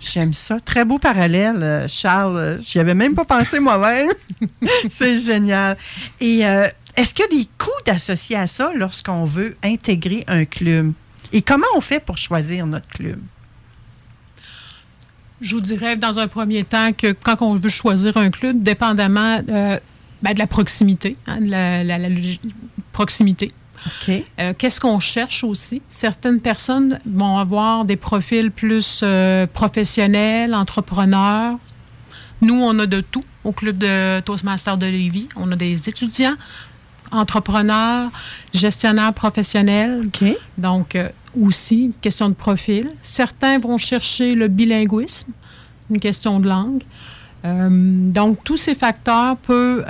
[0.00, 0.60] J'aime ça.
[0.60, 2.58] Très beau parallèle, euh, Charles.
[2.62, 4.10] J'y avais même pas pensé moi-même.
[4.90, 5.76] C'est génial.
[6.20, 10.44] Et euh, est-ce qu'il y a des coûts associés à ça lorsqu'on veut intégrer un
[10.44, 10.92] club?
[11.32, 13.18] Et comment on fait pour choisir notre club?
[15.40, 19.42] Je vous dirais dans un premier temps que quand on veut choisir un club, dépendamment
[19.48, 19.78] euh,
[20.22, 22.08] ben, de la proximité, hein, la, la,
[22.92, 23.50] proximité,
[24.40, 25.82] euh, qu'est-ce qu'on cherche aussi?
[25.88, 31.58] Certaines personnes vont avoir des profils plus euh, professionnels, entrepreneurs.
[32.42, 35.28] Nous, on a de tout au club de Toastmasters de Lévis.
[35.36, 36.36] On a des étudiants,
[37.10, 38.10] entrepreneurs,
[38.52, 40.02] gestionnaires professionnels.
[40.58, 41.08] Donc, euh,
[41.40, 42.90] aussi, question de profil.
[43.02, 45.32] Certains vont chercher le bilinguisme,
[45.90, 46.82] une question de langue.
[47.46, 49.84] Donc, tous ces facteurs peuvent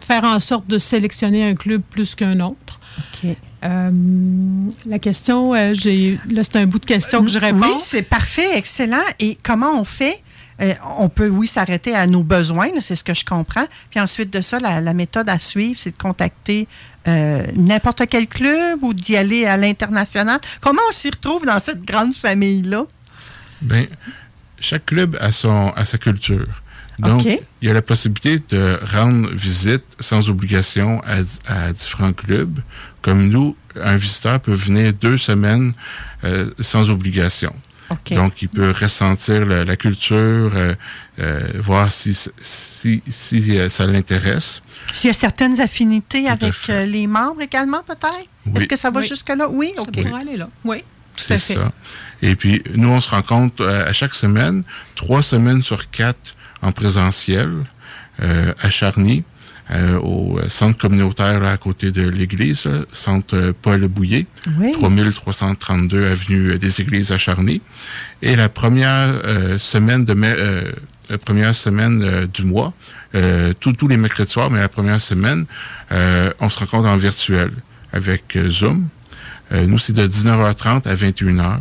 [0.00, 2.80] faire en sorte de sélectionner un club plus qu'un autre.
[3.64, 3.90] Euh,
[4.86, 7.60] la question, euh, j'ai là, c'est un bout de question que je réponds.
[7.60, 9.02] Oui, c'est parfait, excellent.
[9.18, 10.22] Et comment on fait?
[10.60, 13.66] Euh, on peut, oui, s'arrêter à nos besoins, c'est ce que je comprends.
[13.90, 16.66] Puis ensuite de ça, la, méthode à suivre, c'est de contacter
[17.56, 20.40] n'importe quel club ou d'y aller à l'international.
[20.60, 22.84] Comment on s'y retrouve dans cette grande famille-là?
[23.62, 23.86] Bien,
[24.60, 26.62] chaque club a, son, a sa culture.
[26.98, 31.00] Donc, il y a la possibilité de rendre visite sans obligation
[31.46, 32.58] à, différents clubs.
[33.02, 35.72] Comme nous, un visiteur peut venir deux semaines
[36.24, 37.54] euh, sans obligation.
[38.10, 40.74] Donc, il peut ressentir la, culture, euh,
[41.20, 44.60] euh, voir si, si, ça l'intéresse.
[44.92, 48.28] S'il y a certaines affinités avec les membres également, peut-être?
[48.56, 49.48] Est-ce que ça va jusque-là?
[49.48, 49.86] Oui, OK.
[49.86, 50.82] Ça pourrait aller là, oui.
[51.18, 51.72] C'est ça.
[52.22, 54.64] Et puis, nous, on se rencontre à chaque semaine,
[54.94, 57.50] trois semaines sur quatre en présentiel
[58.20, 59.24] euh, à Charny.
[60.02, 64.26] au centre communautaire à côté de l'église, centre Paul Bouillet,
[64.72, 67.60] 3332 avenue des Églises à Charny.
[68.22, 69.10] Et la première
[69.58, 70.34] semaine de mai,
[71.10, 72.72] la première semaine du mois,
[73.60, 75.44] tous les mercredis soirs, mais la première semaine,
[75.90, 77.52] on se rencontre en virtuel
[77.92, 78.88] avec Zoom.
[79.50, 81.58] Nous, c'est de 19h30 à 21h.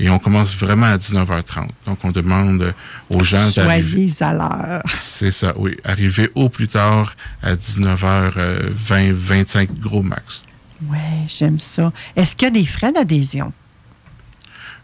[0.00, 1.68] Et on commence vraiment à 19h30.
[1.86, 2.74] Donc, on demande
[3.10, 4.08] aux gens d'arriver...
[4.20, 4.82] à l'heure.
[4.96, 5.76] C'est ça, oui.
[5.84, 10.42] Arriver au plus tard à 19h20, 25 gros max.
[10.82, 10.98] Oui,
[11.28, 11.92] j'aime ça.
[12.16, 13.52] Est-ce qu'il y a des frais d'adhésion?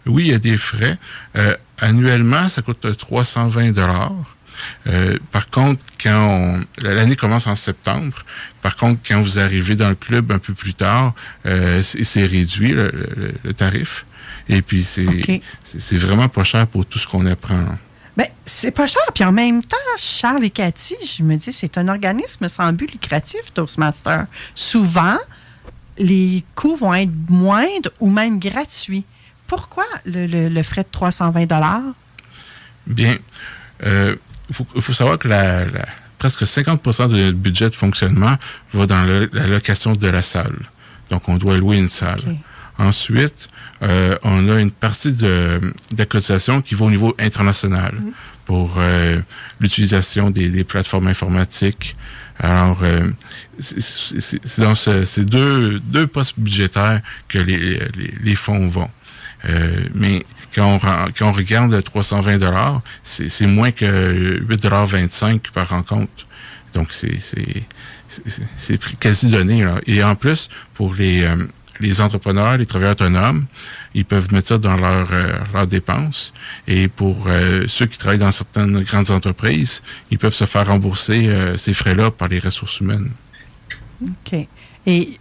[0.07, 0.97] Oui, il y a des frais.
[1.37, 3.73] Euh, annuellement, ça coûte 320
[4.87, 8.25] euh, par contre, quand l'année commence en septembre,
[8.63, 11.15] par contre, quand vous arrivez dans le club un peu plus tard,
[11.47, 14.05] euh, c'est réduit le tarif.
[14.49, 17.79] Et puis, c'est vraiment pas cher pour tout ce qu'on apprend.
[18.17, 19.03] Bien, c'est pas cher.
[19.15, 22.91] Puis en même temps, Charles et Cathy, je me dis, c'est un organisme sans but
[22.93, 24.27] lucratif, Toastmaster.
[24.57, 25.19] Souvent,
[25.99, 29.05] les coûts vont être moindres ou même gratuits.
[29.47, 31.95] Pourquoi le, frais de 320
[32.87, 33.17] Bien,
[33.85, 34.17] euh,
[34.75, 35.65] il faut, savoir que la,
[36.19, 38.37] presque 50% de notre budget de fonctionnement
[38.73, 40.59] va dans la location de la salle.
[41.11, 42.21] Donc, on doit louer une salle.
[42.79, 43.49] Ensuite,
[43.83, 45.61] euh, on a une partie de
[45.93, 48.11] d'accotation qui va au niveau international mm.
[48.47, 49.21] pour euh,
[49.61, 51.95] l'utilisation des, plateformes informatiques.
[52.39, 53.11] Alors, euh,
[53.59, 57.81] c'est dans ces deux, deux postes budgétaires que les,
[58.23, 58.89] les, fonds vont.
[59.95, 60.25] mais
[60.55, 60.79] quand on,
[61.17, 66.27] quand regarde 320 dollars, c'est moins que 8,25 par rencontre.
[66.75, 69.67] Donc, c'est quasi donné.
[69.87, 71.27] Et en plus, pour les,
[71.81, 73.47] les entrepreneurs, les travailleurs autonomes,
[73.95, 76.33] ils peuvent mettre ça dans leurs leur euh, dépenses.
[76.69, 81.29] Et pour euh, ceux qui travaillent dans certaines grandes entreprises, ils peuvent se faire rembourser
[81.29, 83.11] euh, ces frais-là par les ressources humaines.
[84.03, 84.47] OK.
[84.87, 85.19] Et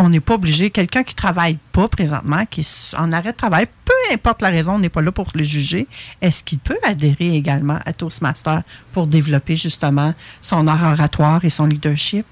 [0.00, 3.66] on n'est pas obligé, quelqu'un qui travaille pas présentement, qui est en arrêt de travail,
[3.84, 5.86] peu importe la raison, on n'est pas là pour le juger,
[6.22, 8.62] est-ce qu'il peut adhérer également à Toastmaster
[8.92, 12.24] pour développer justement son art oratoire et son leadership?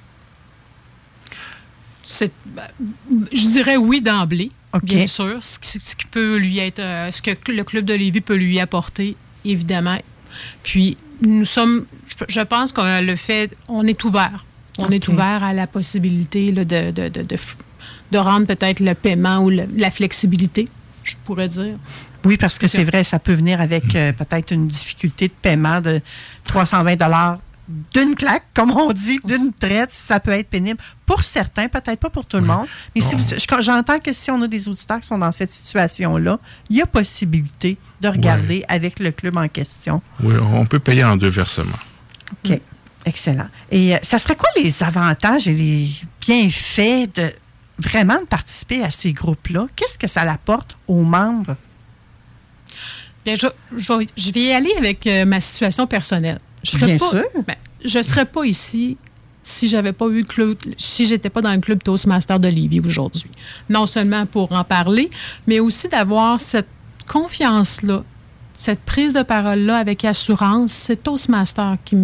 [2.46, 2.68] Ben,
[3.32, 4.50] je dirais oui d'emblée,
[4.82, 5.44] bien sûr.
[5.44, 9.14] Ce, qui peut lui être, euh, ce que le club de Lévis peut lui apporter,
[9.44, 10.00] évidemment.
[10.62, 11.84] Puis nous sommes,
[12.28, 14.46] je pense qu'on le fait, on est ouvert.
[14.78, 17.22] On est ouvert à la possibilité de, de, de,
[18.12, 20.68] de, rendre peut-être le paiement ou la flexibilité,
[21.04, 21.74] je pourrais dire.
[22.24, 25.80] Oui, parce que c'est vrai, ça peut venir avec euh, peut-être une difficulté de paiement
[25.80, 26.00] de
[26.44, 27.38] 320
[27.92, 30.80] d'une claque, comme on dit, d'une traite, ça peut être pénible.
[31.04, 32.66] Pour certains, peut-être pas pour tout le monde.
[32.94, 33.14] Mais si
[33.60, 36.38] j'entends que si on a des auditeurs qui sont dans cette situation-là,
[36.70, 40.00] il y a possibilité de regarder avec le club en question.
[40.22, 41.78] Oui, on peut payer en deux versements.
[42.44, 42.58] OK.
[43.04, 43.48] Excellent.
[43.70, 47.32] Et euh, ça serait quoi les avantages et les bienfaits de
[47.78, 49.66] vraiment de participer à ces groupes-là?
[49.76, 51.56] Qu'est-ce que ça apporte aux membres?
[53.24, 53.46] Bien, je,
[53.76, 56.40] je, vais y aller avec euh, ma situation personnelle.
[56.62, 57.24] Je Bien pas, sûr.
[57.46, 58.96] Ben, je ne serais pas ici
[59.42, 62.80] si j'avais pas eu le club, si j'étais pas dans le club Toastmaster de Lévis
[62.80, 63.30] aujourd'hui.
[63.68, 65.10] Non seulement pour en parler,
[65.46, 66.68] mais aussi d'avoir cette
[67.06, 68.04] confiance-là,
[68.58, 70.72] cette prise de parole-là avec assurance.
[70.72, 71.94] C'est Toastmaster qui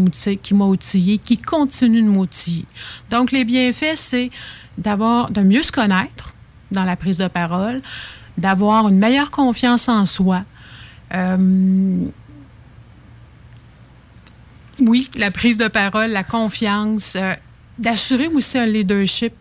[0.54, 2.64] m'a outillé, qui continue de m'outiller.
[3.10, 4.30] Donc, les bienfaits, c'est
[4.78, 6.32] d'avoir, de mieux se connaître
[6.70, 7.80] dans la prise de parole,
[8.38, 10.44] d'avoir une meilleure confiance en soi.
[11.12, 12.06] Euh,
[14.78, 17.34] oui, la prise de parole, la confiance, euh,
[17.78, 19.32] d'assurer aussi un leadership.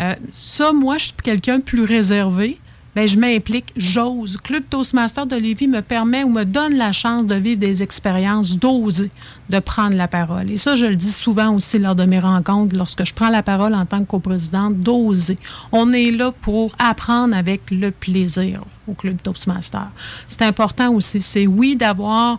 [0.00, 2.58] Euh, ça, moi, je suis quelqu'un plus réservé.
[2.96, 4.38] Bien, je m'implique, j'ose.
[4.38, 9.10] Club Toastmaster de me permet ou me donne la chance de vivre des expériences, d'oser,
[9.50, 10.50] de prendre la parole.
[10.50, 13.42] Et ça, je le dis souvent aussi lors de mes rencontres, lorsque je prends la
[13.42, 15.36] parole en tant que coprésidente, d'oser.
[15.72, 19.88] On est là pour apprendre avec le plaisir au Club Toastmaster.
[20.26, 21.20] C'est important aussi.
[21.20, 22.38] C'est oui d'avoir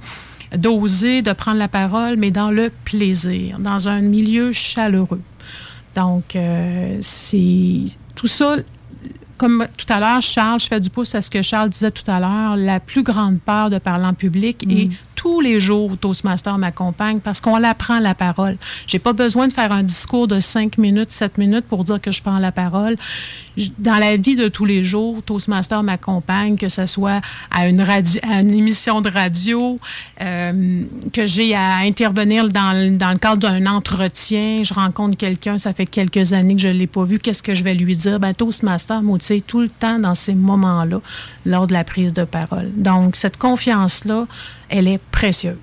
[0.56, 5.22] d'oser, de prendre la parole, mais dans le plaisir, dans un milieu chaleureux.
[5.96, 7.86] Donc, euh, c'est
[8.16, 8.56] tout ça,
[9.38, 12.10] comme tout à l'heure, Charles, je fais du pouce à ce que Charles disait tout
[12.10, 14.92] à l'heure, la plus grande peur de parler en public et mm.
[15.16, 18.58] tous les jours, Toastmaster m'accompagne parce qu'on apprend la parole.
[18.88, 22.12] J'ai pas besoin de faire un discours de 5 minutes, 7 minutes pour dire que
[22.12, 22.98] je prends la parole
[23.80, 28.20] dans la vie de tous les jours, Toastmaster m'accompagne, que ce soit à une, radio,
[28.24, 29.80] à une émission de radio,
[30.22, 34.62] euh, que j'ai à intervenir dans, dans le cadre d'un entretien.
[34.64, 37.20] Je rencontre quelqu'un, ça fait quelques années que je ne l'ai pas vu.
[37.20, 38.20] Qu'est-ce que je vais lui dire?
[38.20, 39.02] Ben, Toastmaster
[39.46, 41.02] tout le temps dans ces moments-là,
[41.46, 42.72] lors de la prise de parole.
[42.76, 44.26] Donc, cette confiance-là,
[44.70, 45.58] elle est précieuse.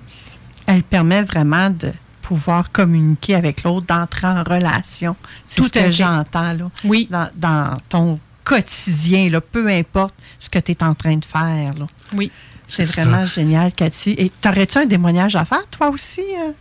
[0.65, 5.15] Elle permet vraiment de pouvoir communiquer avec l'autre, d'entrer en relation.
[5.45, 6.71] C'est ce que j'entends là.
[6.83, 7.07] Oui.
[7.35, 11.73] Dans, ton quotidien, là, peu importe ce que tu es en train de faire.
[11.77, 11.87] Là.
[12.13, 12.31] Oui.
[12.67, 14.15] C'est vraiment génial, Cathy.
[14.17, 16.21] Et t'aurais-tu un témoignage à faire, toi aussi?
[16.21, 16.51] Euh?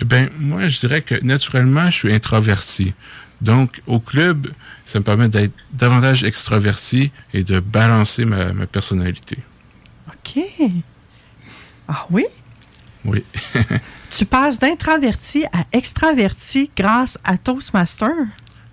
[0.00, 2.94] Eh bien, moi, je dirais que naturellement, je suis introverti.
[3.40, 4.48] Donc, au club,
[4.86, 9.38] ça me permet d'être davantage extraverti et de balancer ma, personnalité.
[10.08, 10.42] OK.
[11.88, 12.24] Ah oui?
[13.04, 13.24] Oui.
[14.10, 18.12] tu passes d'introverti à extraverti grâce à Toastmaster?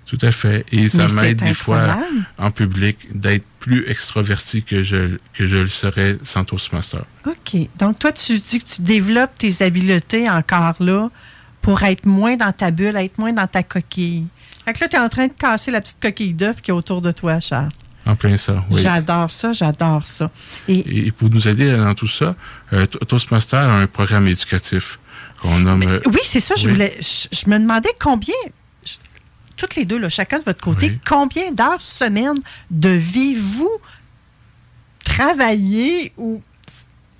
[0.05, 0.65] Tout à fait.
[0.71, 1.97] Et ça m'aide des fois
[2.37, 7.05] en public d'être plus extraverti que je, que je le serais sans Toastmaster.
[7.25, 7.69] OK.
[7.77, 11.09] Donc, toi, tu dis que tu développes tes habiletés encore là
[11.61, 14.25] pour être moins dans ta bulle, être moins dans ta coquille.
[14.65, 16.73] Fait que là, tu es en train de casser la petite coquille d'œuf qui est
[16.73, 17.69] autour de toi, Charles.
[18.05, 18.81] En plein ça, oui.
[18.81, 20.31] J'adore ça, j'adore ça.
[20.67, 22.35] Et, pour nous aider dans tout ça,
[22.73, 24.99] euh, Toastmaster a un programme éducatif
[25.41, 25.83] qu'on nomme...
[25.83, 26.97] Euh, oui, c'est ça, je voulais...
[26.99, 28.33] Je, me demandais combien
[29.55, 32.37] toutes les deux, là, chacun de votre côté, combien d'heures semaine
[32.71, 33.69] devez-vous
[35.03, 36.41] travailler ou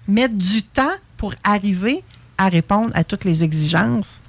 [0.08, 2.04] mettre du temps pour arriver
[2.40, 4.22] à répondre à toutes les exigences?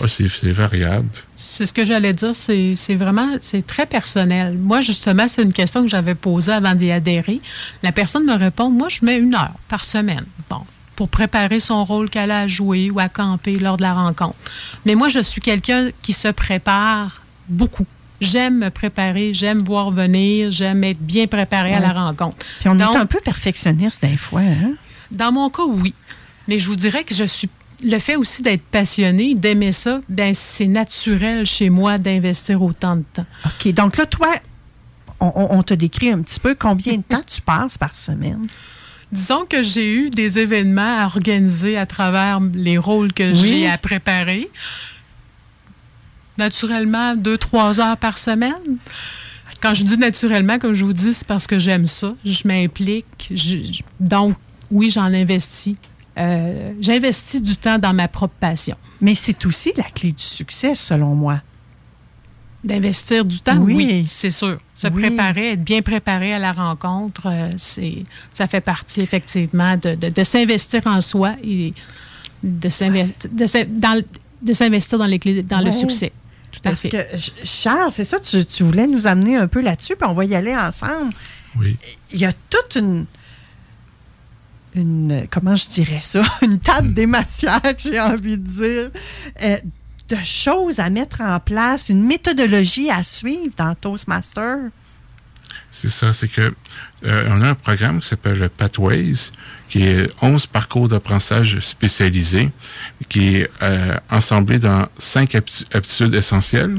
[0.00, 1.08] Oh, c'est variable.
[1.36, 2.34] C'est ce que j'allais dire.
[2.34, 4.56] C'est vraiment, c'est très personnel.
[4.56, 7.40] Moi, justement, c'est une question que j'avais posée avant d'y adhérer.
[7.82, 10.24] La personne me répond, moi, je mets une heure par semaine.
[10.48, 10.62] Bon,
[10.96, 14.36] pour préparer son rôle qu'elle a à jouer ou à camper lors de la rencontre.
[14.86, 17.86] Mais moi, je suis quelqu'un qui se prépare beaucoup.
[18.20, 22.36] J'aime me préparer, j'aime voir venir, j'aime être bien préparé à la rencontre.
[22.60, 24.42] Puis on est un peu perfectionniste des fois.
[24.42, 24.74] Hein?
[25.10, 25.92] Dans mon cas, oui.
[26.48, 27.48] Mais je vous dirais que je suis
[27.82, 33.04] le fait aussi d'être passionné, d'aimer ça, ben c'est naturel chez moi d'investir autant de
[33.12, 33.26] temps.
[33.46, 33.72] OK.
[33.72, 34.28] Donc là, toi,
[35.20, 38.48] on, te décrit un petit peu combien de temps tu passes par semaine?
[39.12, 43.78] Disons que j'ai eu des événements à organiser à travers les rôles que j'ai à
[43.78, 44.48] préparer
[46.38, 48.78] naturellement deux, trois heures par semaine.
[49.60, 52.14] Quand je dis naturellement, comme je vous dis, c'est parce que j'aime ça.
[52.24, 53.32] Je m'implique.
[54.00, 54.34] donc,
[54.70, 55.76] oui, j'en investis.
[56.18, 58.76] Euh, j'investis du temps dans ma propre passion.
[59.00, 61.40] Mais c'est aussi la clé du succès, selon moi.
[62.64, 64.58] D'investir du temps, oui, c'est sûr.
[64.74, 69.94] Se préparer, être bien préparé à la rencontre, euh, c'est, ça fait partie effectivement de,
[69.96, 71.74] de, s'investir en soi et
[72.44, 73.30] de s'investir
[73.68, 74.00] dans,
[74.42, 76.12] de s'investir dans, les clés, dans le succès.
[76.62, 76.98] Parce que,
[77.44, 80.54] Charles, c'est ça, tu, voulais nous amener un peu là-dessus, puis on va y aller
[80.54, 81.12] ensemble.
[81.58, 81.76] Oui.
[82.12, 83.06] Il y a toute une.
[84.74, 86.94] Une, comment je dirais ça, une table hmm.
[86.94, 88.90] d'émaciaque, j'ai envie de dire,
[89.42, 89.56] euh,
[90.08, 94.70] de choses à mettre en place, une méthodologie à suivre dans Toastmaster.
[95.70, 96.52] C'est ça, c'est que
[97.04, 99.30] euh, on a un programme qui s'appelle Pathways,
[99.68, 102.50] qui est 11 parcours d'apprentissage spécialisés,
[103.08, 106.78] qui est euh, ensemblé dans cinq aptitudes essentielles.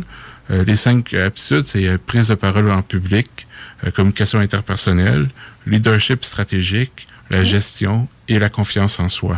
[0.52, 3.48] Euh, les cinq aptitudes, c'est prise de parole en public,
[3.96, 5.28] communication interpersonnelle,
[5.66, 9.38] leadership stratégique, la gestion et la confiance en soi.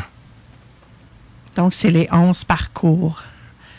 [1.56, 3.24] Donc, c'est les 11 parcours.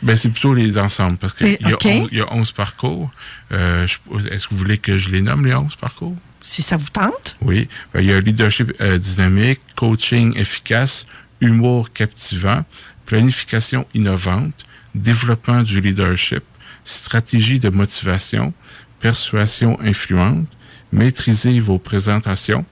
[0.03, 3.11] Ben, c'est plutôt les ensembles, parce qu'il y, y, a 11 parcours.
[3.51, 3.99] Est-ce
[4.47, 6.17] que vous voulez que je les nomme, les 11 parcours?
[6.47, 7.37] si ça vous tente.
[7.43, 7.69] Oui.
[7.93, 11.07] Ben, il y a leadership euh, dynamique, coaching efficace,
[11.41, 12.65] humour captivant,
[13.05, 14.55] planification innovante,
[14.95, 16.45] développement du leadership,
[16.85, 18.55] stratégie de motivation,
[19.01, 20.47] persuasion influente,
[20.93, 22.65] maîtriser vos présentations,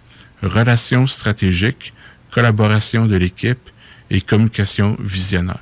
[0.46, 1.92] relations stratégiques,
[2.30, 3.70] collaboration de l'équipe
[4.10, 5.60] et communication visionnaire.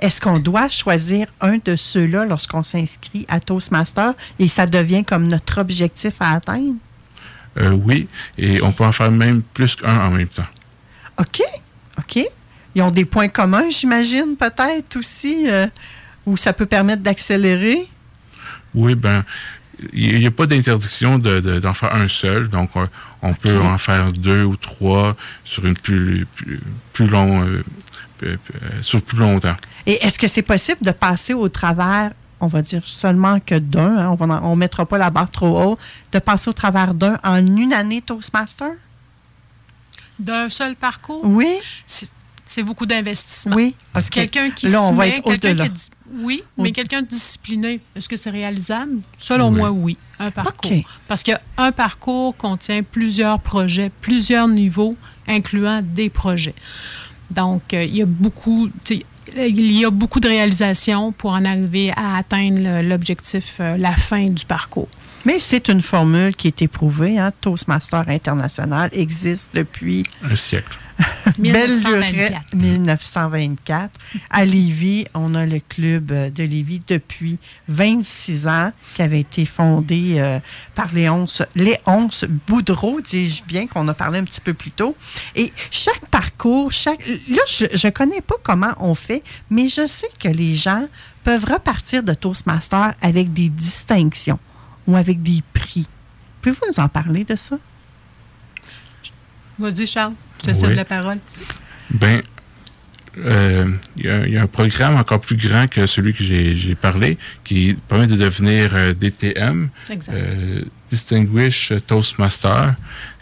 [0.00, 5.26] Est-ce qu'on doit choisir un de ceux-là lorsqu'on s'inscrit à Toastmaster et ça devient comme
[5.26, 6.74] notre objectif à atteindre?
[7.58, 8.06] Euh, oui,
[8.36, 10.46] et on peut en faire même plus qu'un en même temps.
[11.18, 11.42] OK,
[11.98, 12.24] OK.
[12.74, 15.66] Ils ont des points communs, j'imagine, peut-être aussi, euh,
[16.26, 17.88] où ça peut permettre d'accélérer?
[18.74, 19.24] Oui, ben
[19.92, 22.86] il n'y a pas d'interdiction d'en faire un seul, donc euh,
[23.22, 26.60] on, peut en faire deux ou trois sur une plus, plus,
[26.92, 27.46] plus long,
[28.82, 29.56] sur plus longtemps.
[29.86, 34.10] Et est-ce que c'est possible de passer au travers on va dire seulement que d'un,
[34.10, 35.78] hein, on ne mettra pas la barre trop haut,
[36.12, 38.70] de passer au travers d'un en une année Toastmaster?
[40.18, 41.20] D'un seul parcours?
[41.24, 41.58] Oui.
[41.86, 43.56] C'est beaucoup d'investissement.
[43.56, 43.74] Oui.
[43.96, 45.66] C'est quelqu'un qui Là, on va être au-delà.
[46.12, 47.80] Oui, mais quelqu'un de discipliné.
[47.94, 49.00] Est-ce que c'est réalisable?
[49.18, 49.96] Selon moi, oui.
[50.18, 50.70] Un parcours.
[51.06, 56.54] Parce qu'un parcours contient plusieurs projets, plusieurs niveaux, incluant des projets.
[57.30, 58.70] Donc, euh, il y a beaucoup
[59.36, 64.26] il y a beaucoup de réalisations pour en arriver à atteindre l'objectif, euh, la fin
[64.26, 64.88] du parcours.
[65.26, 67.18] Mais c'est une formule qui est éprouvée.
[67.18, 67.32] Hein?
[67.40, 70.04] Toastmaster International existe depuis...
[70.22, 70.78] Un siècle.
[71.38, 73.90] Belle lurette 1924.
[74.30, 77.38] À Lévis, on a le club euh, de Lévis depuis
[77.68, 80.40] 26 ans, qui avait été fondé euh,
[80.74, 84.96] par Léonce, Léonce Boudreau, dis-je bien, qu'on a parlé un petit peu plus tôt.
[85.36, 87.06] Et chaque parcours, chaque.
[87.06, 90.86] Là, je ne connais pas comment on fait, mais je sais que les gens
[91.24, 94.38] peuvent repartir de Toastmaster avec des distinctions
[94.86, 95.86] ou avec des prix.
[96.40, 97.58] Pouvez-vous nous en parler de ça?
[99.58, 101.18] Vas-y, Charles, je te cède la parole.
[101.90, 102.20] Ben,
[103.24, 103.66] euh,
[103.96, 108.06] il y, a un programme encore plus grand que celui que j'ai parlé qui permet
[108.06, 109.70] de devenir euh, DTM,
[110.10, 112.74] euh, Distinguished Toastmaster.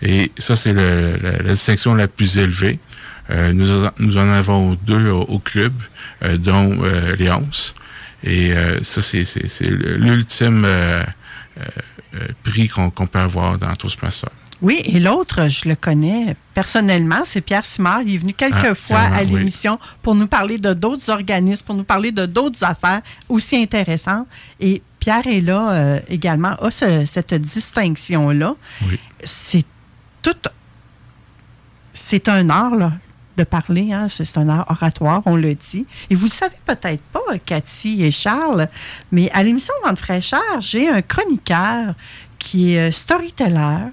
[0.03, 2.79] Et ça, c'est la, distinction la plus élevée.
[3.31, 3.67] Nous,
[3.99, 5.73] nous, en avons deux au, club,
[6.39, 6.81] dont
[7.19, 7.75] Léonce.
[8.23, 8.53] Et
[8.85, 9.25] ça, c'est
[9.69, 10.65] l'ultime
[12.45, 14.31] prix qu'on peut avoir dans Toastmaster.
[14.63, 18.03] Oui, et l'autre, je le connais personnellement, c'est Pierre Simard.
[18.03, 21.75] Il est venu quelques ah, fois à l'émission pour nous parler de d'autres organismes, pour
[21.75, 24.27] nous parler de d'autres affaires aussi intéressantes.
[24.59, 28.55] Et Pierre est là euh, également, a cette distinction-là.
[28.89, 28.99] Oui.
[29.23, 29.65] C'est
[30.23, 30.35] tout.
[31.93, 32.93] C'est un art, là,
[33.37, 33.93] de parler.
[33.93, 34.09] Hein.
[34.09, 35.87] C'est un art oratoire, on le dit.
[36.09, 38.69] Et vous ne le savez peut-être pas, Cathy et Charles,
[39.13, 41.95] mais à l'émission Vente fraîcheur, j'ai un chroniqueur
[42.39, 43.91] qui est euh, storyteller,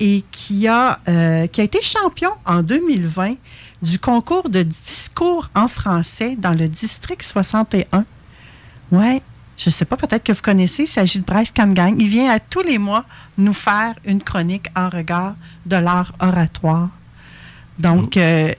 [0.00, 3.34] et qui a, euh, qui a été champion en 2020
[3.82, 8.04] du concours de discours en français dans le district 61.
[8.92, 9.22] Ouais,
[9.56, 11.96] je ne sais pas, peut-être que vous connaissez, il s'agit de Bryce Camgang.
[11.98, 13.04] Il vient à tous les mois
[13.38, 16.90] nous faire une chronique en regard de l'art oratoire.
[17.78, 18.14] Donc.
[18.16, 18.20] Oh.
[18.20, 18.54] Euh,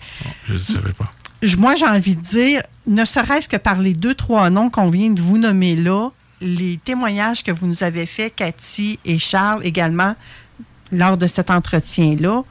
[0.47, 1.11] je ne savais pas.
[1.57, 5.11] Moi, j'ai envie de dire, ne serait-ce que par les deux, trois noms qu'on vient
[5.11, 6.09] de vous nommer là,
[6.41, 10.15] les témoignages que vous nous avez faits, Cathy et Charles également,
[10.91, 12.43] lors de cet entretien-là,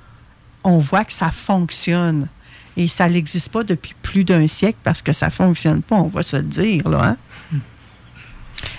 [0.64, 2.28] on voit que ça fonctionne.
[2.76, 6.08] Et ça n'existe pas depuis plus d'un siècle parce que ça ne fonctionne pas, on
[6.08, 6.88] va se dire.
[6.88, 7.16] Là,
[7.52, 7.58] hein.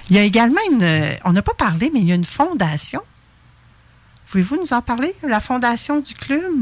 [0.10, 0.88] Il y a également une.
[1.26, 3.02] On n'a pas parlé, mais il y a une fondation.
[4.30, 6.54] Pouvez-vous nous en parler, la fondation du club?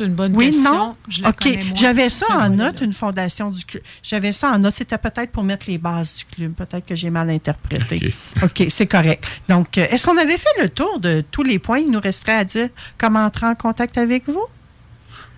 [0.00, 0.74] Une bonne oui, question.
[0.74, 0.96] non?
[1.26, 1.58] OK.
[1.74, 3.82] J'avais ça en note, une fondation du club.
[4.02, 4.74] J'avais ça en note.
[4.74, 6.52] C'était peut-être pour mettre les bases du club.
[6.52, 8.14] Peut-être que j'ai mal interprété.
[8.42, 9.24] OK, c'est correct.
[9.48, 11.78] Donc, euh, est-ce qu'on avait fait le tour de tous les points?
[11.78, 12.68] Il nous resterait à dire
[12.98, 14.44] comment entrer en contact avec vous?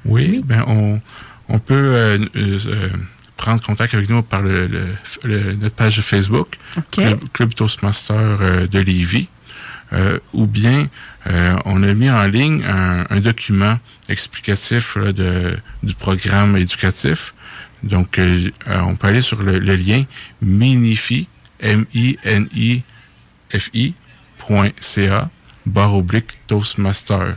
[0.04, 0.64] Oui, ben
[1.48, 2.88] on, peut euh, euh,
[3.36, 4.68] prendre contact avec nous par le,
[5.24, 6.56] notre page Facebook,
[6.92, 9.28] Club, Toastmaster de Lévis.
[10.32, 10.88] ou bien
[11.64, 13.78] on a mis en ligne un document
[14.08, 17.34] explicatif de, du programme éducatif.
[17.82, 20.04] Donc, euh, euh, on peut aller sur le, lien
[20.42, 21.28] minifi,
[21.60, 22.90] M-I-N-I-F-I.ca,
[25.66, 27.36] barre oblique Toastmaster.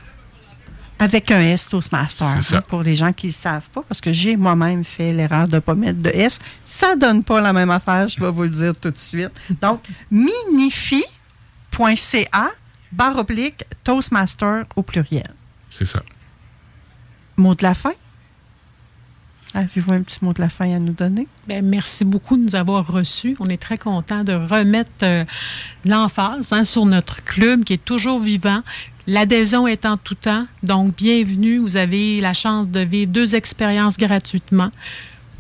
[0.98, 4.36] Avec un S Toastmaster, hein, pour les gens qui ne savent pas, parce que j'ai
[4.38, 6.40] moi-même fait l'erreur de ne pas mettre de S.
[6.64, 9.32] Ça ne donne pas la même affaire, je vais vous le dire tout de suite.
[9.62, 9.82] Donc,
[10.12, 11.10] minifi.ca,
[12.92, 15.34] barre oblique Toastmaster au pluriel.
[15.70, 16.04] C'est ça.
[17.38, 17.94] Mot de la fin?
[19.54, 21.28] Avez-vous un petit mot de la fin à nous donner?
[21.46, 23.36] Bien, merci beaucoup de nous avoir reçus.
[23.40, 25.26] On est très content de remettre euh,
[25.84, 28.62] l'emphase hein, sur notre club qui est toujours vivant.
[29.08, 30.46] L'adhésion est en tout temps.
[30.64, 31.58] Donc, bienvenue.
[31.58, 34.72] Vous avez la chance de vivre deux expériences gratuitement.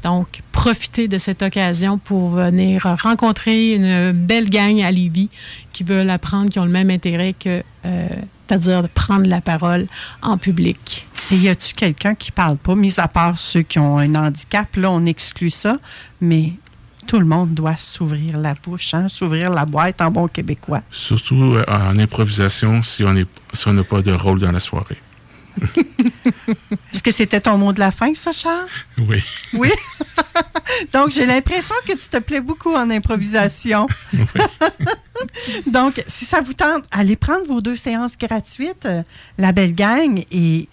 [0.03, 5.29] Donc, profitez de cette occasion pour venir rencontrer une belle gang à Lévis
[5.73, 8.07] qui veulent apprendre, qui ont le même intérêt que, euh,
[8.47, 9.87] c'est-à-dire de prendre la parole
[10.21, 11.07] en public.
[11.31, 14.75] Et y a-tu quelqu'un qui parle pas, mis à part ceux qui ont un handicap?
[14.75, 15.77] Là, on exclut ça,
[16.19, 16.53] mais
[17.07, 20.81] tout le monde doit s'ouvrir la bouche, hein, s'ouvrir la boîte en bon québécois.
[20.89, 23.13] Surtout euh, en improvisation si on
[23.53, 24.97] si n'a pas de rôle dans la soirée.
[26.93, 28.67] Est-ce que c'était ton mot de la fin, ça, Charles?
[29.07, 29.23] Oui.
[29.53, 29.71] Oui?
[30.93, 33.87] Donc, j'ai l'impression que tu te plais beaucoup en improvisation.
[35.67, 39.03] Donc, si ça vous tente, allez prendre vos deux séances gratuites, euh,
[39.37, 40.67] la belle gang, et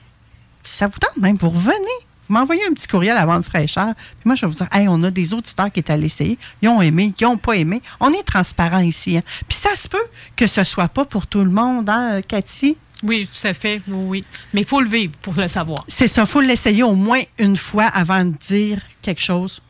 [0.64, 1.98] si ça vous tente même, vous revenez.
[2.28, 3.94] Vous m'envoyez un petit courriel à vente fraîcheur.
[3.94, 6.38] Puis moi, je vais vous dire, hey, on a des auditeurs qui étaient allés essayer.
[6.60, 7.80] Ils ont aimé, ils n'ont pas aimé.
[8.00, 9.16] On est transparent ici.
[9.16, 9.22] Hein.
[9.48, 9.96] Puis ça se peut
[10.36, 12.76] que ce soit pas pour tout le monde, hein, Cathy?
[13.02, 13.80] Oui, tout à fait.
[13.86, 15.84] Oui, Mais il faut le vivre pour le savoir.
[15.88, 16.22] C'est ça.
[16.22, 19.60] Il faut l'essayer au moins une fois avant de dire quelque chose.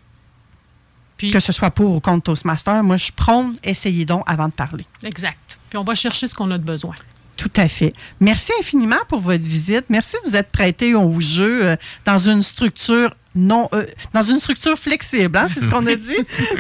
[1.17, 2.83] Puis, que ce soit pour ou contre Toastmaster.
[2.83, 4.87] Moi, je prône, essayez donc avant de parler.
[5.05, 5.59] Exact.
[5.69, 6.95] Puis on va chercher ce qu'on a de besoin.
[7.39, 7.93] Tout à fait.
[8.19, 9.85] Merci infiniment pour votre visite.
[9.89, 14.41] Merci de vous être prêté au jeu euh, dans une structure non, euh, dans une
[14.41, 16.17] structure flexible, hein, c'est ce qu'on a dit.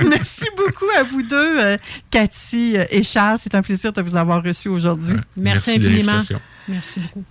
[0.08, 1.76] Merci beaucoup à vous deux, euh,
[2.12, 3.40] Cathy et Charles.
[3.40, 5.16] C'est un plaisir de vous avoir reçu aujourd'hui.
[5.36, 6.20] merci, infiniment.
[6.68, 7.24] Merci beaucoup.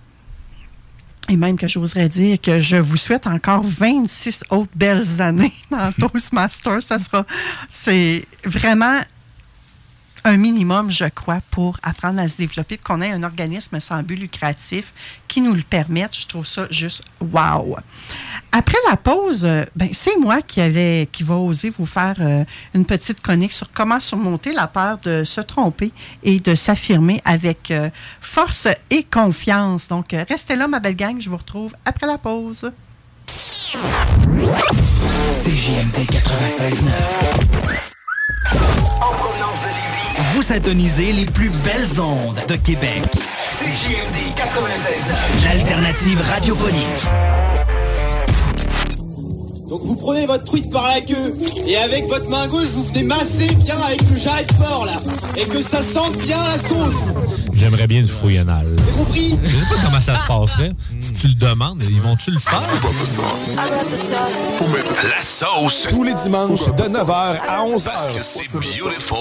[1.30, 5.90] et même que j'oserais dire que je vous souhaite encore 26 autres belles années dans
[5.92, 6.82] Toastmasters.
[6.82, 7.24] Ça sera,
[7.70, 9.00] c'est vraiment
[10.24, 14.16] un minimum, je crois, pour apprendre à se développer, qu'on ait un organisme sans but
[14.16, 14.92] lucratif
[15.26, 16.16] qui nous le permette.
[16.16, 17.76] Je trouve ça juste wow.
[18.52, 22.44] Après la pause, euh, ben, c'est moi qui, allais, qui va oser vous faire euh,
[22.74, 25.92] une petite chronique sur comment surmonter la peur de se tromper
[26.22, 27.90] et de s'affirmer avec euh,
[28.20, 29.88] force et confiance.
[29.88, 31.20] Donc, restez là, ma belle gang.
[31.20, 32.72] Je vous retrouve après la pause.
[35.30, 37.88] CJMD 96.9
[40.18, 43.02] vous syntonisez les plus belles ondes de Québec.
[43.60, 47.47] CJMD 96.9 L'alternative radiophonique.
[49.68, 51.34] Donc vous prenez votre truite par la queue
[51.66, 54.98] et avec votre main gauche vous venez masser bien avec le jarret de porc là
[55.36, 57.12] et que ça sente bien la sauce.
[57.52, 58.66] J'aimerais bien une fouille anale.
[58.84, 59.38] C'est compris?
[59.42, 60.72] Je sais pas comment ça se passerait.
[61.00, 62.62] Si tu le demandes, ils vont-tu le faire?
[65.08, 65.86] La sauce.
[65.88, 67.12] Tous les dimanches de 9h
[67.46, 67.90] à 11h.
[68.22, 69.18] c'est beautiful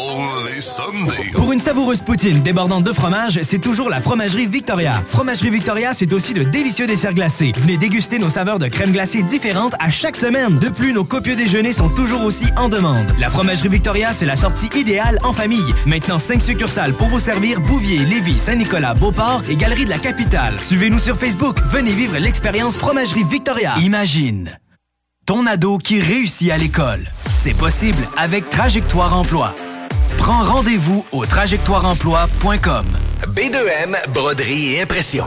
[0.53, 1.31] les Sundays.
[1.33, 5.03] Pour une savoureuse poutine débordante de fromage, c'est toujours la Fromagerie Victoria.
[5.07, 7.51] Fromagerie Victoria, c'est aussi de délicieux desserts glacés.
[7.57, 10.36] Venez déguster nos saveurs de crème glacée différentes à chaque semaine.
[10.37, 13.07] De plus, nos copieux déjeuners sont toujours aussi en demande.
[13.19, 15.73] La Fromagerie Victoria, c'est la sortie idéale en famille.
[15.87, 20.59] Maintenant, 5 succursales pour vous servir Bouvier, Lévis, Saint-Nicolas, Beauport et Galerie de la Capitale.
[20.59, 21.57] Suivez-nous sur Facebook.
[21.71, 23.73] Venez vivre l'expérience Fromagerie Victoria.
[23.79, 24.57] Imagine
[25.25, 27.01] ton ado qui réussit à l'école.
[27.29, 29.53] C'est possible avec Trajectoire Emploi.
[30.17, 32.85] Prends rendez-vous au trajectoireemploi.com.
[33.35, 35.25] B2M, broderie et impression.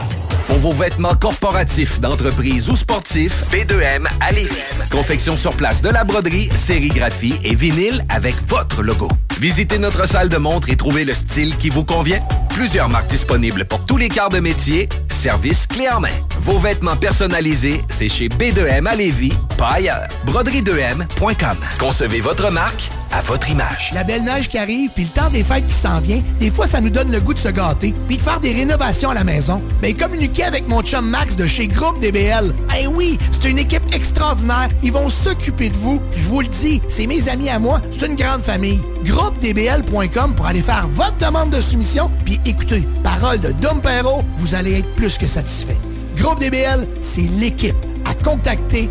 [0.51, 4.59] Pour vos vêtements corporatifs, d'entreprise ou sportifs, B2M à Lévis.
[4.91, 9.09] Confection sur place de la broderie, sérigraphie et vinyle avec votre logo.
[9.41, 12.19] Visitez notre salle de montre et trouvez le style qui vous convient.
[12.49, 14.89] Plusieurs marques disponibles pour tous les quarts de métier.
[15.09, 16.09] Service clé en main.
[16.41, 20.09] Vos vêtements personnalisés, c'est chez B2M à Lévis, pas ailleurs.
[20.27, 21.57] Broderie2M.com.
[21.79, 23.91] Concevez votre marque à votre image.
[23.93, 26.67] La belle neige qui arrive, puis le temps des fêtes qui s'en vient, des fois,
[26.67, 29.25] ça nous donne le goût de se gâter, puis de faire des rénovations à la
[29.25, 29.63] maison.
[29.83, 32.53] Ben, communiquez avec mon chum Max de chez Groupe DBL.
[32.79, 34.69] Eh oui, c'est une équipe extraordinaire.
[34.83, 36.01] Ils vont s'occuper de vous.
[36.17, 37.81] Je vous le dis, c'est mes amis à moi.
[37.91, 38.81] C'est une grande famille.
[39.05, 44.55] GroupeDBL.com pour aller faire votre demande de soumission, puis écoutez, parole de Dom Perrault, vous
[44.55, 45.79] allez être plus que satisfait.
[46.17, 48.91] Groupe DBL, c'est l'équipe à contacter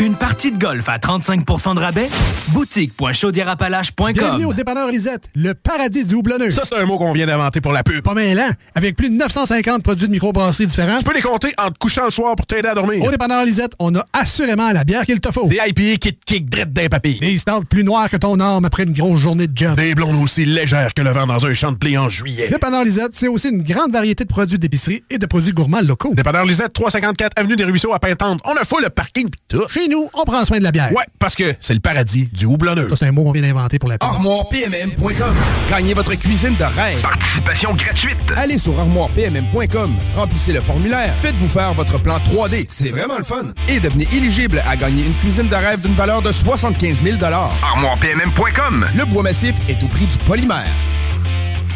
[0.00, 2.08] Une partie de golf à 35% de rabais?
[2.50, 6.52] Boutique.chaudierapalache.com Bienvenue au dépanneur Lisette, le paradis du houblonneux.
[6.52, 8.02] Ça, c'est un mot qu'on vient d'inventer pour la pub.
[8.02, 10.98] Pas mêlant, avec plus de 950 produits de microbrasserie différents.
[10.98, 13.02] Tu peux les compter en te couchant le soir pour t'aider à dormir.
[13.02, 15.48] Au dépanneur Lisette, on a assurément la bière qu'il te faut.
[15.48, 17.18] Des IPA qui te kick drette d'un papy.
[17.18, 19.74] Des stouts plus noirs que ton arme après une grosse journée de job.
[19.74, 22.48] Des blondes aussi légères que le vent dans un champ de blé en juillet.
[22.50, 26.14] Dépanneur Lisette, c'est aussi une grande variété de produits d'épicerie et de produits gourmands locaux.
[26.14, 28.40] Dépanneur Lisette, 354 Avenue des Ruisseaux à Pintante.
[28.44, 29.66] On a fou le parking pis tout.
[29.68, 30.90] Chez nous, on prend soin de la bière.
[30.92, 32.88] Ouais, parce que c'est le paradis du houblonneux.
[32.90, 34.08] Ça, c'est un mot qu'on vient d'inventer pour la pub.
[34.08, 35.34] ArmoirePMM.com
[35.70, 37.00] Gagnez votre cuisine de rêve.
[37.02, 38.16] participation gratuite.
[38.36, 43.52] Allez sur ArmoirePMM.com, remplissez le formulaire, faites-vous faire votre plan 3D, c'est vraiment le fun.
[43.68, 48.86] Et devenez éligible à gagner une cuisine de rêve d'une valeur de 75 000 ArmoirePMM.com.
[48.96, 50.64] Le bois massif est au prix du polymère.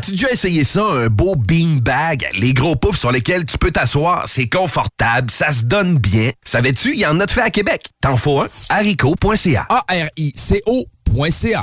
[0.00, 2.30] As-tu déjà essayé ça, un beau beanbag?
[2.32, 6.30] Les gros poufs sur lesquels tu peux t'asseoir, c'est confortable, ça se donne bien.
[6.42, 7.82] Savais-tu, il y en a de fait à Québec?
[8.00, 8.48] T'en faut un?
[8.70, 9.66] haricot.ca.
[9.68, 10.86] A-R-I-C-O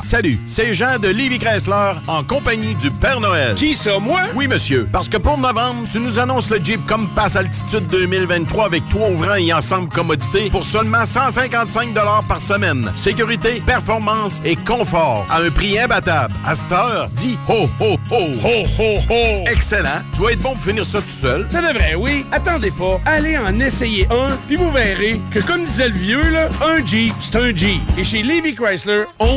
[0.04, 3.56] Salut, c'est Jean de Livy Chrysler en compagnie du Père Noël.
[3.56, 4.20] Qui ça, moi?
[4.36, 4.88] Oui, monsieur.
[4.92, 9.36] Parce que pour novembre, tu nous annonces le Jeep Compass Altitude 2023 avec trois ouvrants
[9.36, 11.94] et ensemble commodité pour seulement 155
[12.28, 12.92] par semaine.
[12.96, 16.34] Sécurité, performance et confort à un prix imbattable.
[16.46, 18.18] À cette heure, dis ho, ho, ho.
[18.44, 19.44] Ho, ho, ho.
[19.50, 20.02] Excellent.
[20.14, 21.48] Tu vas être bon pour finir ça tout seul.
[21.50, 22.26] Ça devrait, oui.
[22.34, 23.00] Attendez pas.
[23.06, 27.14] Allez en essayer un, puis vous verrez que, comme disait le vieux, là, un Jeep,
[27.22, 27.82] c'est un Jeep.
[27.98, 29.37] Et chez Livy Chrysler, on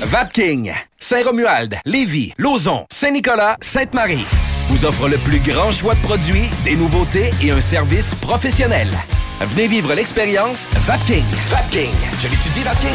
[0.00, 4.24] Vapking, Saint-Romuald, Lévis, Lauson, Saint-Nicolas, Sainte-Marie
[4.68, 8.90] vous offre le plus grand choix de produits, des nouveautés et un service professionnel.
[9.40, 11.24] Venez vivre l'expérience Vapking.
[11.50, 11.90] Vapking.
[12.20, 12.90] Je l'étudie, Vapking.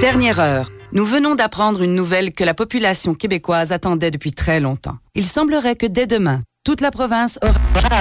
[0.00, 0.70] Dernière heure.
[0.92, 4.96] Nous venons d'apprendre une nouvelle que la population québécoise attendait depuis très longtemps.
[5.14, 8.00] Il semblerait que dès demain, toute la province aura...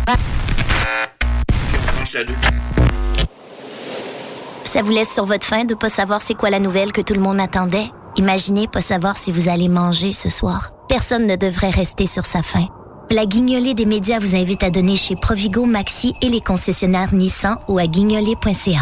[4.77, 7.15] Ça vous laisse sur votre faim de pas savoir c'est quoi la nouvelle que tout
[7.15, 7.87] le monde attendait?
[8.15, 10.69] Imaginez pas savoir si vous allez manger ce soir.
[10.87, 12.67] Personne ne devrait rester sur sa faim.
[13.09, 17.57] La guignolée des médias vous invite à donner chez Provigo, Maxi et les concessionnaires Nissan
[17.67, 18.81] ou à guignolée.ca.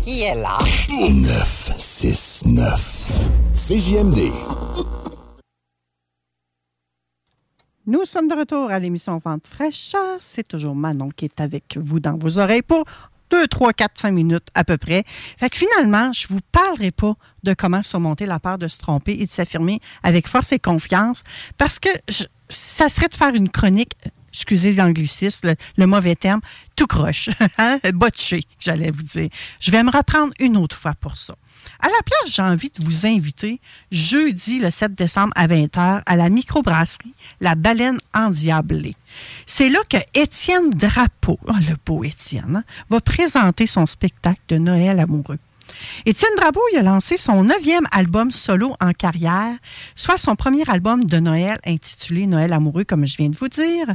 [0.00, 0.58] Qui est là?
[0.90, 3.08] 969.
[3.52, 4.30] CJMD.
[7.86, 10.18] Nous sommes de retour à l'émission Vente fraîcheur.
[10.20, 12.84] C'est toujours Manon qui est avec vous dans vos oreilles pour
[13.30, 15.04] 2, 3, 4, 5 minutes à peu près.
[15.38, 18.78] Fait que finalement, je ne vous parlerai pas de comment surmonter la peur de se
[18.78, 21.22] tromper et de s'affirmer avec force et confiance
[21.56, 21.88] parce que
[22.50, 23.94] ça serait de faire une chronique
[24.32, 26.40] excusez l'anglicisme, le, mauvais terme,
[26.76, 27.78] tout croche, hein?
[27.94, 29.28] botché, j'allais vous dire.
[29.58, 31.34] Je vais me reprendre une autre fois pour ça.
[31.78, 33.60] À la place, j'ai envie de vous inviter
[33.92, 38.96] jeudi le 7 décembre à 20h à la microbrasserie La Baleine Endiablée.
[39.46, 44.58] C'est là que Étienne Drapeau, oh, le beau Étienne, hein, va présenter son spectacle de
[44.58, 45.38] Noël amoureux.
[46.06, 49.54] Étienne Drapeau il a lancé son neuvième album solo en carrière,
[49.94, 53.86] soit son premier album de Noël intitulé Noël amoureux, comme je viens de vous dire.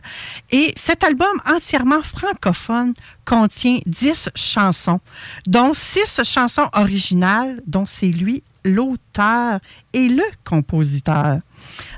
[0.51, 2.93] Et cet album entièrement francophone
[3.25, 4.99] contient dix chansons,
[5.47, 9.59] dont six chansons originales, dont c'est lui l'auteur
[9.93, 11.39] et le compositeur.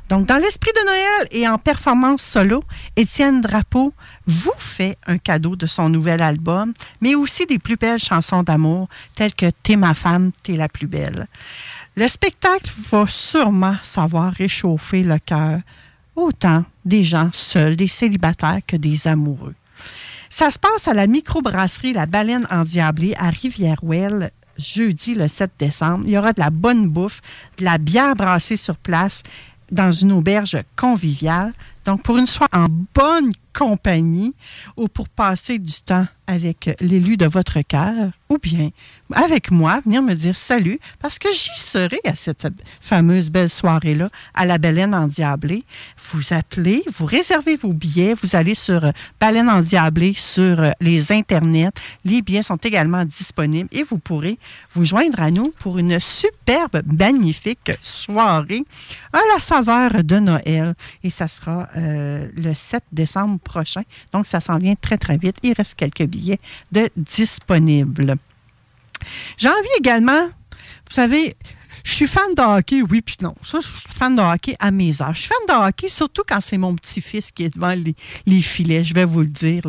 [0.10, 2.64] Donc, dans l'esprit de Noël et en performance solo,
[2.96, 3.94] Étienne Drapeau
[4.26, 8.88] vous fait un cadeau de son nouvel album, mais aussi des plus belles chansons d'amour,
[9.16, 11.28] telles que T'es ma femme, t'es la plus belle.
[11.96, 15.60] Le spectacle va sûrement savoir réchauffer le cœur,
[16.16, 19.56] autant des gens seuls, des célibataires que des amoureux.
[20.30, 26.04] Ça se passe à la microbrasserie La Baleine Endiablée à Rivière-Ouelle, jeudi le 7 décembre.
[26.06, 27.22] Il y aura de la bonne bouffe,
[27.58, 29.24] de la bière brassée sur place
[29.72, 31.54] dans une auberge conviviale.
[31.88, 34.36] Donc, pour une soirée en bonne compagnie
[34.76, 38.70] ou pour passer du temps avec l'élu de votre cœur, ou bien
[39.14, 42.46] avec moi, venir me dire salut, parce que j'y serai à cette
[42.82, 45.64] fameuse belle soirée-là, à la Baleine Endiablée.
[46.12, 48.92] Vous appelez, vous réservez vos billets, vous allez sur euh,
[49.22, 51.72] Baleine Endiablée sur euh, les internets.
[52.04, 54.38] Les billets sont également disponibles et vous pourrez
[54.74, 58.66] vous joindre à nous pour une superbe, magnifique soirée
[59.14, 60.76] à la saveur de Noël.
[61.04, 63.84] Et ça sera euh, le 7 décembre prochain.
[64.12, 65.38] Donc, ça s'en vient très, très vite.
[65.44, 66.40] Il reste quelques billets
[66.72, 68.16] de disponibles.
[69.38, 71.36] J'ai envie également, vous savez,
[71.88, 73.34] je suis fan de hockey, oui, puis non.
[73.42, 75.16] Je suis fan de hockey à mes âges.
[75.16, 77.74] Je suis fan de hockey, surtout quand c'est mon petit-fils qui est devant
[78.26, 79.62] les, filets, je vais vous le dire.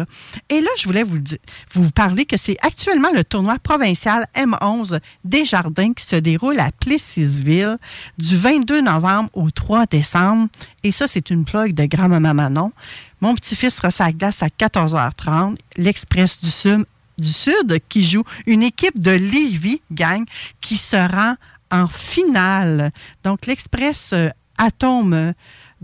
[0.49, 1.39] Et là, je voulais vous, dire,
[1.75, 7.79] vous parler que c'est actuellement le tournoi provincial M11 Desjardins qui se déroule à Plessisville
[8.19, 10.49] du 22 novembre au 3 décembre.
[10.83, 12.73] Et ça, c'est une plug de grand-maman Manon.
[13.21, 15.57] Mon petit-fils sera sa glace à 14h30.
[15.77, 16.85] L'Express du Sud
[17.17, 20.25] du Sud qui joue une équipe de Lévis, gang,
[20.61, 21.35] qui se rend
[21.71, 22.91] en finale.
[23.25, 25.33] Donc, l'Express euh, Atome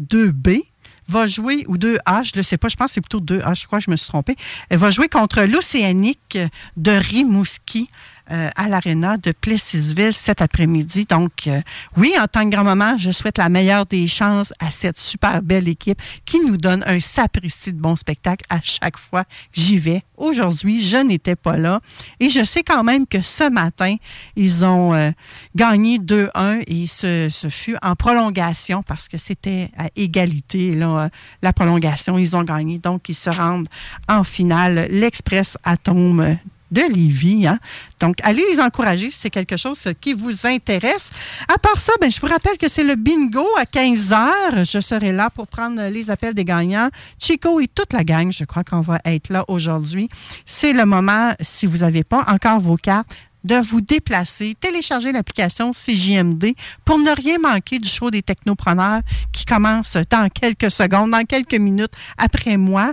[0.01, 0.63] 2B
[1.07, 3.67] va jouer, ou 2H, je ne sais pas, je pense que c'est plutôt 2H, je
[3.67, 4.37] crois que je me suis trompée.
[4.71, 6.39] Elle va jouer contre l'Océanique
[6.77, 7.91] de Rimouski
[8.31, 11.05] euh, à l'Arena de Plessisville cet après-midi.
[11.05, 11.61] Donc, euh,
[11.99, 15.69] oui, en tant que grand-maman, je souhaite la meilleure des chances à cette super belle
[15.69, 20.03] équipe qui nous donne un sapristi de bon spectacle à chaque fois que j'y vais.
[20.17, 21.81] Aujourd'hui, je n'étais pas là
[22.19, 23.97] et je sais quand même que ce matin,
[24.37, 25.11] ils ont euh,
[25.55, 31.11] gagné 2-1 et ce, ce, fut en prolongation parce que c'était à égalité, là,
[31.43, 32.17] la prolongation.
[32.17, 33.69] Ils ont gagné, donc ils se rendent
[34.09, 34.87] en finale.
[34.91, 36.39] L'Express Atome
[36.75, 37.47] de Lévis.
[37.47, 37.59] Hein?
[38.01, 41.11] Donc, allez les encourager si c'est quelque chose qui vous intéresse.
[41.49, 44.65] À part ça, ben, je vous rappelle que c'est le bingo à 15 heures.
[44.65, 46.91] Je serai là pour prendre les appels des gagnants.
[47.19, 50.09] Chico et toute la gang, je crois qu'on va être là aujourd'hui.
[50.45, 53.09] C'est le moment, si vous n'avez pas encore vos cartes,
[53.45, 59.03] de vous déplacer, télécharger l'application CJMD pour ne rien manquer du show des technopreneurs
[59.33, 62.93] qui commence dans quelques secondes, dans quelques minutes après moi.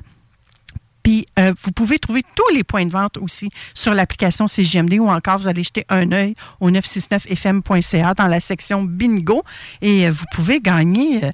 [1.04, 5.10] Puis, euh, vous pouvez trouver tous les points de vente aussi sur l'application CGMD ou
[5.10, 9.44] encore vous allez jeter un œil au 969fm.ca dans la section bingo
[9.82, 11.32] et euh, vous pouvez gagner euh,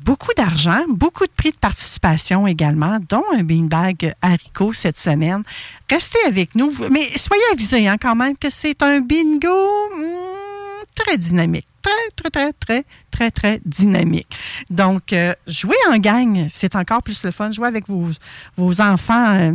[0.00, 5.42] beaucoup d'argent, beaucoup de prix de participation également, dont un beanbag haricot cette semaine.
[5.90, 11.18] Restez avec nous, mais soyez avisés hein, quand même que c'est un bingo hmm, très
[11.18, 14.28] dynamique très, très, très, très, très, très dynamique.
[14.70, 17.50] Donc, euh, jouer en gang, c'est encore plus le fun.
[17.50, 18.08] Jouer avec vos,
[18.56, 19.30] vos enfants.
[19.30, 19.52] Euh,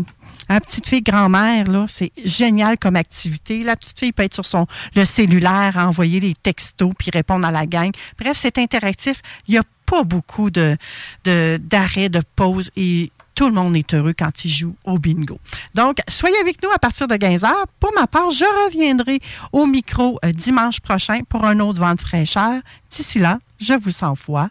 [0.50, 3.64] la petite fille grand-mère, là, c'est génial comme activité.
[3.64, 7.52] La petite fille peut être sur son le cellulaire, envoyer les textos puis répondre à
[7.52, 7.92] la gang.
[8.20, 9.22] Bref, c'est interactif.
[9.48, 10.76] Il n'y a pas beaucoup de
[11.24, 15.40] d'arrêts, de, de pauses et tout le monde est heureux quand il joue au bingo.
[15.74, 17.52] Donc, soyez avec nous à partir de 15 h.
[17.80, 19.20] Pour ma part, je reviendrai
[19.52, 22.62] au micro euh, dimanche prochain pour un autre vent de fraîcheur.
[22.90, 24.50] D'ici là, je vous envoie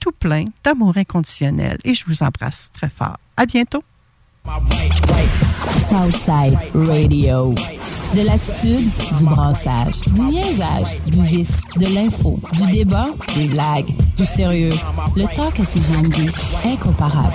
[0.00, 3.18] tout plein d'amour inconditionnel et je vous embrasse très fort.
[3.36, 3.82] À bientôt.
[5.88, 7.54] Southside Radio.
[8.14, 8.88] De l'attitude,
[9.18, 14.72] du brassage, du niaisage, du vice, de l'info, du débat, des blagues, du sérieux.
[15.16, 17.34] Le talk à incomparable.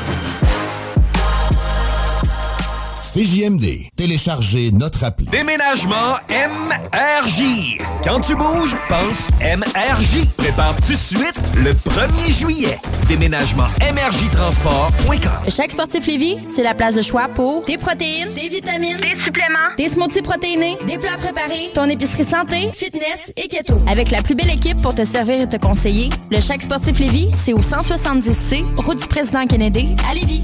[3.13, 3.89] CJMD.
[3.97, 5.25] Téléchargez notre appli.
[5.25, 7.77] Déménagement MRJ.
[8.05, 10.25] Quand tu bouges, pense MRJ.
[10.37, 12.79] Prépare tout de suite le 1er juillet.
[13.09, 15.49] Déménagement MRJtransport.com.
[15.49, 19.75] Chaque sportif Lévis, c'est la place de choix pour des protéines, des vitamines, des suppléments,
[19.77, 23.77] des smoothies protéinés, des plats préparés, ton épicerie santé, fitness et keto.
[23.87, 27.29] Avec la plus belle équipe pour te servir et te conseiller, le Chaque sportif Lévis,
[27.43, 30.43] c'est au 170C, route du président Kennedy à Lévis.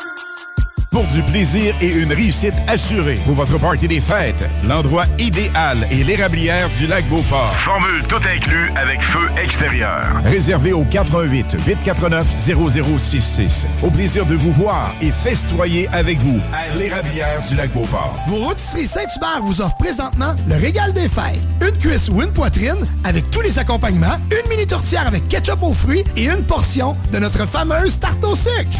[0.91, 3.17] pour du plaisir et une réussite assurée.
[3.25, 7.55] Pour votre party des fêtes, l'endroit idéal est l'érablière du lac Beauport.
[7.55, 10.03] Formule tout inclus avec feu extérieur.
[10.25, 13.67] Réservé au 88 849 0066.
[13.81, 18.17] Au plaisir de vous voir et festoyer avec vous à l'érablière du lac Beauport.
[18.27, 21.39] Vos rôtisseries Saint-Hubert vous offrent présentement le régal des fêtes.
[21.61, 25.73] Une cuisse ou une poitrine avec tous les accompagnements, une mini tourtière avec ketchup aux
[25.73, 28.79] fruits et une portion de notre fameuse tarte au sucre.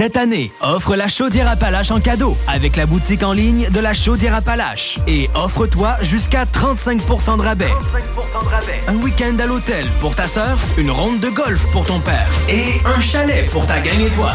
[0.00, 3.92] Cette année, offre la chaudière Appalache en cadeau avec la boutique en ligne de la
[3.92, 4.98] chaudière Appalache.
[5.06, 7.72] Et offre-toi jusqu'à 35% de rabais.
[8.88, 12.80] Un week-end à l'hôtel pour ta sœur, une ronde de golf pour ton père et
[12.86, 14.32] un chalet pour ta gang et toi.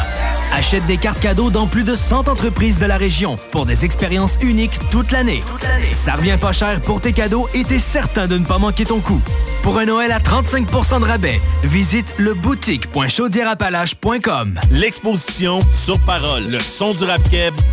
[0.54, 4.38] Achète des cartes cadeaux dans plus de 100 entreprises de la région pour des expériences
[4.42, 5.44] uniques toute l'année.
[5.92, 9.00] Ça revient pas cher pour tes cadeaux et t'es certain de ne pas manquer ton
[9.00, 9.22] coup.
[9.64, 14.60] Pour un Noël à 35% de rabais, visite le boutique.chaudierapalache.com.
[14.72, 17.22] L'exposition Sur Parole, le son du rap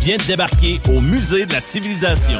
[0.01, 2.39] vient de débarquer au Musée de la Civilisation.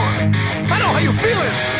[0.00, 0.34] On.
[0.72, 1.79] I know how you're feeling.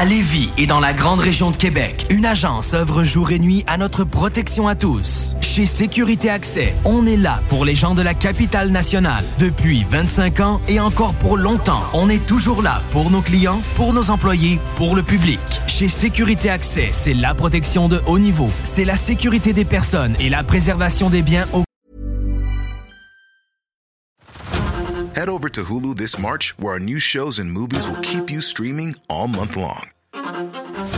[0.00, 3.64] À Lévis et dans la grande région de Québec, une agence œuvre jour et nuit
[3.66, 5.34] à notre protection à tous.
[5.40, 9.24] Chez Sécurité Accès, on est là pour les gens de la capitale nationale.
[9.40, 13.92] Depuis 25 ans et encore pour longtemps, on est toujours là pour nos clients, pour
[13.92, 15.40] nos employés, pour le public.
[15.66, 20.28] Chez Sécurité Accès, c'est la protection de haut niveau, c'est la sécurité des personnes et
[20.28, 21.46] la préservation des biens
[25.18, 28.40] Head over to Hulu this March, where our new shows and movies will keep you
[28.40, 29.87] streaming all month long.